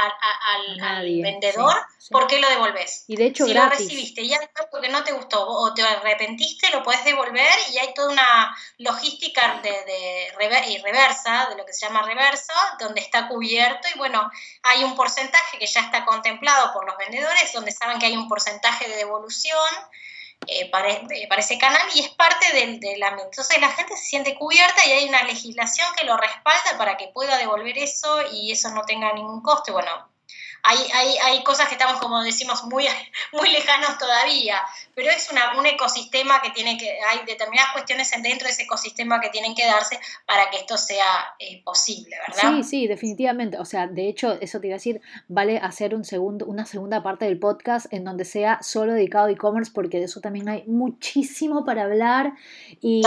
al, 0.81 1.23
vendedor 1.23 1.75
por 2.11 2.27
qué 2.27 2.39
lo 2.39 2.49
devolvés. 2.49 3.05
Y 3.07 3.17
de 3.17 3.27
hecho, 3.27 3.45
si 3.45 3.53
lo 3.53 3.69
recibiste 3.69 4.23
y 4.23 4.33
algo 4.33 4.49
que 4.81 4.89
no 4.89 5.05
te 5.05 5.13
gustó 5.13 5.47
o 5.47 5.75
te 5.75 5.83
arrepentiste, 5.83 6.71
lo 6.71 6.83
podés 6.83 7.05
devolver 7.05 7.53
y 7.73 7.79
hay 7.79 7.93
toda 7.93 8.11
una 8.11 8.57
logística 8.79 9.61
de, 9.63 9.71
de 9.71 10.33
reversa, 10.37 11.49
de 11.51 11.57
lo 11.57 11.67
que 11.67 11.73
se 11.73 11.87
llama 11.87 12.03
reversa, 12.03 12.55
donde 12.81 13.01
está 13.01 13.29
cubierto 13.29 13.89
y 13.95 13.99
bueno, 13.99 14.31
hay 14.63 14.85
un 14.85 14.97
porcentaje 14.97 15.59
que 15.59 15.67
ya 15.67 15.81
está 15.81 16.05
contemplado 16.07 16.73
por 16.73 16.87
los 16.87 16.97
vendedores, 16.97 17.53
donde 17.53 17.73
saben 17.73 17.99
que 17.99 18.07
hay 18.07 18.17
un 18.17 18.29
porcentaje 18.29 18.89
de 18.89 18.97
devolución 18.97 19.69
eh, 20.47 20.71
para, 20.71 20.89
ese 21.39 21.59
canal 21.59 21.83
y 21.95 22.01
es 22.01 22.09
parte 22.11 22.53
del, 22.53 22.81
del 22.81 23.03
ambiente. 23.03 23.31
Entonces 23.33 23.61
la 23.61 23.71
gente 23.71 23.97
se 23.97 24.05
siente 24.05 24.35
cubierta 24.35 24.85
y 24.87 24.93
hay 24.93 25.09
una 25.09 25.23
legislación 25.25 25.89
que 25.97 26.07
lo 26.07 26.17
respalda 26.17 26.79
para 26.79 26.97
que 26.97 27.09
pueda 27.09 27.37
devolver 27.39 27.77
eso 27.79 28.23
y 28.33 28.53
eso 28.53 28.71
no 28.71 28.83
tenga 28.83 29.13
ningún 29.13 29.43
coste. 29.43 29.73
Bueno, 29.73 29.91
hay, 30.65 30.79
hay, 30.95 31.17
hay, 31.23 31.45
cosas 31.45 31.69
que 31.69 31.75
estamos, 31.75 32.01
como 32.01 32.23
decimos, 32.23 32.65
muy, 32.65 32.85
muy 33.33 33.51
lejanos 33.51 33.99
todavía, 33.99 34.61
pero 34.95 35.11
es 35.11 35.31
una, 35.31 35.59
un 35.59 35.67
ecosistema 35.67 36.41
que 36.41 36.51
tiene 36.51 36.79
que, 36.79 36.99
hay 37.07 37.25
determinadas 37.27 37.73
cuestiones 37.73 38.11
dentro 38.23 38.47
de 38.47 38.53
ese 38.53 38.63
ecosistema 38.63 39.21
que 39.21 39.29
tienen 39.29 39.55
que 39.55 39.67
darse 39.67 40.01
para 40.27 40.51
que 40.51 40.57
esto 40.57 40.79
sea 40.79 41.05
eh, 41.39 41.63
posible, 41.63 42.17
¿verdad? 42.27 42.57
Sí, 42.57 42.63
sí, 42.63 42.87
definitivamente. 42.87 43.59
O 43.59 43.65
sea, 43.65 43.87
de 43.87 44.09
hecho, 44.09 44.39
eso 44.41 44.59
te 44.59 44.69
iba 44.69 44.75
a 44.75 44.79
decir, 44.79 45.03
vale 45.29 45.59
hacer 45.59 45.95
un 45.95 46.05
segundo, 46.05 46.47
una 46.47 46.65
segunda 46.65 47.03
parte 47.03 47.27
del 47.27 47.39
podcast 47.39 47.93
en 47.93 48.05
donde 48.05 48.25
sea 48.25 48.59
solo 48.63 48.95
dedicado 48.95 49.27
a 49.27 49.31
e-commerce, 49.31 49.71
porque 49.75 49.99
de 49.99 50.05
eso 50.05 50.21
también 50.21 50.49
hay 50.49 50.65
muchísimo 50.67 51.65
para 51.67 51.83
hablar 51.83 52.33
y, 52.81 53.03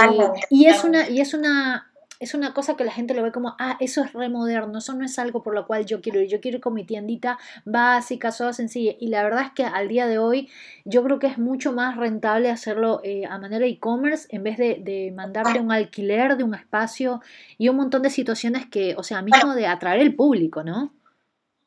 y 0.51 0.67
es 0.67 0.83
una, 0.83 1.09
y 1.09 1.21
es 1.21 1.33
una 1.33 1.91
es 2.19 2.33
una 2.33 2.53
cosa 2.53 2.75
que 2.75 2.83
la 2.83 2.91
gente 2.91 3.13
lo 3.13 3.23
ve 3.23 3.31
como, 3.31 3.55
ah, 3.59 3.77
eso 3.79 4.03
es 4.03 4.13
remoderno, 4.13 4.79
eso 4.79 4.93
no 4.93 5.05
es 5.05 5.19
algo 5.19 5.43
por 5.43 5.53
lo 5.53 5.67
cual 5.67 5.85
yo 5.85 6.01
quiero 6.01 6.19
ir, 6.21 6.27
yo 6.27 6.39
quiero 6.39 6.57
ir 6.57 6.61
con 6.61 6.73
mi 6.73 6.83
tiendita 6.83 7.37
básica, 7.65 8.31
sola, 8.31 8.53
sencilla. 8.53 8.93
Y 8.99 9.07
la 9.07 9.23
verdad 9.23 9.43
es 9.45 9.51
que 9.51 9.63
al 9.63 9.87
día 9.87 10.07
de 10.07 10.17
hoy 10.17 10.49
yo 10.85 11.03
creo 11.03 11.19
que 11.19 11.27
es 11.27 11.37
mucho 11.37 11.73
más 11.73 11.97
rentable 11.97 12.49
hacerlo 12.49 13.01
eh, 13.03 13.25
a 13.25 13.37
manera 13.37 13.65
e-commerce 13.65 14.27
en 14.31 14.43
vez 14.43 14.57
de, 14.57 14.79
de 14.81 15.11
mandarle 15.15 15.59
un 15.59 15.71
alquiler 15.71 16.37
de 16.37 16.43
un 16.43 16.55
espacio 16.55 17.21
y 17.57 17.69
un 17.69 17.75
montón 17.77 18.01
de 18.01 18.09
situaciones 18.09 18.65
que, 18.65 18.95
o 18.97 19.03
sea, 19.03 19.21
mismo 19.21 19.53
de 19.53 19.67
atraer 19.67 20.01
el 20.01 20.15
público, 20.15 20.63
¿no? 20.63 20.91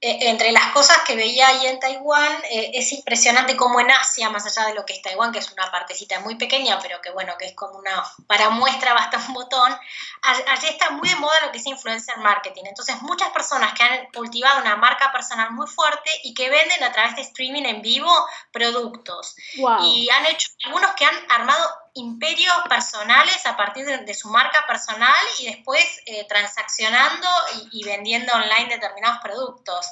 Eh, 0.03 0.31
entre 0.31 0.51
las 0.51 0.73
cosas 0.73 0.99
que 1.07 1.15
veía 1.15 1.47
ahí 1.49 1.67
en 1.67 1.79
Taiwán, 1.79 2.33
eh, 2.51 2.71
es 2.73 2.91
impresionante 2.93 3.55
cómo 3.55 3.81
en 3.81 3.91
Asia, 3.91 4.31
más 4.31 4.47
allá 4.47 4.69
de 4.69 4.75
lo 4.75 4.87
que 4.87 4.95
es 4.95 5.03
Taiwán, 5.03 5.31
que 5.31 5.41
es 5.41 5.53
una 5.53 5.71
partecita 5.71 6.21
muy 6.21 6.37
pequeña, 6.37 6.79
pero 6.81 7.03
que 7.03 7.11
bueno, 7.11 7.35
que 7.39 7.45
es 7.45 7.53
como 7.53 7.79
una, 7.79 8.03
para 8.27 8.49
muestra 8.49 8.95
basta 8.95 9.19
un 9.29 9.35
botón, 9.35 9.77
allí 10.23 10.69
está 10.69 10.89
muy 10.91 11.07
de 11.07 11.17
moda 11.17 11.35
lo 11.51 11.53
que 11.53 11.59
es 11.59 11.67
influencer 11.67 12.17
marketing. 12.19 12.63
Entonces, 12.67 13.01
muchas 13.03 13.31
personas 13.31 13.75
que 13.75 13.83
han 13.83 14.07
cultivado 14.13 14.61
una 14.61 14.77
marca 14.77 15.11
personal 15.13 15.51
muy 15.51 15.67
fuerte 15.67 16.11
y 16.25 16.35
que 16.35 16.49
venden 16.49 16.83
a 16.83 16.93
través 16.93 17.17
de 17.17 17.23
streaming 17.23 17.65
en 17.65 17.83
vivo 17.83 18.11
productos. 18.53 19.35
Y 19.83 20.09
han 20.11 20.27
hecho 20.27 20.49
algunos 20.65 20.93
que 20.93 21.05
han 21.05 21.17
armado 21.31 21.69
imperios 21.95 22.55
personales 22.69 23.45
a 23.47 23.57
partir 23.57 23.85
de, 23.85 24.15
su 24.15 24.29
marca 24.29 24.65
personal 24.67 25.15
y 25.41 25.47
después 25.47 25.85
eh, 26.07 26.25
transaccionando 26.29 27.27
y, 27.73 27.85
vendiendo 27.85 28.33
online 28.33 28.69
determinados 28.69 29.19
productos. 29.23 29.87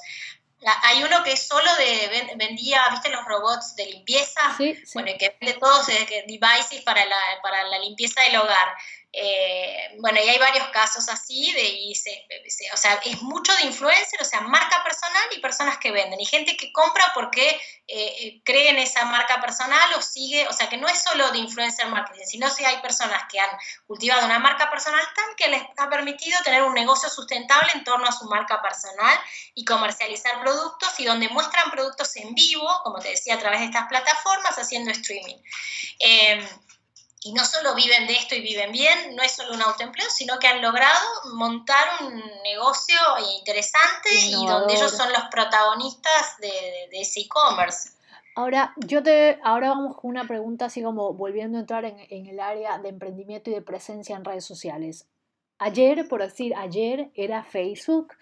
Hay 0.83 1.05
uno 1.05 1.23
que 1.23 1.37
solo 1.37 1.73
de, 1.77 2.35
vendía, 2.37 2.83
¿viste 2.91 3.11
los 3.11 3.25
robots 3.25 3.77
de 3.77 3.87
limpieza? 3.87 4.41
Bueno, 4.95 5.13
que 5.19 5.37
vende 5.41 5.59
todos 5.59 5.89
eh, 5.89 6.25
devices 6.27 6.83
para 6.85 7.05
la, 7.05 7.17
para 7.43 7.63
la 7.65 7.79
limpieza 7.79 8.21
del 8.23 8.37
hogar. 8.37 8.77
Eh, 9.11 9.97
bueno, 10.01 10.21
y 10.23 10.29
hay 10.29 10.39
varios 10.39 10.69
casos 10.69 11.09
así, 11.09 11.51
de, 11.53 11.93
o 12.73 12.77
sea, 12.77 13.01
es 13.05 13.23
mucho 13.23 13.55
de 13.57 13.65
influencer, 13.65 14.21
o 14.21 14.25
sea, 14.25 14.43
marca 14.43 14.85
personal 14.85 15.23
y 15.35 15.41
personas 15.41 15.79
que 15.79 15.91
venden, 15.91 16.21
y 16.21 16.27
gente 16.27 16.59
que 16.59 16.71
compra 16.73 17.11
porque 17.15 17.49
eh, 17.49 17.59
eh, 17.87 18.43
cree 18.45 18.69
en 18.69 18.77
esa 18.77 19.07
marca 19.07 19.41
personal 19.41 19.95
o 19.97 20.03
sigue, 20.03 20.47
o 20.49 20.53
sea, 20.53 20.69
que 20.69 20.77
no 20.77 20.89
es 20.89 21.03
solo 21.03 21.31
de 21.31 21.39
influencer 21.39 21.87
marketing, 21.87 22.27
sino 22.27 22.51
si 22.51 22.67
hay 22.67 22.77
personas 22.83 23.23
que 23.31 23.41
han 23.41 23.49
cultivado 23.87 24.27
una 24.27 24.39
marca 24.39 24.69
personal 24.71 25.03
tal 25.17 25.37
que 25.37 25.49
les 25.49 25.63
ha 25.79 25.89
permitido 25.89 26.39
tener 26.45 26.63
un 26.63 26.75
negocio 26.75 27.09
sustentable 27.09 27.71
en 27.75 27.85
torno 27.85 28.07
a 28.07 28.13
su 28.13 28.27
marca 28.27 28.61
personal 28.61 29.19
y 29.55 29.65
comercializar 29.65 30.39
productos 30.43 31.01
y 31.01 31.07
donde 31.07 31.31
muestran 31.31 31.71
productos 31.71 32.15
en 32.17 32.35
vivo, 32.35 32.69
como 32.85 32.99
te 32.99 33.09
decía, 33.09 33.37
a 33.37 33.39
través 33.39 33.61
de 33.61 33.67
estas 33.67 33.89
plataformas, 33.89 34.59
haciendo 34.59 34.91
streaming 34.91 35.39
y 37.25 37.33
no 37.33 37.45
solo 37.45 37.75
viven 37.75 38.07
de 38.07 38.13
esto 38.13 38.35
y 38.35 38.41
viven 38.41 38.71
bien, 38.71 39.17
no 39.17 39.23
es 39.23 39.33
solo 39.33 39.55
un 39.55 39.63
autoempleo, 39.63 40.07
sino 40.09 40.39
que 40.39 40.47
han 40.47 40.63
logrado 40.63 41.01
montar 41.35 41.85
un 42.03 42.23
negocio 42.45 42.97
interesante 43.41 44.09
y 44.15 44.47
donde 44.47 44.75
ellos 44.75 44.93
son 44.97 45.13
los 45.13 45.23
protagonistas 45.31 46.37
de, 46.41 46.89
ese 46.93 47.21
e-commerce. 47.21 47.91
Ahora, 48.37 48.73
yo 48.77 49.03
te, 49.03 49.41
ahora 49.43 49.71
vamos 49.71 49.97
con 49.97 50.11
una 50.11 50.29
pregunta 50.29 50.67
así 50.67 50.81
como 50.81 51.13
volviendo 51.13 51.59
a 51.59 51.63
entrar 51.63 51.85
en, 51.85 52.27
el 52.27 52.39
área 52.39 52.79
de 52.79 52.91
emprendimiento 52.91 53.51
y 53.51 53.55
de 53.55 53.63
presencia 53.63 54.15
en 54.15 54.25
redes 54.25 54.45
sociales. 54.45 55.07
Ayer, 55.59 56.07
por 56.07 56.23
decir, 56.23 56.55
ayer 56.55 57.11
era 57.15 57.43
Facebook, 57.43 58.15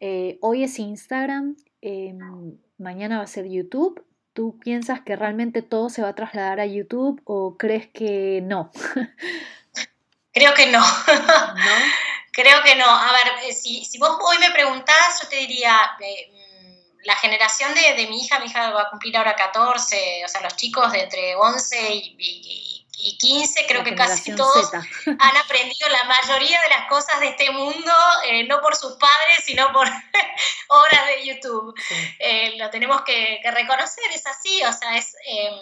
eh, 0.00 0.38
hoy 0.40 0.64
es 0.64 0.78
Instagram, 0.78 1.56
em, 1.82 2.58
mañana 2.78 3.18
va 3.18 3.24
a 3.24 3.26
ser 3.26 3.46
YouTube 3.46 4.07
¿Tú 4.38 4.56
piensas 4.56 5.00
que 5.00 5.16
realmente 5.16 5.62
todo 5.62 5.90
se 5.90 6.00
va 6.00 6.10
a 6.10 6.14
trasladar 6.14 6.60
a 6.60 6.64
YouTube 6.64 7.20
o 7.24 7.56
crees 7.58 7.88
que 7.88 8.38
no? 8.40 8.70
Creo 10.32 10.54
que 10.54 10.66
no. 10.66 10.80
Creo 12.30 12.62
que 12.62 12.76
no. 12.76 12.88
A 12.88 13.10
ver, 13.10 13.48
eh, 13.48 13.52
si, 13.52 13.98
vos 13.98 14.16
hoy 14.22 14.38
me 14.38 14.52
preguntás, 14.52 15.20
yo 15.20 15.28
te 15.28 15.38
diría, 15.38 15.76
eh, 15.98 16.30
mm, 16.30 16.98
la 17.02 17.16
generación 17.16 17.72
de, 17.74 18.06
mi 18.06 18.22
hija, 18.22 18.38
mi 18.38 18.46
hija 18.46 18.70
va 18.70 18.82
a 18.82 18.90
cumplir 18.90 19.16
ahora 19.16 19.34
14, 19.34 20.22
o 20.24 20.28
sea, 20.28 20.40
los 20.42 20.54
chicos 20.54 20.92
de 20.92 21.00
entre 21.00 21.34
11 21.34 21.94
y 21.94 22.16
y 22.20 22.77
15, 23.18 23.66
creo 23.66 23.84
que 23.84 23.94
casi 23.94 24.34
todos 24.34 24.72
han 25.06 25.36
aprendido 25.36 25.88
la 25.88 26.04
mayoría 26.04 26.60
de 26.62 26.68
las 26.68 26.88
cosas 26.88 27.20
de 27.20 27.28
este 27.28 27.50
mundo, 27.50 27.92
eh, 28.24 28.44
no 28.44 28.60
por 28.60 28.74
sus 28.74 28.94
padres, 28.94 29.44
sino 29.44 29.72
por 29.72 29.86
obras 30.68 31.06
de 31.06 31.24
YouTube. 31.24 31.74
Eh, 32.18 32.56
lo 32.58 32.68
tenemos 32.70 33.02
que, 33.02 33.40
reconocer, 33.44 34.10
es 34.12 34.26
así, 34.26 34.62
o 34.64 34.72
sea, 34.72 34.96
es 34.96 35.14
em, 35.26 35.54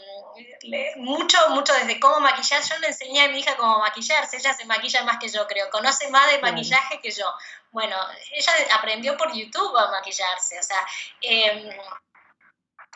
mucho, 0.97 1.39
mucho 1.51 1.75
desde 1.75 2.01
cómo 2.01 2.21
maquillar. 2.21 2.63
Yo 2.63 2.79
le 2.79 2.89
enseñé 2.89 3.25
a 3.25 3.29
mi 3.29 3.41
hija 3.41 3.57
cómo 3.57 3.79
maquillarse, 3.81 4.39
ella 4.39 4.55
se 4.55 4.65
maquilla 4.65 5.05
más 5.05 5.19
que 5.19 5.29
yo, 5.29 5.47
creo, 5.47 5.69
conoce 5.71 6.09
más 6.09 6.31
de 6.31 6.39
maquillaje 6.39 7.01
que 7.01 7.11
yo. 7.11 7.31
Bueno, 7.71 7.97
ella 8.33 8.53
aprendió 8.73 9.17
por 9.17 9.33
YouTube 9.35 9.77
a 9.77 9.91
maquillarse, 9.91 10.59
o 10.59 10.63
sea, 10.63 10.87
em, 11.21 11.69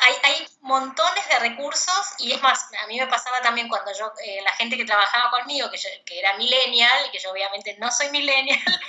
hay, 0.01 0.15
hay, 0.23 0.47
montones 0.63 1.27
de 1.29 1.39
recursos 1.39 2.15
y 2.19 2.33
es 2.33 2.43
más, 2.43 2.69
a 2.83 2.87
mí 2.87 2.99
me 2.99 3.07
pasaba 3.07 3.41
también 3.41 3.69
cuando 3.69 3.93
yo, 3.93 4.13
eh, 4.23 4.41
la 4.43 4.53
gente 4.53 4.77
que 4.77 4.85
trabajaba 4.85 5.31
conmigo, 5.31 5.71
que, 5.71 5.79
que 6.05 6.19
era 6.19 6.37
millennial 6.37 7.11
que 7.11 7.19
yo 7.19 7.31
obviamente 7.31 7.77
no 7.79 7.91
soy 7.91 8.11
millennial, 8.11 8.61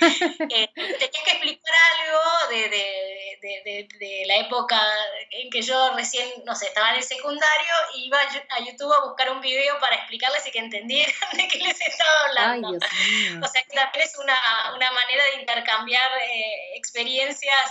eh, 0.50 0.68
tenía 0.74 0.98
que 1.24 1.30
explicar 1.30 1.74
algo 1.98 2.48
de, 2.50 2.68
de, 2.68 3.31
de, 3.42 3.88
de, 3.98 4.24
la 4.26 4.36
época 4.36 4.80
en 5.30 5.50
que 5.50 5.62
yo 5.62 5.94
recién, 5.94 6.28
no 6.46 6.54
sé, 6.54 6.66
estaba 6.66 6.90
en 6.90 6.96
el 6.96 7.02
secundario, 7.02 7.74
iba 7.96 8.18
a 8.20 8.64
YouTube 8.64 8.92
a 8.92 9.04
buscar 9.04 9.30
un 9.32 9.40
video 9.40 9.78
para 9.80 9.96
explicarles 9.96 10.46
y 10.46 10.52
que 10.52 10.60
entendieran 10.60 11.14
de 11.32 11.48
qué 11.48 11.58
les 11.58 11.80
estaba 11.80 12.20
hablando. 12.28 12.68
o 12.68 13.48
sea 13.48 13.62
que 13.62 13.74
también 13.74 14.04
es 14.04 14.16
una, 14.18 14.36
una 14.76 14.90
manera 14.92 15.24
de 15.24 15.40
intercambiar 15.40 16.10
eh, 16.22 16.76
experiencias 16.76 17.70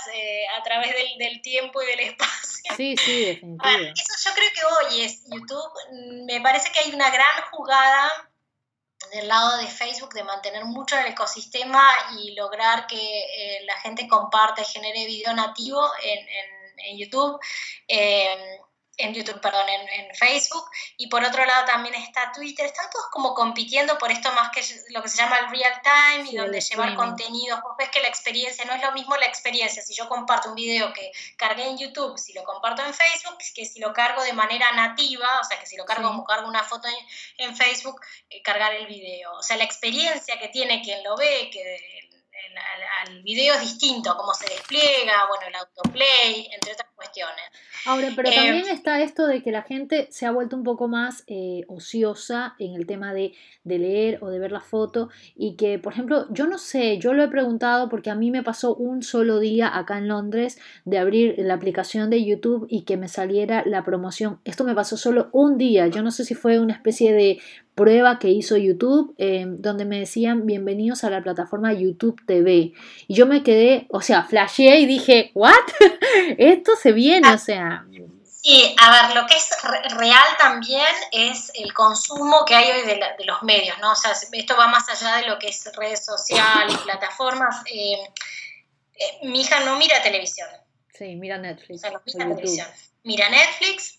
a 0.58 0.64
través 0.64 0.94
del, 0.94 1.18
del, 1.18 1.42
tiempo 1.42 1.82
y 1.82 1.86
del 1.86 2.00
espacio. 2.02 2.76
Sí, 2.76 2.96
sí, 2.98 3.26
definitivamente. 3.26 4.02
Eso 4.02 4.30
yo 4.30 4.36
creo 4.36 4.50
que 4.54 4.62
hoy 4.66 5.02
es 5.02 5.24
YouTube. 5.26 5.72
Mm, 5.92 6.26
me 6.26 6.42
parece 6.42 6.72
que 6.72 6.82
hay 6.82 6.94
una 6.94 7.10
gran 7.10 7.42
jugada 7.52 8.31
del 9.10 9.28
lado 9.28 9.58
de 9.58 9.68
Facebook 9.68 10.14
de 10.14 10.24
mantener 10.24 10.66
mucho 10.66 10.98
el 10.98 11.08
ecosistema 11.08 11.84
y 12.20 12.36
lograr 12.36 12.88
que 12.88 12.98
eh, 12.98 13.66
la 13.66 13.78
gente 13.80 14.08
comparte, 14.08 14.64
genere 14.64 15.06
video 15.06 15.34
nativo 15.34 15.82
en, 16.04 16.20
en, 16.20 16.80
en 16.80 16.98
YouTube. 16.98 17.40
Eh, 17.88 18.60
en 19.02 19.14
YouTube, 19.14 19.40
perdón, 19.40 19.68
en, 19.70 20.16
Facebook, 20.16 20.70
y 20.98 21.08
por 21.08 21.24
otro 21.24 21.46
lado 21.46 21.66
también 21.66 21.96
está 21.96 22.32
Twitter, 22.32 22.66
están 22.66 22.90
todos 22.90 23.06
como 23.12 23.34
compitiendo 23.34 23.98
por 23.98 24.12
esto 24.12 24.32
más 24.34 24.50
que 24.52 24.62
lo 24.90 25.02
que 25.02 25.10
se 25.10 25.18
llama 25.18 25.40
el 25.40 25.50
real 25.50 25.82
time 25.82 26.30
y 26.30 26.36
donde 26.36 26.62
llevar 26.62 26.96
contenidos, 26.96 27.62
vos 27.62 27.76
ves 27.78 27.90
que 27.90 28.02
la 28.02 28.08
experiencia 28.08 28.66
no 28.66 28.74
es 28.74 28.82
lo 28.82 28.92
mismo 28.92 29.16
la 29.18 29.26
experiencia, 29.26 29.82
si 29.82 29.94
yo 29.94 30.08
comparto 30.08 30.50
un 30.50 30.56
video 30.56 30.92
que 30.94 31.12
cargué 31.38 31.66
en 31.66 31.78
YouTube, 31.78 32.18
si 32.18 32.34
lo 32.34 32.44
comparto 32.44 32.84
en 32.84 32.94
Facebook, 32.94 33.38
que 33.56 33.66
si 33.66 33.80
lo 33.80 33.94
cargo 33.94 34.24
de 34.24 34.34
manera 34.34 34.72
nativa, 34.74 35.40
o 35.40 35.44
sea, 35.44 35.60
que 35.60 35.66
si 35.66 35.78
lo 35.78 35.86
cargo 35.86 36.10
como 36.10 36.24
cargo 36.24 36.48
una 36.48 36.64
foto 36.64 36.88
en, 37.38 37.56
Facebook, 37.56 38.02
eh, 38.30 38.42
cargar 38.42 38.74
el 38.74 38.88
video, 38.88 39.34
o 39.34 39.44
sea, 39.44 39.58
la 39.58 39.64
experiencia 39.64 40.40
que 40.40 40.50
tiene 40.50 40.82
quien 40.82 41.04
lo 41.04 41.16
ve, 41.16 41.50
que 41.52 42.11
al, 43.08 43.24
video 43.24 43.56
es 43.56 43.62
distinto, 43.62 44.16
cómo 44.18 44.34
se 44.34 44.46
despliega, 44.46 45.14
bueno, 45.28 45.46
el 45.48 45.56
autoplay, 45.56 46.48
entre 46.54 46.74
otras 46.74 46.90
cuestiones. 46.96 47.44
Ahora, 47.86 48.10
pero 48.16 48.30
eh, 48.30 48.36
también 48.36 48.68
está 48.68 49.02
esto 49.02 49.26
de 49.26 49.42
que 49.42 49.52
la 49.52 49.64
gente 49.64 50.08
se 50.12 50.26
ha 50.26 50.32
vuelto 50.32 50.56
un 50.56 50.64
poco 50.64 50.88
más 50.88 51.24
eh, 51.28 51.64
ociosa 51.68 52.56
en 52.60 52.76
el 52.76 52.86
tema 52.86 53.14
de, 53.14 53.34
de, 53.64 53.80
leer 53.80 54.20
o 54.22 54.30
de 54.30 54.40
ver 54.40 54.52
la 54.52 54.62
foto 54.62 55.10
y 55.36 55.56
que, 55.56 55.80
por 55.80 55.94
ejemplo, 55.94 56.28
yo 56.30 56.48
no 56.48 56.58
sé, 56.58 56.98
yo 57.00 57.14
lo 57.14 57.24
he 57.24 57.28
preguntado 57.28 57.90
porque 57.90 58.10
a 58.10 58.16
mí 58.16 58.30
me 58.30 58.44
pasó 58.44 58.76
un 58.76 59.02
solo 59.02 59.40
día 59.40 59.76
acá 59.76 59.98
en 59.98 60.08
Londres 60.08 60.60
de 60.86 61.00
abrir 61.00 61.36
la 61.38 61.56
aplicación 61.56 62.10
de 62.10 62.24
YouTube 62.24 62.68
y 62.70 62.84
que 62.84 62.98
me 62.98 63.08
saliera 63.08 63.64
la 63.66 63.84
promoción. 63.84 64.40
Esto 64.46 64.64
me 64.64 64.76
pasó 64.76 64.98
solo 64.98 65.30
un 65.32 65.58
día, 65.58 65.88
yo 65.88 66.04
no 66.04 66.12
sé 66.12 66.24
si 66.26 66.36
fue 66.36 66.60
una 66.60 66.74
especie 66.74 67.14
de 67.14 67.40
prueba 67.82 68.20
que 68.20 68.28
hizo 68.28 68.58
YouTube, 68.58 69.16
eh, 69.18 69.46
donde 69.48 69.86
me 69.86 69.98
decían 69.98 70.46
bienvenidos 70.46 71.04
a 71.04 71.10
la 71.10 71.24
plataforma 71.24 71.74
YouTube 71.74 72.22
TV. 72.28 72.74
Y 73.08 73.16
yo 73.16 73.26
me 73.26 73.42
quedé, 73.42 73.88
o 73.90 74.02
sea, 74.02 74.22
flashé 74.22 74.78
y 74.78 74.86
dije, 74.86 75.32
¿what? 75.34 75.56
Esto 76.38 76.74
se 76.76 76.92
viene, 76.92 77.28
o 77.34 77.40
sea. 77.40 77.84
Sí, 78.24 78.76
a 78.80 78.92
ver, 78.92 79.16
lo 79.16 79.26
que 79.26 79.36
es 79.36 79.50
real 79.98 80.24
también 80.38 80.86
es 81.12 81.52
el 81.56 81.74
consumo 81.74 82.46
que 82.46 82.54
hay 82.54 82.70
hoy 82.70 82.86
de, 82.86 83.00
los 83.26 83.42
medios, 83.42 83.76
¿no? 83.80 83.94
O 83.94 83.96
sea, 83.96 84.12
esto 84.12 84.56
va 84.56 84.68
más 84.68 84.88
allá 84.88 85.18
de 85.18 85.28
lo 85.28 85.40
que 85.40 85.48
es 85.48 85.68
redes 85.76 86.06
sociales, 86.06 86.78
plataformas. 86.84 87.64
Eh, 87.66 87.94
eh, 88.94 89.20
mi 89.24 89.42
hija 89.42 89.60
no 89.62 89.78
mira 89.78 90.04
televisión. 90.04 90.48
Sí, 90.94 91.16
mira 91.16 91.40
Netflix. 91.40 91.84
O 91.84 91.90
no 91.90 92.02
mira 92.06 92.36
televisión. 92.36 92.68
Mira 93.04 93.30
Netflix, 93.30 93.98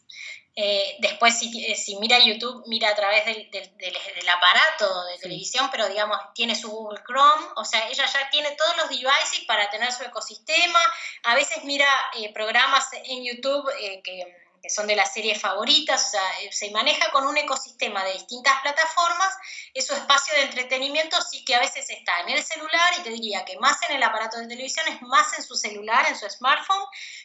eh, 0.54 0.96
después, 0.98 1.40
eh, 1.42 1.74
si, 1.74 1.96
mira 1.96 2.18
YouTube, 2.18 2.62
mira 2.66 2.90
a 2.90 2.94
través 2.94 3.24
del, 3.24 4.28
aparato 4.28 5.04
de 5.06 5.18
televisión, 5.18 5.68
pero 5.70 5.88
digamos, 5.88 6.18
tiene 6.34 6.54
su 6.54 6.70
Google 6.70 7.00
Chrome, 7.06 7.46
o 7.56 7.64
sea, 7.64 7.88
ella 7.88 8.04
ya 8.04 8.28
tiene 8.30 8.50
todos 8.52 8.76
los 8.76 8.88
devices 8.90 9.44
para 9.46 9.70
tener 9.70 9.90
su 9.92 10.04
ecosistema. 10.04 10.78
A 11.24 11.34
veces 11.34 11.64
mira 11.64 11.88
eh, 12.18 12.32
programas 12.34 12.86
en 12.92 13.24
YouTube 13.24 13.66
que 14.04 14.41
que 14.62 14.70
son 14.70 14.86
de 14.86 14.94
las 14.94 15.12
series 15.12 15.40
favoritas, 15.40 16.06
o 16.06 16.10
sea, 16.10 16.40
eh, 16.40 16.52
se 16.52 16.70
maneja 16.70 17.10
con 17.10 17.26
un 17.26 17.36
ecosistema 17.36 18.04
de 18.04 18.12
distintas 18.12 18.60
plataformas, 18.62 19.36
es 19.74 19.86
su 19.86 19.92
espacio 19.92 20.34
de 20.34 20.42
entretenimiento 20.42 21.20
sí 21.20 21.44
que 21.44 21.56
a 21.56 21.60
veces 21.60 21.90
está 21.90 22.20
en 22.20 22.30
el 22.30 22.44
celular 22.44 22.94
y 22.98 23.02
te 23.02 23.10
diría 23.10 23.44
que 23.44 23.58
más 23.58 23.76
en 23.88 23.96
el 23.96 24.02
aparato 24.02 24.38
de 24.38 24.46
televisión 24.46 24.86
es 24.86 25.02
más 25.02 25.36
en 25.36 25.42
su 25.42 25.56
celular, 25.56 26.06
en 26.08 26.16
su 26.16 26.30
smartphone, 26.30 26.84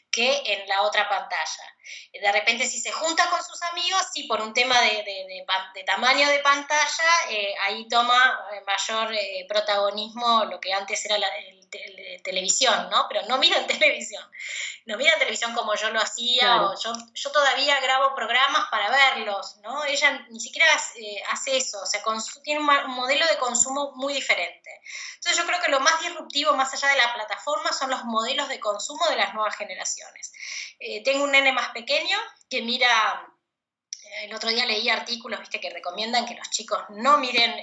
que 0.10 0.42
en 0.46 0.68
la 0.68 0.82
otra 0.82 1.08
pantalla. 1.08 1.76
De 2.12 2.32
repente 2.32 2.66
si 2.66 2.80
se 2.80 2.92
junta 2.92 3.30
con 3.30 3.44
sus 3.44 3.62
amigos, 3.64 4.02
sí, 4.12 4.24
por 4.24 4.42
un 4.42 4.54
tema 4.54 4.82
de, 4.82 5.04
de, 5.04 5.84
tamaño 5.86 6.28
de 6.30 6.40
pantalla, 6.40 7.12
eh, 7.30 7.54
ahí 7.62 7.88
toma 7.88 8.48
eh, 8.52 8.62
mayor 8.66 9.16
protagonismo 9.48 10.46
lo 10.46 10.60
que 10.60 10.74
antes 10.74 11.06
era 11.06 11.20
la, 11.20 11.30
el, 11.72 12.22
televisión, 12.24 12.90
¿no? 12.90 13.06
Pero 13.08 13.26
no 13.28 13.38
miran 13.38 13.68
televisión, 13.68 14.24
no 14.86 14.98
miran 14.98 15.20
televisión 15.20 15.54
como 15.54 15.76
yo 15.76 15.90
lo 15.92 16.00
hacía, 16.00 16.64
o 16.64 16.80
yo, 16.80 16.94
yo 17.14 17.32
todavía 17.32 17.80
grabo 17.80 18.16
programas 18.16 18.68
para 18.70 18.90
verlos, 18.90 19.58
¿no? 19.58 19.84
Ella 19.86 20.26
ni 20.30 20.40
siquiera 20.40 20.68
eh, 20.96 21.22
hace 21.32 21.58
eso, 21.58 21.82
o 21.82 21.86
sea, 21.86 22.02
tiene 22.44 22.60
un, 22.60 22.68
modelo 22.88 23.26
de 23.28 23.38
consumo 23.38 23.94
muy 23.96 24.14
diferente. 24.14 24.82
Entonces 25.16 25.38
yo 25.38 25.48
creo 25.48 25.62
que 25.62 25.72
lo 25.72 25.80
más 25.80 26.02
disruptivo, 26.02 26.54
más 26.54 26.74
allá 26.74 26.90
de 26.90 26.98
la 26.98 27.14
plataforma, 27.14 27.72
son 27.72 27.90
los 27.90 28.04
modelos 28.06 28.48
de 28.50 28.60
consumo 28.60 29.06
de 29.10 29.18
las 29.18 29.34
nuevas 29.34 29.56
generaciones. 29.56 30.32
Eh, 30.80 31.04
tengo 31.04 31.24
un 31.24 31.32
nene 31.32 31.52
más 31.52 31.70
pequeño 31.70 32.18
que 32.50 32.62
mira 32.62 33.34
el 34.22 34.34
otro 34.34 34.50
día 34.50 34.66
leí 34.66 34.90
artículos, 34.90 35.40
viste, 35.40 35.60
que 35.60 35.70
recomiendan 35.70 36.26
que 36.26 36.34
los 36.34 36.50
chicos 36.50 36.80
no 36.90 37.18
miren, 37.18 37.54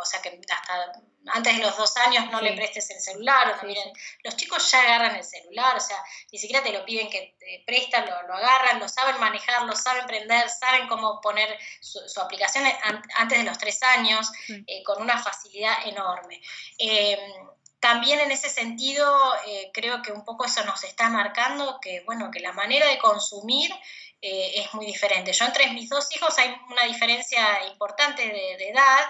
o 0.00 0.04
sea, 0.04 0.22
que 0.22 0.40
hasta 0.48 0.92
antes 1.26 1.56
de 1.56 1.62
los 1.62 1.76
dos 1.76 1.96
años 1.98 2.30
no 2.30 2.40
le 2.40 2.52
prestes 2.54 2.90
el 2.90 3.00
celular, 3.00 3.58
o 3.62 3.66
miren, 3.66 3.92
los 4.24 4.36
chicos 4.36 4.70
ya 4.70 4.80
agarran 4.80 5.16
el 5.16 5.24
celular, 5.24 5.76
o 5.76 5.80
sea, 5.80 6.02
ni 6.32 6.38
siquiera 6.38 6.62
te 6.62 6.72
lo 6.72 6.84
piden 6.84 7.10
que 7.10 7.34
te 7.38 7.62
prestan, 7.66 8.06
lo, 8.06 8.34
agarran, 8.34 8.80
lo 8.80 8.88
saben 8.88 9.20
manejar, 9.20 9.62
lo 9.64 9.76
saben 9.76 10.06
prender, 10.06 10.48
saben 10.48 10.88
cómo 10.88 11.20
poner 11.20 11.58
su, 11.80 12.20
aplicación 12.20 12.64
antes 13.16 13.38
de 13.38 13.44
los 13.44 13.58
tres 13.58 13.82
años, 13.82 14.30
eh, 14.48 14.82
con 14.84 15.00
una 15.02 15.22
facilidad 15.22 15.86
enorme. 15.86 16.40
Em, 16.78 17.18
también 17.80 18.20
en 18.20 18.30
ese 18.30 18.50
sentido, 18.50 19.10
eh, 19.46 19.70
creo 19.72 20.02
que 20.02 20.12
un 20.12 20.24
poco 20.24 20.44
eso 20.44 20.62
nos 20.64 20.84
está 20.84 21.08
marcando 21.08 21.80
que, 21.80 22.02
bueno, 22.04 22.30
que 22.30 22.40
la 22.40 22.52
manera 22.52 22.86
de 22.86 22.98
consumir 22.98 23.72
eh, 24.22 24.60
es 24.60 24.74
muy 24.74 24.84
diferente. 24.84 25.32
Yo 25.32 25.46
entre 25.46 25.70
mis 25.72 25.88
dos 25.88 26.14
hijos 26.14 26.36
hay 26.38 26.54
una 26.68 26.84
diferencia 26.84 27.64
importante 27.70 28.22
de, 28.22 28.68
edad 28.68 29.00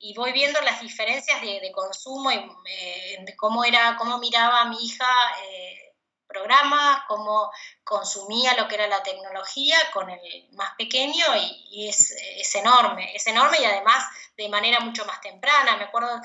y 0.00 0.14
voy 0.14 0.32
viendo 0.32 0.60
las 0.62 0.80
diferencias 0.80 1.40
de, 1.42 1.70
consumo 1.72 2.32
y 2.32 2.36
eh, 2.66 3.18
de 3.20 3.36
cómo 3.36 3.64
era, 3.64 3.96
cómo 3.96 4.18
miraba 4.18 4.64
mi 4.64 4.82
hija 4.84 5.06
eh, 5.44 5.94
programas, 6.26 7.02
cómo 7.06 7.50
consumía 7.84 8.54
lo 8.54 8.66
que 8.66 8.76
era 8.76 8.86
la 8.86 9.02
tecnología 9.02 9.76
con 9.92 10.08
el 10.08 10.48
más 10.52 10.74
pequeño 10.76 11.24
y, 11.70 11.88
es, 11.88 12.12
es, 12.36 12.54
enorme, 12.54 13.14
es 13.14 13.26
enorme 13.26 13.60
y 13.60 13.64
además 13.64 14.04
de 14.36 14.48
manera 14.48 14.80
mucho 14.80 15.04
más 15.04 15.20
temprana. 15.20 15.76
Me 15.76 15.84
acuerdo, 15.84 16.20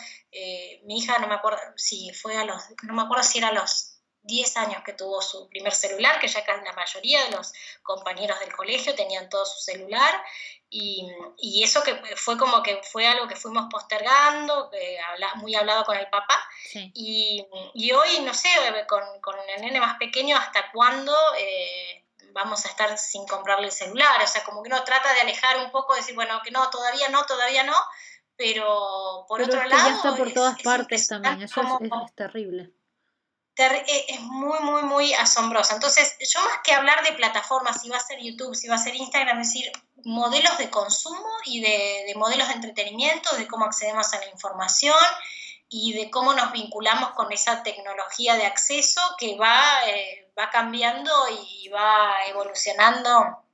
mi 0.84 1.00
hija 1.00 1.18
no 1.20 1.28
me 1.28 1.36
acuerdo 1.36 1.60
si 1.76 2.14
fue 2.14 2.38
a 2.38 2.46
los, 2.46 2.64
no 2.84 2.94
me 2.94 3.02
acuerdo 3.02 3.24
si 3.24 3.40
era 3.40 3.50
a 3.50 3.54
los 3.54 3.96
10 4.26 4.58
años 4.58 4.84
que 4.84 4.94
tuvo 4.94 5.22
su 5.22 5.48
primer 5.50 5.74
celular, 5.74 6.20
que 6.20 6.28
ya 6.28 6.44
la 6.64 6.74
mayoría 6.74 7.24
de 7.26 7.32
los 7.32 7.54
compañeros 7.84 8.40
del 8.40 8.56
colegio 8.56 8.96
tenían 8.96 9.30
todo 9.30 9.46
su 9.46 9.60
celular, 9.60 10.24
y, 10.78 11.08
y 11.38 11.64
eso 11.64 11.82
que 11.84 11.96
fue 12.18 12.38
como 12.38 12.62
que 12.62 12.82
fue 12.84 13.08
algo 13.08 13.30
que 13.30 13.38
fuimos 13.38 13.68
postergando, 13.72 14.70
muy 15.36 15.56
hablado 15.56 15.86
con 15.86 15.96
el 15.96 16.08
papá, 16.10 16.38
y, 16.94 17.46
y, 17.74 17.92
hoy, 17.94 18.20
no 18.24 18.34
sé, 18.34 18.50
con, 18.88 19.02
con, 19.22 19.36
el 19.56 19.62
nene 19.62 19.80
más 19.80 19.98
pequeño, 19.98 20.36
¿hasta 20.36 20.70
cuándo? 20.74 21.16
Eh, 21.40 22.04
vamos 22.34 22.66
a 22.66 22.70
estar 22.70 22.98
sin 22.98 23.26
comprarle 23.26 23.68
el 23.68 23.72
celular, 23.72 24.22
o 24.22 24.28
sea, 24.28 24.44
como 24.44 24.62
que 24.62 24.68
uno 24.68 24.84
trata 24.84 25.14
de 25.14 25.22
alejar 25.22 25.58
un 25.64 25.72
poco, 25.72 25.96
decir, 25.96 26.14
bueno, 26.14 26.42
que 26.44 26.52
no, 26.52 26.70
todavía 26.70 27.08
no, 27.08 27.24
todavía 27.24 27.64
no, 27.64 27.78
pero 28.36 29.26
por 29.30 29.42
otro 29.42 29.64
lado... 29.64 29.90
Ya 29.90 29.96
está 29.96 30.16
por 30.18 30.34
todas 30.34 30.62
partes 30.62 31.08
también, 31.08 31.44
eso 31.44 31.62
es 31.62 32.16
terrible. 32.16 32.74
Eh, 33.58 34.06
es 34.10 34.22
muy, 34.22 34.60
muy, 34.60 34.84
muy 34.84 35.14
asombrosa. 35.14 35.76
Entonces, 35.76 36.18
yo 36.20 36.42
más 36.42 36.60
que 36.64 36.74
hablar 36.74 37.04
de 37.04 37.14
plataformas, 37.14 37.82
si 37.82 37.90
va 37.90 37.98
a 37.98 38.02
ser 38.02 38.20
YouTube, 38.22 38.56
si 38.56 38.68
va 38.68 38.76
a 38.76 38.80
ser 38.80 38.96
Instagram, 38.96 39.40
es 39.40 39.48
decir, 39.48 39.72
modelos 40.04 40.58
de 40.58 40.70
consumo 40.70 41.30
y 41.46 41.62
de, 41.62 42.14
modelos 42.16 42.48
de 42.50 42.56
entretenimiento, 42.56 43.36
de 43.38 43.48
cómo 43.48 43.66
accedemos 43.66 44.14
a 44.14 44.20
la 44.20 44.28
información 44.28 44.98
y 45.70 45.94
de 45.94 46.12
cómo 46.12 46.34
nos 46.34 46.52
vinculamos 46.52 47.12
con 47.12 47.32
esa 47.32 47.64
tecnología 47.64 48.36
de 48.36 48.46
acceso 48.46 49.02
que 49.18 49.38
va, 49.38 49.64
eh, 49.88 50.32
va 50.38 50.50
cambiando 50.50 51.12
y 51.30 51.70
va 51.70 52.26
evolucionando 52.28 53.45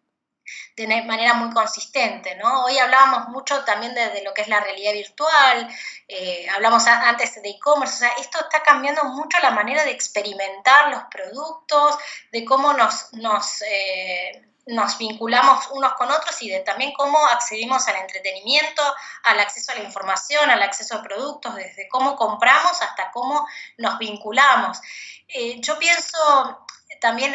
de 0.76 1.02
manera 1.04 1.34
muy 1.34 1.54
consistente. 1.54 2.36
¿no? 2.36 2.66
Hoy 2.66 2.78
hablábamos 2.78 3.30
mucho 3.30 3.64
también 3.64 3.94
de, 3.94 4.24
lo 4.24 4.34
que 4.34 4.42
es 4.42 4.48
la 4.48 4.60
realidad 4.60 4.94
virtual, 4.94 5.68
eh, 6.08 6.48
hablamos 6.50 6.86
antes 6.88 7.42
de 7.42 7.50
e-commerce, 7.50 7.96
o 7.96 8.00
sea, 8.00 8.10
esto 8.20 8.40
está 8.40 8.62
cambiando 8.64 9.04
mucho 9.06 9.38
la 9.42 9.52
manera 9.52 9.84
de 9.84 9.92
experimentar 9.92 10.90
los 10.90 11.04
productos, 11.12 11.98
de 12.32 12.46
cómo 12.46 12.74
nos, 12.74 13.14
nos, 13.14 13.62
eh, 13.62 14.46
nos 14.68 14.98
vinculamos 14.98 15.68
unos 15.72 15.94
con 15.94 16.12
otros 16.12 16.42
y 16.42 16.50
de 16.50 16.60
también 16.62 16.94
cómo 16.94 17.18
accedimos 17.28 17.88
al 17.88 17.98
entretenimiento, 17.98 18.82
al 19.24 19.40
acceso 19.40 19.72
a 19.72 19.76
la 19.76 19.84
información, 19.84 20.50
al 20.50 20.64
acceso 20.64 20.96
a 20.96 21.04
productos, 21.04 21.56
desde 21.56 21.88
cómo 21.90 22.16
compramos 22.16 22.82
hasta 22.82 23.12
cómo 23.12 23.48
nos 23.78 23.98
vinculamos. 23.98 24.80
Eh, 25.28 25.60
yo 25.62 25.78
pienso 25.80 26.66
también, 27.00 27.34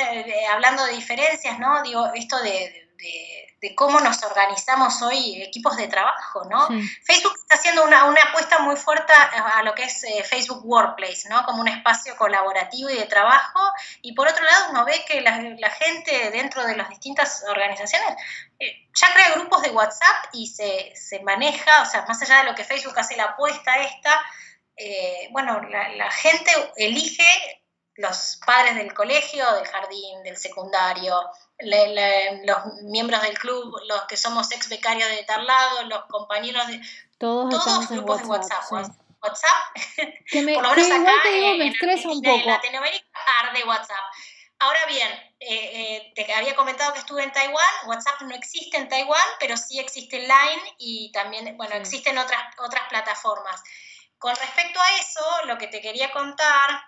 hablando 0.48 0.84
de 0.84 0.92
diferencias, 0.92 1.58
¿no? 1.58 1.82
Digo, 1.82 2.10
esto 2.14 2.38
de, 2.40 2.85
cómo 3.74 4.00
nos 4.00 4.22
organizamos 4.22 5.02
hoy 5.02 5.42
equipos 5.42 5.76
de 5.76 5.88
trabajo, 5.88 6.44
¿no? 6.44 6.68
Facebook 7.04 7.34
está 7.40 7.56
haciendo 7.56 7.84
una, 7.84 8.02
apuesta 8.28 8.58
muy 8.60 8.76
fuerte 8.76 9.12
a, 9.12 9.62
lo 9.62 9.74
que 9.74 9.84
es 9.84 10.04
eh, 10.04 10.22
Facebook 10.24 10.60
Workplace, 10.64 11.28
¿no? 11.28 11.44
Como 11.44 11.62
un 11.62 11.68
espacio 11.68 12.16
colaborativo 12.16 12.90
y 12.90 12.96
de 12.96 13.06
trabajo. 13.06 13.60
Y 14.02 14.12
por 14.12 14.28
otro 14.28 14.44
lado, 14.44 14.70
uno 14.70 14.84
ve 14.84 15.04
que 15.06 15.20
la, 15.20 15.70
gente 15.70 16.30
dentro 16.30 16.64
de 16.64 16.76
las 16.76 16.88
distintas 16.88 17.44
organizaciones 17.48 18.08
eh, 18.58 18.88
ya 18.94 19.12
crea 19.12 19.32
grupos 19.34 19.62
de 19.62 19.70
WhatsApp 19.70 20.26
y 20.32 20.46
se, 20.46 21.20
maneja, 21.24 21.82
o 21.82 21.86
sea, 21.86 22.04
más 22.06 22.20
allá 22.22 22.38
de 22.38 22.50
lo 22.50 22.54
que 22.54 22.64
Facebook 22.64 22.98
hace 22.98 23.16
la 23.16 23.24
apuesta 23.24 23.78
esta, 23.78 24.20
eh, 24.76 25.28
bueno, 25.32 25.60
la 25.62 26.10
gente 26.10 26.50
elige 26.76 27.24
los 27.96 28.38
padres 28.44 28.76
del 28.76 28.92
colegio, 28.92 29.50
del 29.52 29.66
jardín, 29.66 30.22
del 30.22 30.36
secundario, 30.36 31.18
los 31.58 32.82
miembros 32.84 33.22
del 33.22 33.38
club, 33.38 33.74
los 33.88 34.02
que 34.02 34.16
somos 34.16 34.50
ex 34.52 34.68
becarios 34.68 35.08
de 35.08 35.24
tal 35.24 35.46
lado, 35.46 35.84
los 35.84 36.04
compañeros 36.06 36.66
de... 36.66 36.80
Todos, 37.18 37.64
todos 37.64 37.88
grupos 37.88 38.20
de 38.20 38.26
WhatsApp. 38.26 38.64
WhatsApp, 39.22 39.74
que 40.30 40.42
me, 40.42 40.54
por 40.54 40.62
lo 40.64 40.74
menos 40.74 41.00
acá 41.00 41.12
me 41.24 41.68
estresa 41.68 42.08
un 42.08 42.20
poco. 42.20 42.36
En 42.36 42.46
Latinoamérica 42.46 43.06
arde 43.40 43.64
WhatsApp. 43.64 44.04
Ahora 44.58 44.86
bien, 44.86 45.08
eh, 45.40 45.48
eh, 45.50 46.12
te 46.14 46.32
había 46.32 46.54
comentado 46.54 46.92
que 46.94 47.00
estuve 47.00 47.22
en 47.22 47.32
Taiwán, 47.32 47.64
WhatsApp 47.86 48.22
no 48.22 48.34
existe 48.34 48.76
en 48.76 48.88
Taiwán, 48.88 49.28
pero 49.38 49.56
sí 49.56 49.78
existe 49.78 50.20
Line 50.20 50.74
y 50.78 51.12
también, 51.12 51.56
bueno, 51.56 51.74
existen 51.74 52.16
otras, 52.16 52.40
otras 52.58 52.88
plataformas. 52.88 53.62
Con 54.18 54.34
respecto 54.34 54.80
a 54.80 54.98
eso, 54.98 55.46
lo 55.46 55.58
que 55.58 55.68
te 55.68 55.82
quería 55.82 56.10
contar 56.10 56.82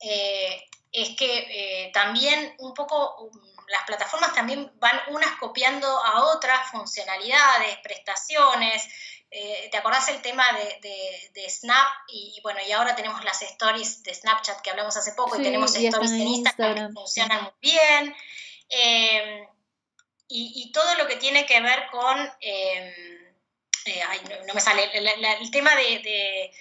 eh, 0.00 0.68
es 0.92 1.16
que 1.16 1.90
también 1.92 2.54
un 2.58 2.74
poco 2.74 3.16
um, 3.18 3.50
las 3.70 3.84
plataformas 3.84 4.34
también 4.34 4.70
van 4.76 5.00
unas 5.08 5.38
copiando 5.38 5.86
a 5.86 6.24
otras 6.34 6.70
funcionalidades, 6.70 7.78
prestaciones. 7.78 8.82
Eh, 9.30 9.68
¿Te 9.70 9.78
acordás 9.78 10.08
el 10.08 10.20
tema 10.22 10.44
de, 10.82 11.48
Snap? 11.48 11.86
Y, 12.08 12.40
bueno, 12.42 12.58
y 12.66 12.72
ahora 12.72 12.96
tenemos 12.96 13.24
las 13.24 13.40
stories 13.42 14.02
de 14.02 14.12
Snapchat 14.12 14.60
que 14.60 14.70
hablamos 14.70 14.96
hace 14.96 15.12
poco 15.12 15.38
y 15.38 15.42
tenemos 15.42 15.74
stories 15.74 16.10
en 16.10 16.26
Instagram, 16.26 16.88
que 16.88 16.94
funcionan 16.94 17.42
muy 17.44 17.52
bien. 17.60 18.14
Eh, 18.68 19.46
y, 20.26 20.70
todo 20.72 20.94
lo 20.96 21.06
que 21.06 21.16
tiene 21.16 21.46
que 21.46 21.60
ver 21.60 21.88
con, 21.90 22.32
eh, 22.40 23.32
ay, 24.08 24.20
no, 24.46 24.54
me 24.54 24.60
sale, 24.60 24.90
el 24.92 25.50
tema 25.50 25.74
de 25.76 26.52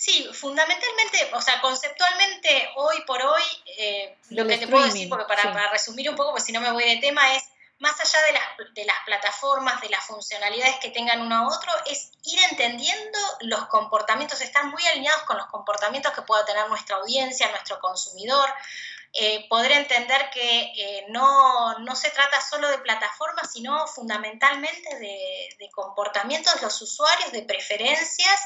Sí, 0.00 0.26
fundamentalmente, 0.32 1.30
o 1.34 1.42
sea, 1.42 1.60
conceptualmente, 1.60 2.70
hoy 2.76 3.02
por 3.06 3.20
hoy, 3.22 3.42
eh, 3.76 4.16
lo 4.30 4.46
que 4.46 4.56
te 4.56 4.66
puedo 4.66 4.86
decir, 4.86 5.10
porque 5.10 5.26
para, 5.26 5.70
resumir 5.70 6.08
un 6.08 6.16
poco, 6.16 6.30
porque 6.30 6.46
si 6.46 6.52
no 6.52 6.60
me 6.62 6.72
voy 6.72 6.84
de 6.84 7.02
tema, 7.02 7.34
es 7.36 7.44
más 7.80 8.00
allá 8.00 8.18
de 8.24 8.32
las, 8.32 8.74
de 8.74 8.84
las 8.86 8.96
plataformas, 9.04 9.78
de 9.82 9.90
las 9.90 10.02
funcionalidades 10.06 10.76
que 10.80 10.88
tengan 10.88 11.20
uno 11.20 11.44
u 11.44 11.52
otro, 11.52 11.70
es 11.84 12.12
ir 12.24 12.40
entendiendo 12.50 13.18
los 13.40 13.66
comportamientos, 13.66 14.40
estar 14.40 14.64
muy 14.64 14.82
alineados 14.86 15.24
con 15.24 15.36
los 15.36 15.48
comportamientos 15.48 16.14
que 16.14 16.22
pueda 16.22 16.46
tener 16.46 16.66
nuestra 16.70 16.96
audiencia, 16.96 17.50
nuestro 17.50 17.78
consumidor, 17.78 18.48
eh, 19.12 19.46
poder 19.50 19.72
entender 19.72 20.30
que 20.30 20.72
eh, 20.78 21.06
no, 21.10 21.78
no, 21.80 21.94
se 21.94 22.08
trata 22.08 22.40
solo 22.40 22.70
de 22.70 22.78
plataformas, 22.78 23.52
sino 23.52 23.86
fundamentalmente 23.86 24.98
de, 24.98 25.56
de 25.58 25.70
comportamientos 25.72 26.54
de 26.54 26.62
los 26.62 26.80
usuarios, 26.80 27.32
de 27.32 27.42
preferencias 27.42 28.40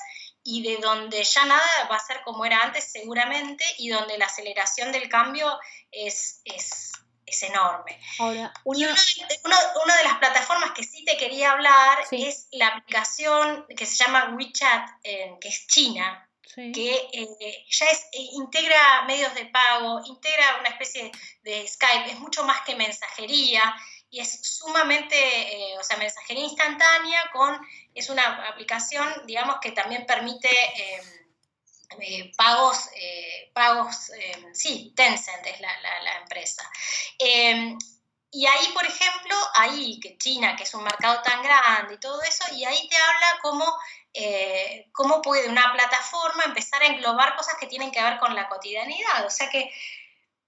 y 0.45 0.63
de 0.63 0.77
donde 0.77 1.25
ya 1.25 1.45
nada 1.47 1.89
va 1.91 1.97
a 1.97 2.07
ser 2.07 2.23
como 2.23 2.45
era 2.45 2.63
antes 2.63 2.93
seguramente 2.93 3.65
y 3.79 3.89
donde 3.89 4.19
la 4.19 4.27
aceleración 4.27 4.93
del 4.93 5.09
cambio 5.09 5.59
es, 5.91 6.43
es, 6.45 6.93
enorme. 7.43 8.01
Ahora, 8.21 8.53
una... 8.63 8.95
una, 9.85 9.97
de 9.97 10.05
las 10.05 10.19
plataformas 10.19 10.71
que 10.71 10.85
sí 10.85 11.05
te 11.05 11.17
quería 11.17 11.51
hablar 11.51 11.99
es 12.13 12.47
la 12.53 12.69
aplicación 12.69 13.67
que 13.77 13.87
se 13.87 13.97
llama 13.97 14.37
WeChat, 14.37 14.89
que 15.03 15.49
es 15.49 15.67
China, 15.67 16.31
que 16.55 17.09
eh, 17.13 17.65
ya 17.69 17.87
es, 17.87 18.05
eh, 18.13 18.29
integra 18.35 19.05
medios 19.07 19.35
de 19.35 19.47
pago, 19.47 20.01
integra 20.05 20.59
una 20.61 20.69
especie 20.69 21.11
de 21.43 21.67
Skype, 21.67 22.13
es 22.13 22.21
mucho 22.21 22.45
más 22.45 22.61
que 22.63 22.77
mensajería 22.77 23.75
y 24.11 24.21
es 24.21 24.41
sumamente, 24.43 25.17
eh, 25.17 25.79
o 25.79 25.83
sea, 25.83 25.97
mensajería 25.97 26.45
instantánea 26.45 27.31
con, 27.33 27.61
es 27.95 28.09
una 28.11 28.49
aplicación, 28.49 29.09
digamos, 29.27 29.57
que 29.61 29.73
también 29.73 30.07
permite 30.07 30.49
em, 30.77 32.33
pagos, 32.37 32.89
pagos, 33.53 34.11
em, 34.11 34.55
sí, 34.55 34.93
Tencent 34.97 35.47
es 35.47 35.61
la, 35.61 35.81
la 35.81 36.19
empresa. 36.19 36.69
Em, 37.19 37.79
y 38.31 38.47
ahí, 38.47 38.67
por 38.75 38.85
ejemplo, 38.85 39.37
ahí, 39.55 40.01
que 40.01 40.19
China, 40.19 40.57
que 40.57 40.65
es 40.65 40.75
un 40.75 40.83
mercado 40.83 41.23
tan 41.23 41.43
grande 41.43 41.95
y 41.95 42.01
todo 42.01 42.21
eso, 42.23 42.45
y 42.53 42.65
ahí 42.65 42.89
te 42.89 42.97
habla 42.97 43.39
cómo 43.43 43.65
eh, 44.17 44.87
cómo 44.93 45.21
puede 45.21 45.49
una 45.49 45.73
plataforma 45.73 46.45
empezar 46.45 46.81
a 46.83 46.87
englobar 46.87 47.35
cosas 47.35 47.57
que 47.59 47.67
tienen 47.67 47.91
que 47.91 48.01
ver 48.01 48.19
con 48.19 48.33
la 48.37 48.49
cotidianidad. 48.49 49.27
O 49.27 49.31
sea 49.31 49.51
que 49.51 49.73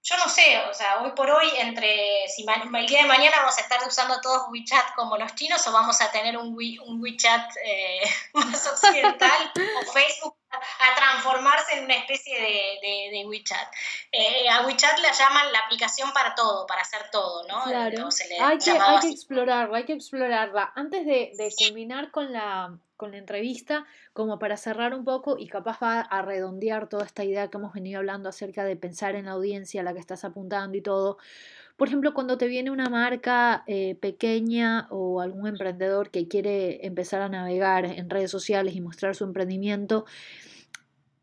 yo 0.03 0.15
no 0.17 0.29
sé, 0.29 0.57
o 0.69 0.73
sea, 0.73 1.01
hoy 1.01 1.11
por 1.11 1.29
hoy, 1.29 1.49
entre 1.57 2.27
si 2.27 2.45
el 2.45 2.87
día 2.87 3.01
de 3.01 3.07
mañana 3.07 3.37
vamos 3.37 3.57
a 3.57 3.61
estar 3.61 3.79
usando 3.85 4.21
todos 4.21 4.47
WeChat 4.49 4.95
como 4.95 5.17
los 5.17 5.35
chinos 5.35 5.65
o 5.67 5.71
vamos 5.71 5.99
a 6.01 6.11
tener 6.11 6.37
un, 6.37 6.57
un 6.85 7.01
WeChat 7.01 7.51
eh, 7.63 8.01
más 8.33 8.65
occidental 8.67 9.51
o 9.55 9.91
Facebook 9.91 10.35
a 10.49 10.95
transformarse 10.95 11.77
en 11.77 11.85
una 11.85 11.95
especie 11.95 12.39
de, 12.39 13.25
WeChat. 13.27 13.67
Eh, 14.11 14.49
a 14.49 14.65
WeChat 14.65 14.97
le 14.99 15.11
llaman 15.11 15.51
la 15.51 15.59
aplicación 15.59 16.11
para 16.13 16.33
todo, 16.35 16.65
para 16.67 16.81
hacer 16.81 17.09
todo, 17.11 17.45
¿no? 17.47 17.63
Claro. 17.63 18.07
hay, 18.39 18.57
que, 18.57 18.71
hay 18.71 18.99
que, 19.01 19.09
explorarla, 19.09 19.77
hay 19.77 19.85
que 19.85 19.93
explorarla. 19.93 20.71
Antes 20.75 21.05
de, 21.05 21.31
de 21.35 21.53
culminar 21.57 22.11
con 22.11 22.31
la, 22.31 22.79
con 22.97 23.11
la 23.11 23.17
entrevista, 23.17 23.85
como 24.13 24.39
para 24.39 24.57
cerrar 24.57 24.93
un 24.93 25.05
poco 25.05 25.37
y 25.39 25.47
capaz 25.47 25.79
va 25.81 26.01
a 26.01 26.21
redondear 26.21 26.89
toda 26.89 27.05
esta 27.05 27.23
idea 27.23 27.47
que 27.49 27.57
hemos 27.57 27.73
venido 27.73 27.99
hablando 27.99 28.27
acerca 28.27 28.65
de 28.65 28.75
pensar 28.75 29.15
en 29.15 29.25
la 29.25 29.31
audiencia 29.31 29.81
a 29.81 29.83
la 29.83 29.93
que 29.93 29.99
estás 29.99 30.25
apuntando 30.25 30.77
y 30.77 30.81
todo. 30.81 31.17
Por 31.77 31.87
ejemplo, 31.87 32.15
cuando 32.15 32.39
te 32.39 32.47
viene 32.47 32.71
una 32.71 32.89
marca 32.89 33.63
eh, 33.67 33.95
pequeña 34.01 34.87
o 34.89 35.21
algún 35.21 35.47
emprendedor 35.47 36.09
que 36.09 36.27
quiere 36.27 36.85
empezar 36.87 37.21
a 37.21 37.29
navegar 37.29 37.85
en 37.85 38.09
redes 38.09 38.31
sociales 38.31 38.75
y 38.75 38.81
mostrar 38.81 39.15
su 39.15 39.23
emprendimiento, 39.23 40.05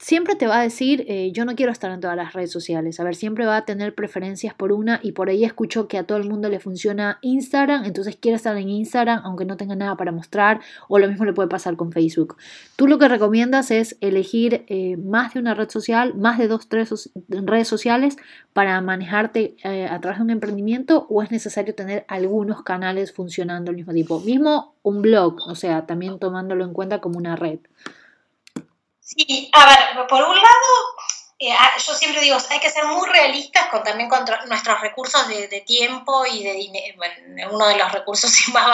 siempre 0.04 0.34
te 0.34 0.46
va 0.46 0.60
a 0.60 0.62
decir, 0.62 1.06
eh, 1.08 1.32
yo 1.32 1.46
no 1.46 1.54
quiero 1.54 1.72
estar 1.72 1.90
en 1.90 1.98
todas 1.98 2.14
las 2.14 2.34
redes 2.34 2.52
sociales. 2.52 3.00
A 3.00 3.04
ver, 3.04 3.14
siempre 3.14 3.46
va 3.46 3.56
a 3.56 3.64
tener 3.64 3.94
preferencias 3.94 4.52
por 4.52 4.70
una 4.70 5.00
y 5.02 5.12
por 5.12 5.30
ahí 5.30 5.44
escucho 5.44 5.88
que 5.88 5.96
a 5.96 6.04
todo 6.04 6.18
el 6.18 6.28
mundo 6.28 6.50
le 6.50 6.60
funciona 6.60 7.18
Instagram, 7.22 7.86
entonces 7.86 8.14
quiere 8.14 8.36
estar 8.36 8.54
en 8.58 8.68
Instagram 8.68 9.22
aunque 9.24 9.46
no 9.46 9.56
tenga 9.56 9.76
nada 9.76 9.96
para 9.96 10.12
mostrar 10.12 10.60
o 10.88 10.98
lo 10.98 11.08
mismo 11.08 11.24
le 11.24 11.32
puede 11.32 11.48
pasar 11.48 11.76
con 11.76 11.90
Facebook. 11.90 12.36
Tú 12.76 12.86
lo 12.86 12.98
que 12.98 13.08
recomiendas 13.08 13.70
es 13.70 13.96
elegir 14.02 14.66
eh, 14.68 14.98
más 14.98 15.32
de 15.32 15.40
una 15.40 15.54
red 15.54 15.70
social, 15.70 16.14
más 16.14 16.36
de 16.36 16.48
dos, 16.48 16.68
tres 16.68 17.10
redes 17.26 17.66
sociales 17.66 18.18
para 18.52 18.78
manejarte 18.82 19.56
eh, 19.64 19.86
a 19.86 19.98
través 20.02 20.18
de 20.18 20.24
un 20.24 20.30
emprendimiento 20.30 21.06
o 21.08 21.22
es 21.22 21.30
necesario 21.30 21.74
tener 21.74 22.04
algunos 22.08 22.62
canales 22.62 23.10
funcionando 23.10 23.70
al 23.70 23.76
mismo 23.76 23.94
tiempo. 23.94 24.20
Mismo 24.20 24.74
un 24.82 25.00
blog, 25.00 25.38
o 25.48 25.54
sea, 25.54 25.86
también 25.86 26.18
tomándolo 26.18 26.62
en 26.66 26.74
cuenta 26.74 27.00
como 27.00 27.16
una 27.16 27.36
red. 27.36 27.60
Sí, 29.04 29.50
a 29.52 29.66
ver, 29.66 30.06
por 30.08 30.22
un 30.22 30.34
lado, 30.34 30.70
eh, 31.48 31.56
yo 31.84 31.94
siempre 31.94 32.20
digo, 32.20 32.36
hay 32.50 32.60
que 32.60 32.70
ser 32.70 32.84
muy 32.86 33.08
realistas 33.08 33.68
con 33.68 33.82
también 33.82 34.08
con 34.08 34.24
nuestros 34.46 34.80
recursos 34.80 35.26
de, 35.28 35.60
tiempo 35.66 36.24
y 36.26 36.42
de 36.42 36.52
dinero. 36.52 36.96
Bueno, 36.96 37.50
uno 37.52 37.66
de 37.68 37.76
los 37.76 37.92
recursos 37.92 38.32
más 38.52 38.68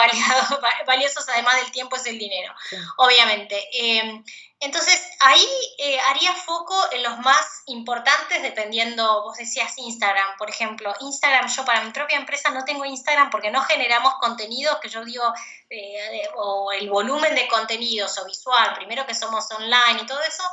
valiosos, 0.85 1.29
además 1.29 1.55
del 1.55 1.71
tiempo, 1.71 1.95
es 1.95 2.05
el 2.05 2.17
dinero, 2.17 2.53
obviamente. 2.97 3.67
Em, 3.73 4.23
entonces, 4.63 5.01
ahí 5.19 5.47
eh, 5.79 5.99
haría 6.01 6.35
foco 6.35 6.75
en 6.91 7.01
los 7.01 7.17
más 7.17 7.63
importantes, 7.65 8.43
dependiendo, 8.43 9.23
vos 9.23 9.37
decías 9.37 9.73
Instagram, 9.77 10.37
por 10.37 10.51
ejemplo. 10.51 10.93
Instagram, 10.99 11.47
yo 11.47 11.65
para 11.65 11.81
mi 11.83 11.89
propia 11.91 12.17
empresa 12.17 12.51
no 12.51 12.63
tengo 12.63 12.85
Instagram 12.85 13.31
porque 13.31 13.49
no 13.49 13.63
generamos 13.63 14.13
contenidos 14.19 14.77
que 14.79 14.89
yo 14.89 15.03
digo, 15.03 15.33
eh, 15.67 16.29
o 16.35 16.71
el 16.73 16.87
volumen 16.91 17.33
de 17.33 17.47
contenidos 17.47 18.15
o 18.19 18.25
visual, 18.25 18.75
primero 18.75 19.07
que 19.07 19.15
somos 19.15 19.49
online 19.49 20.03
y 20.03 20.05
todo 20.05 20.21
eso, 20.21 20.43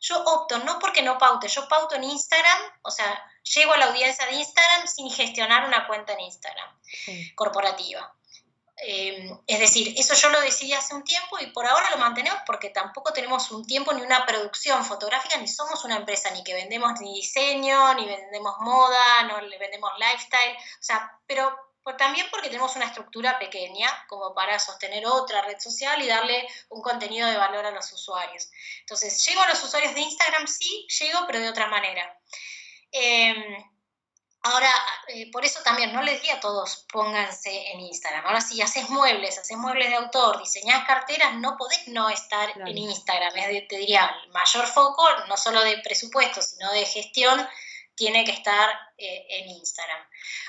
yo 0.00 0.22
opto, 0.24 0.58
no 0.58 0.78
porque 0.78 1.02
no 1.02 1.18
paute, 1.18 1.48
yo 1.48 1.68
pauto 1.68 1.94
en 1.94 2.04
Instagram, 2.04 2.58
o 2.82 2.90
sea, 2.90 3.24
llego 3.54 3.72
a 3.72 3.78
la 3.78 3.86
audiencia 3.86 4.26
de 4.26 4.34
Instagram 4.34 4.86
sin 4.86 5.10
gestionar 5.10 5.66
una 5.66 5.86
cuenta 5.86 6.12
en 6.12 6.20
Instagram 6.20 6.68
corporativa. 7.34 8.12
Eh, 8.78 9.30
es 9.46 9.58
decir, 9.58 9.94
eso 9.96 10.12
yo 10.14 10.28
lo 10.28 10.38
decidí 10.42 10.74
hace 10.74 10.94
un 10.94 11.02
tiempo 11.02 11.38
y 11.40 11.46
por 11.46 11.66
ahora 11.66 11.90
lo 11.90 11.96
mantenemos 11.96 12.40
porque 12.44 12.68
tampoco 12.68 13.10
tenemos 13.10 13.50
un 13.50 13.66
tiempo 13.66 13.94
ni 13.94 14.02
una 14.02 14.26
producción 14.26 14.84
fotográfica, 14.84 15.38
ni 15.38 15.48
somos 15.48 15.82
una 15.84 15.96
empresa 15.96 16.30
ni 16.32 16.44
que 16.44 16.52
vendemos 16.52 17.00
ni 17.00 17.14
diseño, 17.14 17.94
ni 17.94 18.04
vendemos 18.04 18.54
moda, 18.60 19.22
no 19.22 19.40
le 19.40 19.58
vendemos 19.58 19.90
lifestyle, 19.98 20.56
o 20.56 20.82
sea, 20.82 21.18
pero 21.26 21.56
también 21.94 22.26
porque 22.30 22.48
tenemos 22.48 22.74
una 22.74 22.86
estructura 22.86 23.38
pequeña 23.38 23.88
como 24.08 24.34
para 24.34 24.58
sostener 24.58 25.06
otra 25.06 25.42
red 25.42 25.58
social 25.60 26.02
y 26.02 26.08
darle 26.08 26.48
un 26.70 26.82
contenido 26.82 27.28
de 27.28 27.36
valor 27.36 27.64
a 27.64 27.70
los 27.70 27.92
usuarios. 27.92 28.50
Entonces, 28.80 29.24
llego 29.24 29.42
a 29.42 29.48
los 29.48 29.62
usuarios 29.62 29.94
de 29.94 30.00
Instagram, 30.00 30.46
sí, 30.48 30.86
llego, 30.98 31.20
pero 31.26 31.40
de 31.40 31.48
otra 31.48 31.68
manera. 31.68 32.18
Em, 32.90 33.64
ahora, 34.42 34.70
eh, 35.08 35.30
por 35.30 35.44
eso 35.44 35.62
también 35.62 35.92
no 35.92 36.02
les 36.02 36.20
di 36.22 36.30
a 36.30 36.40
todos 36.40 36.86
pónganse 36.90 37.70
en 37.70 37.80
Instagram. 37.80 38.26
Ahora, 38.26 38.40
si 38.40 38.60
haces 38.60 38.88
muebles, 38.90 39.38
haces 39.38 39.56
muebles 39.56 39.88
de 39.88 39.96
autor, 39.96 40.38
diseñás 40.40 40.84
carteras, 40.86 41.34
no 41.34 41.56
podés 41.56 41.86
no 41.88 42.08
estar 42.10 42.50
en 42.56 42.78
Instagram. 42.78 43.32
te 43.68 43.76
diría, 43.76 44.12
el 44.24 44.32
mayor 44.32 44.66
foco, 44.66 45.06
no 45.28 45.36
solo 45.36 45.62
de 45.62 45.78
presupuesto, 45.78 46.42
sino 46.42 46.72
de 46.72 46.84
gestión 46.84 47.48
tiene 47.96 48.24
que 48.24 48.32
estar 48.32 48.70
eh, 48.98 49.26
en 49.28 49.48
Instagram. 49.48 50.06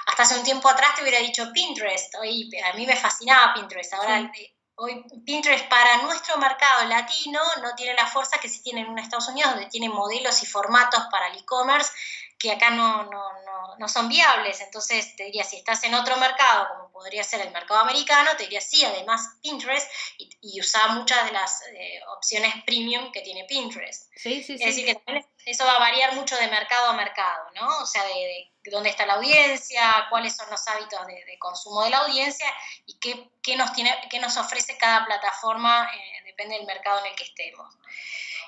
Hasta 0.07 0.23
hace 0.23 0.37
un 0.37 0.43
tiempo 0.43 0.69
atrás 0.69 0.95
te 0.95 1.01
hubiera 1.01 1.19
dicho 1.19 1.51
Pinterest, 1.53 2.13
hoy 2.15 2.49
a 2.63 2.73
mí 2.73 2.85
me 2.85 2.95
fascinaba 2.95 3.53
Pinterest, 3.53 3.93
ahora 3.93 4.31
eh, 4.37 4.55
hoy 4.75 5.03
Pinterest 5.25 5.67
para 5.67 6.03
nuestro 6.03 6.37
mercado 6.37 6.85
latino 6.85 7.39
no 7.61 7.73
tiene 7.75 7.93
la 7.95 8.05
fuerza 8.05 8.37
que 8.39 8.49
sí 8.49 8.61
tiene 8.61 8.81
en 8.81 8.99
Estados 8.99 9.29
Unidos, 9.29 9.51
donde 9.51 9.69
tiene 9.69 9.89
modelos 9.89 10.43
y 10.43 10.45
formatos 10.45 11.03
para 11.09 11.27
el 11.29 11.37
e-commerce 11.37 11.91
que 12.37 12.51
acá 12.51 12.69
no, 12.69 13.03
no, 13.05 13.31
no, 13.61 13.77
no, 13.77 13.87
son 13.87 14.09
viables. 14.09 14.61
Entonces, 14.61 15.15
te 15.15 15.25
diría, 15.25 15.43
si 15.43 15.57
estás 15.57 15.83
en 15.83 15.93
otro 15.93 16.17
mercado, 16.17 16.67
como 16.69 16.91
podría 16.91 17.23
ser 17.23 17.41
el 17.41 17.51
mercado 17.51 17.79
americano, 17.79 18.31
te 18.37 18.43
diría, 18.43 18.61
sí, 18.61 18.83
además 18.85 19.21
Pinterest 19.41 19.89
y, 20.17 20.29
y 20.41 20.59
usa 20.59 20.87
muchas 20.89 21.25
de 21.25 21.31
las 21.31 21.61
eh, 21.73 21.99
opciones 22.15 22.53
premium 22.65 23.11
que 23.11 23.21
tiene 23.21 23.45
Pinterest. 23.45 24.11
Sí, 24.15 24.43
sí, 24.43 24.53
es 24.53 24.59
decir, 24.59 24.85
que 24.85 24.95
también 24.95 25.25
eso 25.45 25.65
va 25.65 25.75
a 25.75 25.79
variar 25.79 26.13
mucho 26.15 26.35
de 26.35 26.47
mercado 26.47 26.89
a 26.89 26.93
mercado, 26.93 27.51
¿no? 27.55 27.79
O 27.79 27.85
sea, 27.85 28.03
de, 28.03 28.51
dónde 28.69 28.89
está 28.89 29.05
la 29.05 29.13
audiencia, 29.13 30.07
cuáles 30.09 30.35
son 30.35 30.49
los 30.49 30.67
hábitos 30.67 31.07
de, 31.07 31.39
consumo 31.39 31.83
de 31.83 31.89
la 31.89 31.99
audiencia 31.99 32.53
y 32.85 32.99
qué, 32.99 33.29
qué, 33.41 33.55
nos, 33.55 33.71
tiene, 33.71 33.95
qué 34.09 34.19
nos 34.19 34.35
ofrece 34.35 34.77
cada 34.77 35.05
plataforma, 35.05 35.89
eh, 35.93 36.23
depende 36.25 36.57
del 36.57 36.65
mercado 36.65 36.99
en 36.99 37.11
el 37.11 37.15
que 37.15 37.23
estemos. 37.23 37.73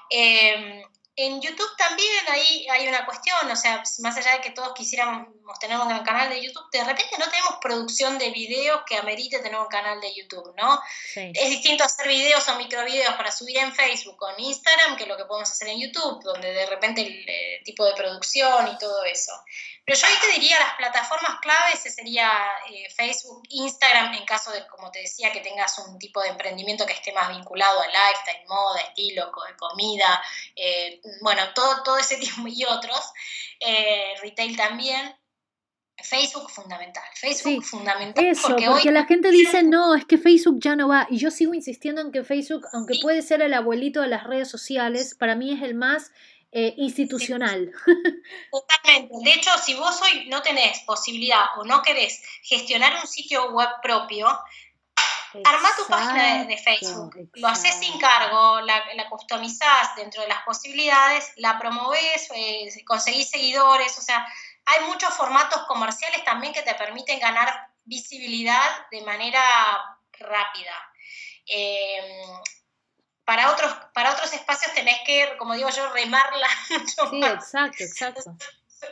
Eh, 0.10 0.84
en 1.26 1.42
YouTube 1.42 1.76
también 1.78 2.24
hay, 2.30 2.68
hay 2.70 2.88
una 2.88 3.06
cuestión, 3.06 3.50
o 3.52 3.56
sea, 3.56 3.84
más 4.00 4.16
allá 4.18 4.34
de 4.34 4.42
que 4.42 4.52
todos 4.52 4.74
quisiéramos 4.74 5.28
tener 5.60 5.78
un 5.78 6.04
canal 6.04 6.30
de 6.30 6.42
YouTube, 6.42 6.70
de 6.72 6.84
repente 6.84 7.18
no 7.18 7.30
tenemos 7.30 7.58
producción 7.62 8.18
de 8.18 8.30
videos 8.30 8.82
que 8.88 8.96
amerite 8.96 9.40
tener 9.40 9.60
un 9.60 9.68
canal 9.68 10.00
de 10.00 10.14
YouTube, 10.16 10.54
¿no? 10.56 10.80
Es 11.16 11.50
distinto 11.50 11.84
hacer 11.84 12.08
videos 12.08 12.48
o 12.48 12.56
microvideos 12.56 13.16
para 13.16 13.32
subir 13.32 13.58
en 13.58 13.74
Facebook 13.74 14.22
o 14.22 14.30
en 14.30 14.46
Instagram 14.46 14.96
que 14.96 15.06
lo 15.06 15.18
que 15.18 15.26
podemos 15.26 15.50
hacer 15.50 15.68
en 15.68 15.82
YouTube, 15.82 16.24
donde 16.24 16.54
de 16.54 16.66
repente 16.68 17.02
el, 17.02 17.30
el 17.30 17.64
tipo 17.64 17.86
de 17.86 17.94
producción 17.94 18.68
y 18.68 18.78
todo 18.78 19.04
eso. 19.04 19.34
Pero 19.90 20.02
yo 20.02 20.08
ahí 20.08 20.14
te 20.22 20.40
diría 20.40 20.60
las 20.60 20.76
plataformas 20.76 21.40
claves, 21.42 21.80
sería 21.80 22.32
eh, 22.70 22.88
Facebook, 22.96 23.42
Instagram, 23.50 24.14
en 24.14 24.24
caso 24.24 24.52
de, 24.52 24.68
como 24.68 24.92
te 24.92 25.00
decía, 25.00 25.32
que 25.32 25.40
tengas 25.40 25.80
un 25.80 25.98
tipo 25.98 26.22
de 26.22 26.30
emprendimiento 26.30 26.86
que 26.86 26.94
esté 26.94 27.12
más 27.12 27.36
vinculado 27.36 27.82
a 27.82 27.88
lifestyle, 27.88 28.48
moda, 28.48 28.82
estilo, 28.82 29.32
comida, 29.58 30.22
eh, 30.56 31.02
bueno, 31.24 31.42
todo, 31.56 31.82
todo 31.82 31.98
ese 31.98 32.18
tipo 32.20 32.48
y 32.48 32.64
otros, 32.66 33.02
eh, 33.60 34.14
retail 34.22 34.56
también. 34.56 35.16
Facebook 36.02 36.52
fundamental, 36.52 37.04
Facebook 37.16 37.66
fundamental. 37.66 38.24
Eso, 38.24 38.56
porque, 38.56 38.92
la 38.92 39.06
gente 39.06 39.32
dice, 39.32 39.64
no, 39.64 39.96
es 39.96 40.06
que 40.06 40.20
Facebook 40.20 40.60
ya 40.62 40.76
no 40.76 40.88
va. 40.88 41.08
Y 41.10 41.18
yo 41.18 41.32
sigo 41.32 41.56
insistiendo 41.56 42.00
en 42.00 42.12
que 42.12 42.24
Facebook, 42.24 42.66
aunque 42.74 43.00
puede 43.02 43.24
ser 43.24 43.42
el 43.42 43.56
abuelito 43.56 44.02
de 44.02 44.08
las 44.08 44.24
redes 44.24 44.50
sociales, 44.50 45.16
para 45.16 45.36
mí 45.36 45.52
es 45.52 45.64
el 45.64 45.74
más 45.74 46.12
eh, 46.52 46.74
institucional. 46.78 47.72
Totalmente. 48.52 49.14
De 49.24 49.34
hecho, 49.34 49.52
si 49.64 49.76
vos 49.76 50.02
hoy 50.02 50.28
no 50.30 50.42
tenés 50.42 50.80
posibilidad 50.82 51.46
o 51.58 51.64
no 51.64 51.82
querés 51.82 52.22
gestionar 52.42 52.96
un 53.00 53.08
sitio 53.08 53.52
web 53.52 53.70
propio, 53.84 54.28
arma 55.44 55.70
tu 55.78 55.86
página 55.88 56.46
de, 56.46 56.58
Facebook, 56.58 57.30
lo 57.36 57.48
haces 57.48 57.76
sin 57.76 58.00
cargo, 58.00 58.62
la, 58.62 58.84
la, 58.96 59.08
customizás 59.10 59.96
dentro 59.96 60.24
de 60.24 60.28
las 60.28 60.42
posibilidades, 60.44 61.32
la 61.36 61.60
promovés, 61.60 62.30
eh, 62.34 62.68
conseguís 62.86 63.30
seguidores, 63.30 63.98
o 64.00 64.02
sea, 64.02 64.28
hay 64.66 64.86
muchos 64.86 65.14
formatos 65.14 65.64
comerciales 65.68 66.24
también 66.24 66.54
que 66.54 66.64
te 66.64 66.74
permiten 66.76 67.20
ganar 67.20 67.70
visibilidad 67.86 68.88
de 68.92 69.02
manera 69.02 69.42
rápida. 70.14 70.74
Eh, 71.46 72.02
para 73.30 73.52
otros, 73.52 73.72
para 73.94 74.12
otros 74.12 74.34
espacios 74.34 74.74
tenés 74.74 74.98
que, 75.06 75.38
como 75.38 75.54
digo 75.54 75.70
yo, 75.70 75.88
remarla 75.94 76.48
mucho 76.72 77.12
sí, 77.12 77.24
exacto, 77.24 77.84
exacto. 77.84 78.36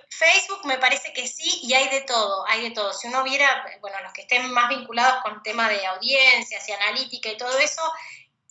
Facebook 0.09 0.63
me 0.65 0.77
parece 0.77 1.11
que 1.11 1.27
sí 1.27 1.61
y 1.63 1.73
hay 1.73 1.89
de 1.89 2.01
todo, 2.01 2.45
hay 2.47 2.61
de 2.61 2.69
todo. 2.69 2.93
Si 2.93 3.07
uno 3.07 3.23
viera, 3.23 3.65
bueno, 3.81 3.99
los 4.03 4.13
que 4.13 4.21
estén 4.21 4.51
más 4.51 4.69
vinculados 4.69 5.23
con 5.23 5.41
tema 5.41 5.67
de 5.69 5.83
audiencias 5.87 6.69
y 6.69 6.71
analítica 6.71 7.31
y 7.31 7.37
todo 7.37 7.57
eso, 7.57 7.81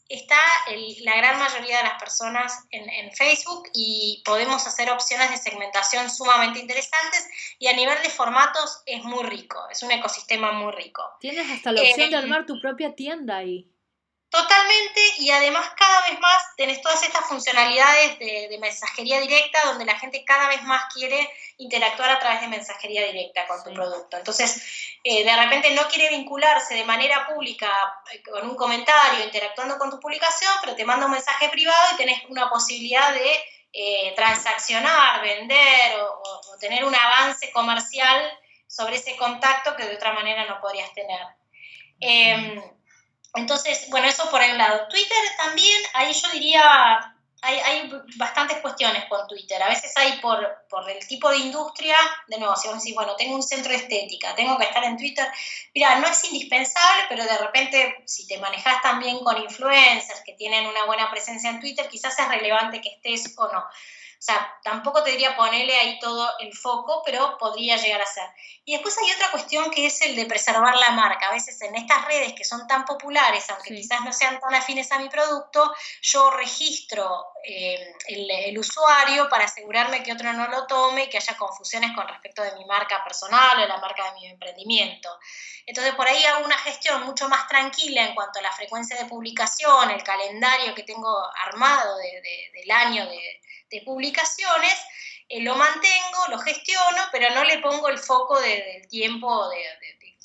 está 0.09 0.41
la 1.03 1.16
gran 1.18 1.39
mayoría 1.39 1.76
de 1.76 1.84
las 1.84 2.01
personas 2.01 2.64
en, 2.72 2.91
en, 2.91 3.12
Facebook 3.12 3.70
y 3.72 4.22
podemos 4.24 4.66
hacer 4.66 4.91
opciones 4.91 5.30
de 5.30 5.37
segmentación 5.37 6.11
sumamente 6.11 6.59
interesantes 6.59 7.28
y 7.61 7.68
a 7.68 7.74
nivel 7.74 8.03
de 8.03 8.11
formatos 8.11 8.82
es 8.87 9.05
muy 9.05 9.22
rico, 9.22 9.68
es 9.70 9.84
un 9.84 9.93
ecosistema 9.93 10.51
muy 10.51 10.72
rico. 10.72 11.05
Tienes 11.20 11.49
hasta 11.49 11.70
la 11.70 11.82
opción 11.82 12.11
de 12.11 12.16
eh, 12.16 12.18
armar 12.18 12.45
tu 12.45 12.61
propia 12.61 12.97
tienda 12.97 13.37
ahí. 13.37 13.70
Totalmente, 14.29 15.01
y 15.18 15.31
además 15.31 15.70
cada 15.77 16.09
vez 16.09 16.18
más 16.18 16.57
tenés 16.57 16.83
todas 16.83 17.03
estas 17.05 17.27
funcionalidades 17.27 18.18
de, 18.18 18.59
mensajería 18.61 19.20
directa 19.20 19.64
donde 19.66 19.85
la 19.85 19.99
gente 19.99 20.24
cada 20.24 20.49
vez 20.49 20.62
más 20.64 20.93
quiere 20.93 21.31
interactuar 21.59 22.11
a 22.11 22.18
través 22.18 22.41
de 22.41 22.49
mensajería 22.49 23.07
directa 23.07 23.47
con 23.47 23.62
tu 23.62 23.72
producto. 23.72 24.16
Entonces, 24.16 24.62
eh, 25.05 25.24
de 25.24 25.37
repente 25.37 25.70
no 25.70 25.87
quiere 25.89 26.09
vincularse 26.09 26.74
de 26.74 26.85
manera 26.85 27.27
pública 27.27 27.70
eh, 28.12 28.22
con 28.22 28.49
un 28.49 28.57
comentario, 28.57 29.24
interactuando 29.24 29.79
con 29.79 29.91
tu 29.91 30.01
publicación, 30.01 30.53
pero 30.61 30.74
te 30.74 30.85
manda 30.85 31.07
un 31.07 31.12
mensaje 31.12 31.49
privado 31.49 31.95
y 31.95 31.97
tenés 31.97 32.24
una 32.29 32.51
posibilidad 32.51 33.14
de 33.14 33.45
eh, 33.72 34.12
transaccionar, 34.16 35.22
vender 35.22 36.01
o, 36.01 36.59
tener 36.59 36.85
un 36.85 36.95
avance 36.95 37.53
comercial 37.53 38.22
sobre 38.66 38.97
ese 38.97 39.16
contacto 39.16 39.77
que 39.77 39.85
de 39.85 39.95
otra 39.95 40.12
manera 40.12 40.47
no 40.47 40.61
podrías 40.61 40.93
tener. 40.95 41.20
Entonces, 43.37 43.89
bueno, 43.91 44.07
eso 44.09 44.28
por 44.30 44.41
un 44.41 44.59
lado. 44.59 44.89
Twitter 44.89 45.16
también, 45.39 45.82
ahí 45.95 46.12
yo 46.12 46.28
diría, 46.30 47.14
hay, 47.43 47.59
hay, 47.59 47.93
bastantes 48.16 48.59
cuestiones 48.59 49.05
con 49.09 49.26
Twitter. 49.28 49.62
A 49.62 49.68
veces 49.68 49.93
hay 49.97 50.18
por, 50.20 50.64
por 50.68 50.89
el 50.91 51.07
tipo 51.07 51.30
de 51.30 51.39
industria, 51.39 51.97
de 52.28 52.39
nuevo, 52.39 52.57
si 52.57 52.68
vos 52.68 52.78
decís, 52.78 52.95
bueno, 52.95 53.14
tengo 53.16 53.37
un 53.37 53.43
centro 53.43 53.70
de 53.70 53.78
estética, 53.78 54.34
tengo 54.34 54.59
que 54.59 54.64
estar 54.64 54.82
en 54.84 54.97
Twitter. 54.97 55.26
Mira, 55.74 55.99
no 56.01 56.07
es 56.07 56.24
indispensable, 56.24 57.05
pero 57.09 57.24
de 57.24 57.39
repente, 57.39 58.03
si 58.07 58.26
te 58.26 58.39
manejas 58.39 58.82
también 58.82 59.18
con 59.20 59.41
influencers 59.41 60.22
que 60.24 60.32
tienen 60.32 60.66
una 60.66 60.84
buena 60.84 61.11
presencia 61.11 61.51
en 61.51 61.61
Twitter, 61.61 61.89
quizás 61.89 62.18
es 62.18 62.28
relevante 62.28 62.80
que 62.80 62.89
estés 62.91 63.34
o 63.37 63.53
no. 63.53 63.64
O 64.27 64.33
sea, 64.33 64.59
tampoco 64.64 65.05
te 65.05 65.12
diría 65.12 65.37
ponerle 65.37 65.77
ahí 65.77 66.01
todo 66.01 66.29
el 66.41 66.53
foco, 66.53 67.01
pero 67.07 67.39
podría 67.39 67.77
llegar 67.77 68.01
a 68.01 68.07
ser. 68.07 68.29
Y 68.64 68.72
después 68.72 68.99
hay 68.99 69.12
otra 69.12 69.31
cuestión 69.31 69.70
que 69.70 69.87
es 69.87 70.03
el 70.03 70.16
de 70.16 70.27
preservar 70.27 70.74
la 70.74 70.91
marca. 70.91 71.29
A 71.29 71.33
veces 71.33 71.62
en 71.62 71.77
estas 71.77 72.05
redes 72.07 72.33
que 72.33 72.43
son 72.43 72.66
tan 72.66 72.85
populares, 72.85 73.49
aunque 73.51 73.72
quizás 73.72 74.01
no 74.01 74.12
sean 74.12 74.41
tan 74.41 74.53
afines 74.53 74.91
a 74.91 74.99
mi 74.99 75.09
producto, 75.09 75.72
yo 76.03 76.33
registro 76.33 77.27
eh, 77.49 77.94
el, 78.09 78.59
usuario 78.59 79.28
para 79.28 79.44
asegurarme 79.44 80.03
que 80.03 80.12
otro 80.12 80.32
no 80.32 80.49
lo 80.49 80.66
tome 80.66 81.05
y 81.05 81.09
que 81.09 81.18
haya 81.18 81.36
confusiones 81.36 81.92
con 81.94 82.09
respecto 82.09 82.42
de 82.42 82.53
mi 82.57 82.64
marca 82.64 83.05
personal 83.05 83.62
o 83.62 83.66
la 83.66 83.76
marca 83.78 84.05
de 84.11 84.20
mi 84.20 84.26
emprendimiento. 84.26 85.09
Entonces 85.64 85.94
por 85.94 86.09
ahí 86.09 86.24
hago 86.24 86.44
una 86.44 86.59
gestión 86.59 87.05
mucho 87.05 87.28
más 87.28 87.47
tranquila 87.47 88.07
en 88.07 88.14
cuanto 88.14 88.40
a 88.40 88.42
la 88.42 88.53
frecuencia 88.53 88.97
de 88.97 89.05
publicación, 89.05 89.90
el 89.90 90.03
calendario 90.03 90.74
que 90.74 90.82
tengo 90.82 91.16
armado 91.44 91.97
del 91.99 92.70
año 92.70 93.07
de 93.07 93.82
publicaciones, 93.84 94.74
eh, 95.28 95.42
lo 95.42 95.57
mantengo, 95.57 96.28
lo 96.28 96.38
gestiono, 96.38 97.03
pero 97.11 97.30
no 97.30 97.42
le 97.42 97.59
pongo 97.59 97.88
el 97.88 97.99
foco 97.99 98.40
del 98.40 98.86
tiempo 98.88 99.49
de, 99.49 99.59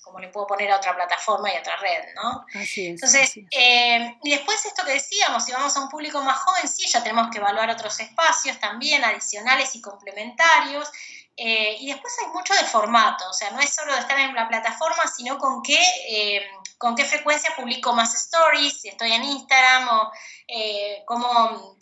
como 0.01 0.19
le 0.19 0.29
puedo 0.29 0.47
poner 0.47 0.71
a 0.71 0.77
otra 0.77 0.95
plataforma 0.95 1.51
y 1.51 1.55
a 1.55 1.59
otra 1.59 1.77
red, 1.77 2.13
¿no? 2.15 2.45
Así 2.55 2.87
es. 2.87 2.93
Entonces, 2.93 3.33
eh, 3.51 4.17
y 4.23 4.31
después 4.31 4.65
esto 4.65 4.83
que 4.83 4.93
decíamos, 4.93 5.45
si 5.45 5.51
vamos 5.51 5.75
a 5.75 5.81
un 5.81 5.89
público 5.89 6.21
más 6.21 6.39
joven, 6.39 6.67
sí, 6.67 6.87
ya 6.87 7.03
tenemos 7.03 7.29
que 7.31 7.37
evaluar 7.37 7.69
otros 7.69 7.99
espacios 7.99 8.59
también 8.59 9.03
adicionales 9.03 9.75
y 9.75 9.81
complementarios. 9.81 10.89
Eh, 11.37 11.77
y 11.79 11.87
después 11.87 12.13
hay 12.21 12.27
mucho 12.31 12.53
de 12.53 12.65
formato, 12.65 13.27
o 13.29 13.33
sea, 13.33 13.51
no 13.51 13.59
es 13.61 13.73
solo 13.73 13.93
de 13.93 13.99
estar 13.99 14.19
en 14.19 14.35
la 14.35 14.47
plataforma, 14.47 15.03
sino 15.15 15.37
con 15.37 15.63
qué, 15.63 15.81
eh, 16.07 16.45
con 16.81 16.95
qué 16.95 17.05
frecuencia 17.05 17.55
publico 17.55 17.93
más 17.93 18.15
stories, 18.15 18.81
si 18.81 18.89
estoy 18.89 19.11
en 19.11 19.23
Instagram 19.23 19.87
o 19.87 20.11
eh, 20.47 21.03
cómo 21.05 21.27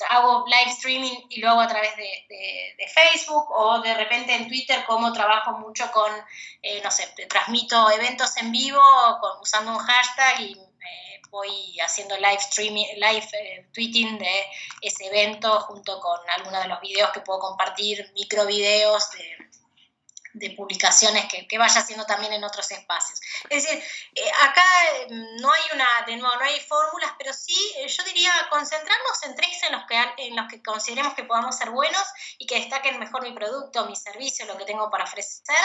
hago 0.09 0.45
live 0.45 0.71
streaming 0.71 1.17
y 1.29 1.39
lo 1.39 1.51
hago 1.51 1.61
a 1.61 1.69
través 1.69 1.95
de, 1.95 2.05
Facebook 2.93 3.49
o 3.51 3.79
de 3.79 3.93
repente 3.93 4.35
en 4.35 4.47
Twitter 4.47 4.83
cómo 4.85 5.13
trabajo 5.13 5.57
mucho 5.59 5.89
con, 5.91 6.11
no 6.83 6.91
sé, 6.91 7.07
transmito 7.29 7.89
eventos 7.91 8.35
en 8.37 8.51
vivo 8.51 8.81
usando 9.41 9.71
un 9.71 9.77
hashtag 9.77 10.41
y 10.41 10.57
voy 11.29 11.79
haciendo 11.79 12.17
live 12.17 12.39
streaming, 12.49 12.85
live 12.95 13.27
tweeting 13.73 14.17
de 14.17 14.45
ese 14.81 15.05
evento 15.07 15.61
junto 15.61 15.99
con 16.01 16.19
algunos 16.29 16.63
de 16.63 16.67
los 16.67 16.81
videos 16.81 17.11
que 17.11 17.21
puedo 17.21 17.39
compartir, 17.39 18.11
micro 18.15 18.45
videos 18.45 19.11
de 19.11 19.49
de 20.33 20.51
publicaciones 20.51 21.25
que, 21.47 21.57
vaya 21.57 21.81
haciendo 21.81 22.05
también 22.05 22.33
en 22.33 22.43
otros 22.43 22.69
espacios. 22.71 23.19
Es 23.49 23.63
decir, 23.63 23.83
eh, 24.15 24.31
acá 24.41 24.63
mm, 25.09 25.41
no 25.41 25.51
hay 25.51 25.61
una, 25.73 25.87
de 26.05 26.17
nuevo, 26.17 26.35
no 26.35 26.45
hay 26.45 26.59
fórmulas, 26.61 27.11
pero 27.17 27.33
sí, 27.33 27.73
eh, 27.77 27.87
yo 27.87 28.03
diría 28.03 28.31
concentrarnos 28.49 29.23
en 29.23 29.35
tres 29.35 29.63
en 29.63 29.73
los 29.73 29.85
que, 29.85 29.95
en 30.17 30.35
los 30.35 30.47
que 30.47 30.61
consideremos 30.61 31.13
que 31.13 31.23
podamos 31.23 31.57
ser 31.57 31.71
buenos 31.71 32.03
y 32.37 32.45
que 32.45 32.55
destaquen 32.55 32.99
mejor 32.99 33.23
mi 33.23 33.33
producto, 33.33 33.85
mi 33.85 33.95
servicio, 33.95 34.45
lo 34.45 34.57
que 34.57 34.65
tengo 34.65 34.89
para 34.89 35.03
ofrecer. 35.03 35.55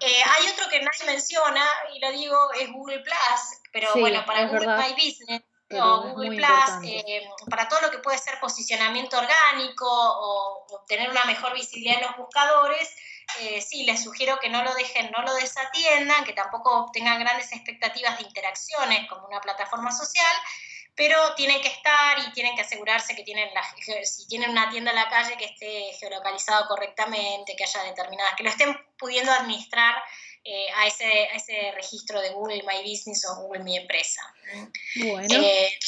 Eh, 0.00 0.22
hay 0.22 0.48
otro 0.48 0.68
que 0.68 0.80
nadie 0.80 1.04
menciona, 1.06 1.64
y 1.94 2.00
lo 2.00 2.12
digo, 2.12 2.52
es 2.54 2.70
Google 2.70 3.00
Plus, 3.00 3.60
pero 3.72 3.94
bueno, 3.94 4.24
para 4.26 4.46
Google 4.46 4.76
My 4.76 4.92
Business 4.92 5.42
o 5.70 6.02
Google 6.02 6.36
Plus, 6.36 7.46
para 7.48 7.68
todo 7.68 7.80
lo 7.82 7.90
que 7.90 7.98
puede 7.98 8.18
ser 8.18 8.38
posicionamiento 8.40 9.18
orgánico 9.18 9.86
o 9.86 10.66
obtener 10.70 11.10
una 11.10 11.24
mejor 11.24 11.54
visibilidad 11.54 12.00
en 12.00 12.06
los 12.06 12.16
buscadores, 12.16 12.94
eh, 13.40 13.60
sí, 13.60 13.84
les 13.84 14.02
sugiero 14.02 14.38
que 14.40 14.48
no 14.48 14.62
lo 14.62 14.74
dejen, 14.74 15.10
no 15.10 15.22
lo 15.22 15.34
desatiendan, 15.34 16.24
que 16.24 16.32
tampoco 16.32 16.90
tengan 16.92 17.20
grandes 17.20 17.52
expectativas 17.52 18.18
de 18.18 18.24
interacciones 18.24 19.08
como 19.08 19.26
una 19.26 19.40
plataforma 19.40 19.92
social, 19.92 20.36
pero 20.94 21.34
tienen 21.34 21.60
que 21.60 21.68
estar 21.68 22.18
y 22.26 22.32
tienen 22.32 22.56
que 22.56 22.62
asegurarse 22.62 23.14
que 23.14 23.22
tienen 23.22 23.48
la, 23.54 23.62
si 24.04 24.26
tienen 24.26 24.50
una 24.50 24.68
tienda 24.70 24.90
en 24.90 24.96
la 24.96 25.08
calle 25.08 25.36
que 25.36 25.44
esté 25.44 25.92
geolocalizado 26.00 26.66
correctamente, 26.66 27.54
que 27.54 27.64
haya 27.64 27.84
determinadas, 27.84 28.34
que 28.34 28.42
lo 28.42 28.50
estén 28.50 28.76
pudiendo 28.98 29.30
administrar 29.30 29.94
eh, 30.50 30.66
a, 30.76 30.86
ese, 30.86 31.28
ese 31.34 31.72
registro 31.72 32.22
de 32.22 32.30
Google 32.30 32.62
My 32.62 32.80
Business 32.80 33.26
o 33.26 33.36
Google 33.36 33.64
Mi 33.64 33.76
Empresa. 33.76 34.22
Bueno, 34.96 35.34
eh, 35.42 35.78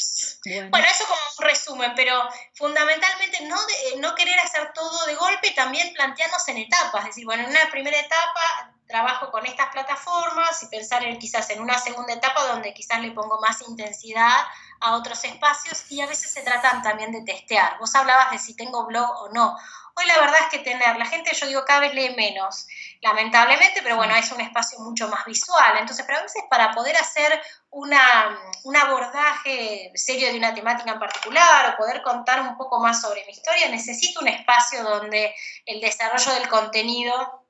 bueno. 0.69 0.87
eso 0.87 1.03
como 1.05 1.19
un 1.39 1.45
resumen, 1.45 1.93
pero 1.95 2.21
fundamentalmente 2.53 3.41
no, 3.45 3.57
no 3.97 4.13
querer 4.13 4.39
hacer 4.39 4.71
todo 4.73 5.07
de 5.07 5.15
golpe, 5.15 5.49
también 5.55 5.91
plantearnos 5.95 6.47
en 6.47 6.57
etapas, 6.57 7.01
es 7.01 7.07
decir, 7.07 7.25
bueno, 7.25 7.41
en 7.41 7.49
una 7.49 7.71
primera 7.71 7.99
etapa 7.99 8.71
trabajo 8.85 9.31
con 9.31 9.47
estas 9.47 9.69
plataformas 9.69 10.61
y 10.61 10.67
pensar 10.67 11.03
en 11.05 11.17
quizás 11.17 11.49
en 11.49 11.59
una 11.59 11.79
segunda 11.79 12.13
etapa 12.13 12.45
donde 12.45 12.71
quizás 12.75 13.01
le 13.01 13.11
pongo 13.11 13.39
más 13.41 13.67
intensidad 13.67 14.45
a 14.79 14.95
otros 14.95 15.23
espacios 15.23 15.89
y 15.89 16.01
a 16.01 16.05
veces 16.05 16.31
se 16.31 16.43
tratan 16.43 16.83
también 16.83 17.11
de 17.11 17.21
testear. 17.21 17.79
Vos 17.79 17.95
hablabas 17.95 18.29
de 18.29 18.37
si 18.37 18.55
tengo 18.55 18.85
blog 18.85 19.09
o 19.09 19.29
no. 19.29 19.57
Hoy 19.95 20.05
la 20.05 20.19
verdad 20.19 20.41
es 20.41 20.49
que 20.49 20.59
tener, 20.59 20.97
la 20.97 21.05
gente 21.05 21.31
yo 21.35 21.47
digo 21.47 21.65
cada 21.65 21.79
vez 21.79 21.93
lee 21.93 22.15
menos, 22.15 22.67
lamentablemente, 23.01 23.81
pero 23.81 23.95
bueno, 23.95 24.15
es 24.15 24.31
un 24.31 24.41
espacio 24.41 24.79
mucho 24.79 25.07
más 25.07 25.25
visual. 25.25 25.77
Entonces, 25.79 26.05
pero 26.05 26.19
a 26.19 26.23
veces 26.23 26.43
para 26.49 26.71
poder 26.71 26.95
hacer 26.97 27.41
una, 27.71 28.39
un 28.63 28.77
abordaje 28.77 29.91
serio 29.95 30.31
de 30.31 30.37
una 30.37 30.53
temática 30.53 30.91
en 30.91 30.99
particular 30.99 31.73
o 31.73 31.77
poder 31.77 32.01
contar 32.03 32.41
un 32.41 32.57
poco 32.57 32.79
más 32.79 33.01
sobre 33.01 33.25
mi 33.25 33.31
historia, 33.31 33.69
necesito 33.69 34.21
un 34.21 34.27
espacio 34.27 34.83
donde 34.83 35.33
el 35.65 35.81
desarrollo 35.81 36.33
del 36.33 36.47
contenido 36.47 37.41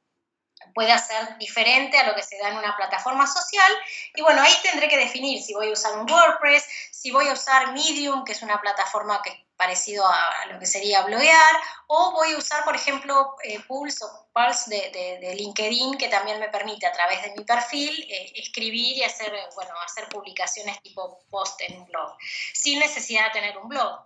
pueda 0.74 0.98
ser 0.98 1.38
diferente 1.38 1.98
a 1.98 2.08
lo 2.08 2.16
que 2.16 2.24
se 2.24 2.38
da 2.38 2.50
en 2.50 2.58
una 2.58 2.78
plataforma 2.78 3.28
social. 3.28 3.72
Y 4.16 4.22
bueno, 4.22 4.42
ahí 4.42 4.54
tendré 4.64 4.88
que 4.88 4.98
definir 4.98 5.42
si 5.42 5.54
voy 5.54 5.70
a 5.70 5.74
usar 5.74 5.98
un 5.98 6.10
WordPress, 6.10 6.66
si 6.92 7.12
voy 7.12 7.28
a 7.28 7.34
usar 7.34 7.74
Medium, 7.74 8.24
que 8.24 8.32
es 8.32 8.42
una 8.42 8.62
plataforma 8.62 9.22
que 9.22 9.48
parecido 9.62 10.04
a, 10.08 10.48
lo 10.52 10.58
que 10.58 10.66
sería 10.66 11.04
bloguear, 11.04 11.56
o 11.86 12.14
voy 12.14 12.34
a 12.34 12.38
usar, 12.38 12.64
por 12.64 12.76
ejemplo, 12.76 13.36
eh, 13.44 13.60
Pulse 13.68 14.04
o 14.04 14.28
Pulse 14.34 14.90
de, 15.22 15.36
LinkedIn, 15.36 16.00
que 16.00 16.08
también 16.08 16.40
me 16.40 16.50
permite 16.50 16.88
a 16.88 16.92
través 16.92 17.22
de 17.22 17.32
mi 17.38 17.44
perfil 17.44 17.94
eh, 18.10 18.32
escribir 18.38 18.98
y 18.98 19.04
hacer, 19.04 19.32
bueno, 19.54 19.72
hacer 19.86 20.10
publicaciones 20.10 20.82
tipo 20.82 21.20
post 21.30 21.62
en 21.62 21.78
un 21.78 21.86
blog, 21.86 22.18
sin 22.54 22.80
necesidad 22.80 23.26
de 23.26 23.40
tener 23.40 23.58
un 23.60 23.70
blog. 23.70 24.00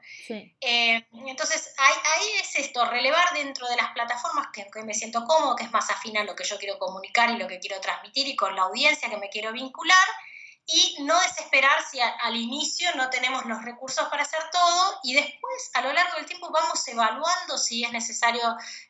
Eh, 0.60 1.08
entonces, 1.26 1.74
ahí, 1.78 2.32
es 2.42 2.54
esto, 2.58 2.84
relevar 2.84 3.34
dentro 3.34 3.66
de 3.70 3.78
las 3.78 3.94
plataformas 3.94 4.48
que, 4.52 4.68
que 4.70 4.84
me 4.84 4.94
siento 4.94 5.24
cómodo, 5.24 5.56
que 5.56 5.64
es 5.64 5.72
más 5.72 5.90
afín 5.90 6.18
a 6.18 6.26
lo 6.26 6.36
que 6.36 6.44
yo 6.44 6.58
quiero 6.58 6.78
comunicar 6.78 7.30
y 7.30 7.38
lo 7.38 7.48
que 7.48 7.60
quiero 7.60 7.80
transmitir 7.80 8.28
y 8.28 8.36
con 8.36 8.58
la 8.58 8.64
audiencia 8.64 9.10
que 9.10 9.18
me 9.18 9.30
quiero 9.30 9.54
vincular 9.54 10.08
y 10.68 10.98
no 11.04 11.20
desesperar 11.22 11.84
si 11.90 12.00
al 12.00 12.36
inicio 12.36 12.90
no 12.96 13.10
tenemos 13.10 13.46
los 13.46 13.62
recursos 13.64 14.08
para 14.10 14.24
hacer 14.24 14.40
todo 14.52 15.00
y 15.04 15.14
después 15.14 15.70
a 15.74 15.82
lo 15.82 15.94
largo 15.94 16.16
del 16.16 16.26
tiempo 16.26 16.50
vamos 16.52 16.88
evaluando 16.88 17.58
si 17.58 17.84
es 17.84 17.92
necesario 17.92 18.42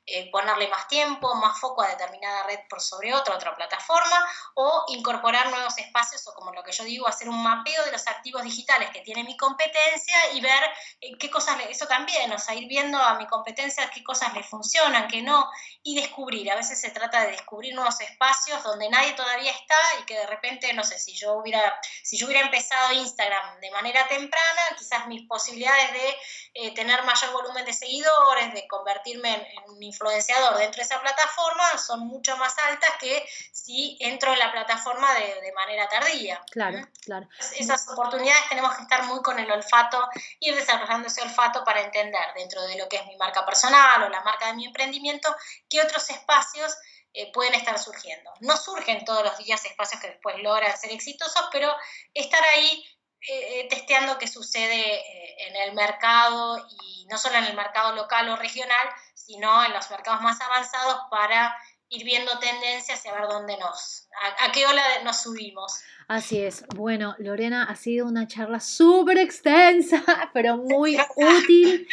eh, 0.07 0.29
ponerle 0.31 0.67
más 0.67 0.87
tiempo, 0.87 1.33
más 1.35 1.59
foco 1.59 1.81
a 1.81 1.89
determinada 1.89 2.43
red 2.43 2.59
por 2.69 2.81
sobre 2.81 3.13
otra, 3.13 3.35
otra 3.35 3.55
plataforma 3.55 4.27
o 4.53 4.85
incorporar 4.89 5.49
nuevos 5.49 5.77
espacios 5.77 6.27
o 6.27 6.33
como 6.33 6.51
lo 6.51 6.63
que 6.63 6.71
yo 6.71 6.83
digo, 6.83 7.07
hacer 7.07 7.27
un 7.27 7.41
mapeo 7.41 7.83
de 7.85 7.91
los 7.91 8.07
activos 8.07 8.43
digitales 8.43 8.89
que 8.91 9.01
tiene 9.01 9.23
mi 9.23 9.35
competencia 9.35 10.33
y 10.33 10.41
ver 10.41 10.63
eh, 11.01 11.17
qué 11.17 11.29
cosas, 11.29 11.57
eso 11.69 11.87
también, 11.87 12.31
o 12.31 12.39
sea, 12.39 12.55
ir 12.55 12.67
viendo 12.67 12.97
a 12.97 13.15
mi 13.15 13.27
competencia 13.27 13.89
qué 13.89 14.03
cosas 14.03 14.33
le 14.33 14.43
funcionan, 14.43 15.07
qué 15.07 15.21
no 15.21 15.49
y 15.83 15.95
descubrir, 15.95 16.51
a 16.51 16.55
veces 16.55 16.79
se 16.79 16.91
trata 16.91 17.21
de 17.21 17.31
descubrir 17.31 17.73
nuevos 17.73 17.99
espacios 18.01 18.61
donde 18.63 18.89
nadie 18.89 19.13
todavía 19.13 19.51
está 19.51 19.75
y 20.01 20.05
que 20.05 20.17
de 20.17 20.27
repente, 20.27 20.73
no 20.73 20.83
sé, 20.83 20.99
si 20.99 21.13
yo 21.13 21.33
hubiera 21.33 21.79
si 22.03 22.17
yo 22.17 22.27
hubiera 22.27 22.45
empezado 22.45 22.93
Instagram 22.93 23.59
de 23.59 23.71
manera 23.71 24.07
temprana, 24.07 24.61
quizás 24.77 25.07
mis 25.07 25.27
posibilidades 25.27 25.91
de 25.93 26.15
eh, 26.53 26.73
tener 26.73 27.03
mayor 27.03 27.31
volumen 27.31 27.65
de 27.65 27.73
seguidores, 27.73 28.53
de 28.53 28.67
convertirme 28.67 29.33
en, 29.33 29.71
un 29.71 29.79
influenciador 29.95 30.57
dentro 30.57 30.79
de 30.79 30.83
esa 30.83 31.01
plataforma, 31.01 31.77
son 31.77 32.01
mucho 32.01 32.35
más 32.37 32.53
altas 32.67 32.91
que 32.99 33.25
si 33.51 33.97
entro 34.01 34.33
en 34.33 34.39
la 34.39 34.51
plataforma 34.51 35.13
de, 35.13 35.51
manera 35.55 35.87
tardía. 35.87 36.41
Claro, 36.51 36.85
claro. 37.03 37.27
Esas 37.57 37.87
oportunidades 37.89 38.49
tenemos 38.49 38.75
que 38.75 38.81
estar 38.83 39.03
muy 39.05 39.21
con 39.21 39.39
el 39.39 39.49
olfato, 39.49 40.07
ir 40.39 40.53
desarrollando 40.53 41.07
ese 41.07 41.21
olfato 41.21 41.63
para 41.63 41.81
entender 41.81 42.25
dentro 42.35 42.61
de 42.63 42.77
lo 42.77 42.89
que 42.89 42.97
es 42.97 43.05
mi 43.05 43.15
marca 43.15 43.45
personal 43.45 44.03
o 44.03 44.09
la 44.09 44.21
marca 44.21 44.47
de 44.47 44.53
mi 44.53 44.65
emprendimiento, 44.65 45.33
qué 45.69 45.81
otros 45.81 46.09
espacios 46.09 46.75
eh, 47.17 47.31
pueden 47.31 47.53
estar 47.53 47.79
surgiendo. 47.79 48.29
No 48.41 48.57
surgen 48.57 49.05
todos 49.05 49.23
los 49.23 49.37
días 49.37 49.63
espacios 49.63 50.01
que 50.01 50.09
después 50.09 50.35
logran 50.39 50.77
ser 50.77 50.91
exitosos, 50.91 51.47
pero 51.49 51.73
estar 52.13 52.43
ahí 52.43 52.85
eh, 53.21 53.61
eh, 53.61 53.67
testeando 53.69 54.17
qué 54.17 54.27
sucede 54.27 55.47
en 55.47 55.55
el 55.55 55.73
mercado 55.73 56.67
y 56.81 57.05
no 57.09 57.17
solo 57.17 57.37
en 57.37 57.45
el 57.45 57.55
mercado 57.55 57.95
local 57.95 58.27
o 58.27 58.35
regional, 58.35 58.89
sino 59.25 59.63
en 59.63 59.73
los 59.73 59.89
mercados 59.89 60.21
más 60.21 60.39
avanzados 60.41 61.01
para 61.09 61.55
ir 61.89 62.03
viendo 62.03 62.37
tendencias 62.39 63.03
y 63.05 63.09
a 63.09 63.13
ver 63.13 63.27
dónde 63.27 63.57
nos, 63.57 64.07
a, 64.39 64.51
qué 64.51 64.65
ola 64.65 64.83
nos 65.03 65.21
subimos. 65.21 65.81
Así 66.07 66.39
es. 66.39 66.65
Bueno, 66.75 67.15
Lorena, 67.17 67.63
ha 67.63 67.75
sido 67.75 68.05
una 68.05 68.27
charla 68.27 68.59
súper 68.59 69.17
extensa, 69.17 70.03
pero 70.33 70.57
muy 70.57 70.97
útil 71.15 71.87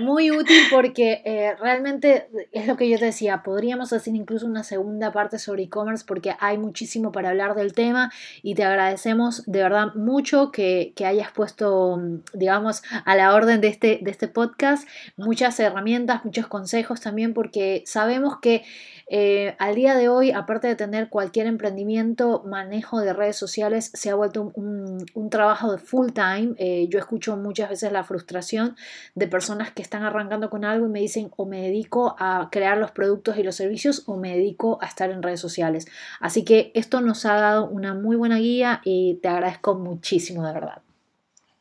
muy 0.00 0.30
útil 0.30 0.58
porque 0.70 1.22
eh, 1.24 1.54
realmente 1.60 2.28
es 2.52 2.66
lo 2.66 2.76
que 2.76 2.88
yo 2.88 2.98
te 2.98 3.06
decía, 3.06 3.42
podríamos 3.42 3.92
hacer 3.92 4.14
incluso 4.14 4.46
una 4.46 4.64
segunda 4.64 5.12
parte 5.12 5.38
sobre 5.38 5.64
e-commerce 5.64 6.04
porque 6.06 6.34
hay 6.40 6.58
muchísimo 6.58 7.12
para 7.12 7.30
hablar 7.30 7.54
del 7.54 7.72
tema 7.72 8.10
y 8.42 8.54
te 8.54 8.64
agradecemos 8.64 9.44
de 9.46 9.62
verdad 9.62 9.94
mucho 9.94 10.50
que, 10.50 10.92
que, 10.96 11.06
hayas 11.06 11.30
puesto, 11.32 12.00
digamos, 12.32 12.82
a 13.04 13.16
la 13.16 13.34
orden 13.34 13.60
de 13.60 13.68
este, 13.68 13.98
de 14.02 14.10
este 14.10 14.28
podcast 14.28 14.88
muchas 15.16 15.58
herramientas, 15.60 16.24
muchos 16.24 16.46
consejos 16.46 17.00
también 17.00 17.34
porque 17.34 17.82
sabemos 17.86 18.38
que 18.40 18.64
eh, 19.08 19.56
al 19.58 19.74
día 19.74 19.94
de 19.94 20.08
hoy, 20.08 20.30
aparte 20.30 20.68
de 20.68 20.76
tener 20.76 21.10
cualquier 21.10 21.46
emprendimiento, 21.46 22.42
manejo 22.46 23.00
de 23.00 23.12
redes 23.12 23.36
sociales 23.36 23.51
se 23.52 24.10
ha 24.10 24.14
vuelto 24.14 24.52
un, 24.54 25.30
trabajo 25.30 25.72
de 25.72 25.78
full 25.78 26.12
time. 26.12 26.54
Eh, 26.58 26.86
yo 26.88 26.98
escucho 26.98 27.36
muchas 27.36 27.70
veces 27.70 27.92
la 27.92 28.04
frustración 28.04 28.76
de 29.14 29.28
personas 29.28 29.70
que 29.72 29.82
están 29.82 30.02
arrancando 30.02 30.50
con 30.50 30.64
algo 30.64 30.86
y 30.86 30.88
me 30.90 31.00
dicen 31.00 31.30
o 31.36 31.46
me 31.46 31.62
dedico 31.62 32.16
a 32.18 32.48
crear 32.50 32.76
los 32.76 32.90
productos 32.90 33.38
y 33.38 33.42
los 33.42 33.56
servicios 33.56 34.02
o 34.06 34.16
me 34.16 34.36
dedico 34.36 34.78
a 34.82 34.86
estar 34.86 35.10
en 35.10 35.22
redes 35.22 35.40
sociales. 35.40 35.86
Así 36.20 36.44
que 36.44 36.72
esto 36.74 37.00
nos 37.00 37.24
ha 37.24 37.34
dado 37.34 37.66
una 37.68 37.94
muy 37.94 38.16
buena 38.16 38.38
guía 38.38 38.80
y 38.84 39.14
te 39.22 39.28
agradezco 39.28 39.74
muchísimo, 39.74 40.46
de 40.46 40.52
verdad. 40.52 40.82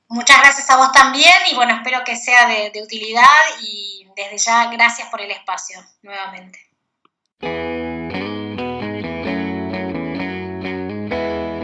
Muchas 0.09 0.39
gracias 0.41 0.69
a 0.69 0.77
vos 0.77 0.91
también 0.91 1.33
y 1.49 1.55
bueno, 1.55 1.73
espero 1.75 2.03
que 2.05 2.15
sea 2.17 2.47
de 2.47 2.81
utilidad 2.83 3.23
y 3.61 4.05
desde 4.15 4.37
ya 4.37 4.69
gracias 4.71 5.07
por 5.09 5.21
el 5.21 5.31
espacio 5.31 5.79
nuevamente. 6.01 6.59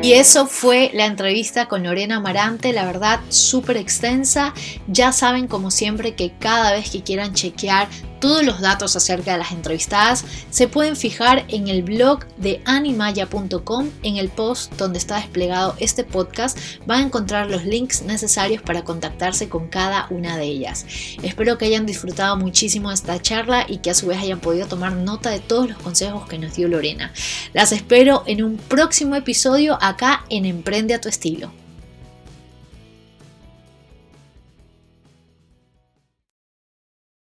Y 0.08 0.14
eso 0.14 0.48
fue 0.48 0.90
la 0.94 1.06
entrevista 1.06 1.66
con 1.66 1.84
Lorena 1.84 2.16
Amarante, 2.16 2.72
la 2.72 2.86
verdad 2.86 3.20
súper 3.28 3.76
extensa. 3.76 4.54
Ya 4.88 5.12
saben 5.12 5.50
como 5.50 5.70
siempre 5.70 6.16
que 6.16 6.32
cada 6.40 6.72
vez 6.72 6.90
que 6.90 7.04
quieran 7.04 7.34
chequear 7.34 7.90
todos 8.20 8.44
los 8.44 8.62
datos 8.62 8.96
acerca 8.96 9.34
de 9.34 9.40
las 9.40 9.52
entrevistadas 9.52 10.26
se 10.50 10.68
pueden 10.68 10.96
fijar 10.96 11.46
en 11.48 11.68
el 11.68 11.84
blog 11.84 12.26
de 12.38 12.62
animaya.com, 12.66 13.90
en 14.04 14.18
el 14.18 14.30
post 14.30 14.74
donde 14.76 15.00
está 15.00 15.18
desplegado 15.18 15.76
este 15.80 16.04
podcast, 16.04 16.58
van 16.86 17.00
a 17.00 17.06
encontrar 17.06 17.50
los 17.50 17.66
links 17.66 18.02
necesarios 18.02 18.62
para 18.62 18.84
contactarse 18.84 19.50
con 19.50 19.68
cada 19.68 20.08
una 20.10 20.38
de 20.38 20.46
ellas. 20.46 20.86
Espero 21.22 21.58
que 21.58 21.66
hayan 21.66 21.86
disfrutado 21.86 22.38
muchísimo 22.38 22.92
esta 22.92 23.22
charla 23.22 23.66
y 23.68 23.78
que 23.80 23.92
a 23.92 23.96
su 23.96 24.08
vez 24.08 24.20
hayan 24.20 24.40
podido 24.40 24.68
tomar 24.68 24.94
nota 24.94 25.30
de 25.30 25.40
todos 25.40 25.70
los 25.70 25.78
consejos 25.78 26.28
que 26.28 26.40
nos 26.40 26.56
dio 26.56 26.68
Lorena. 26.68 27.12
Las 27.54 27.72
espero 27.72 28.24
en 28.26 28.44
un 28.44 28.58
próximo 28.58 29.16
episodio 29.16 29.78
acá 29.82 30.26
en 30.30 30.46
Emprende 30.46 30.94
a 30.94 31.02
tu 31.02 31.10
estilo. 31.10 31.52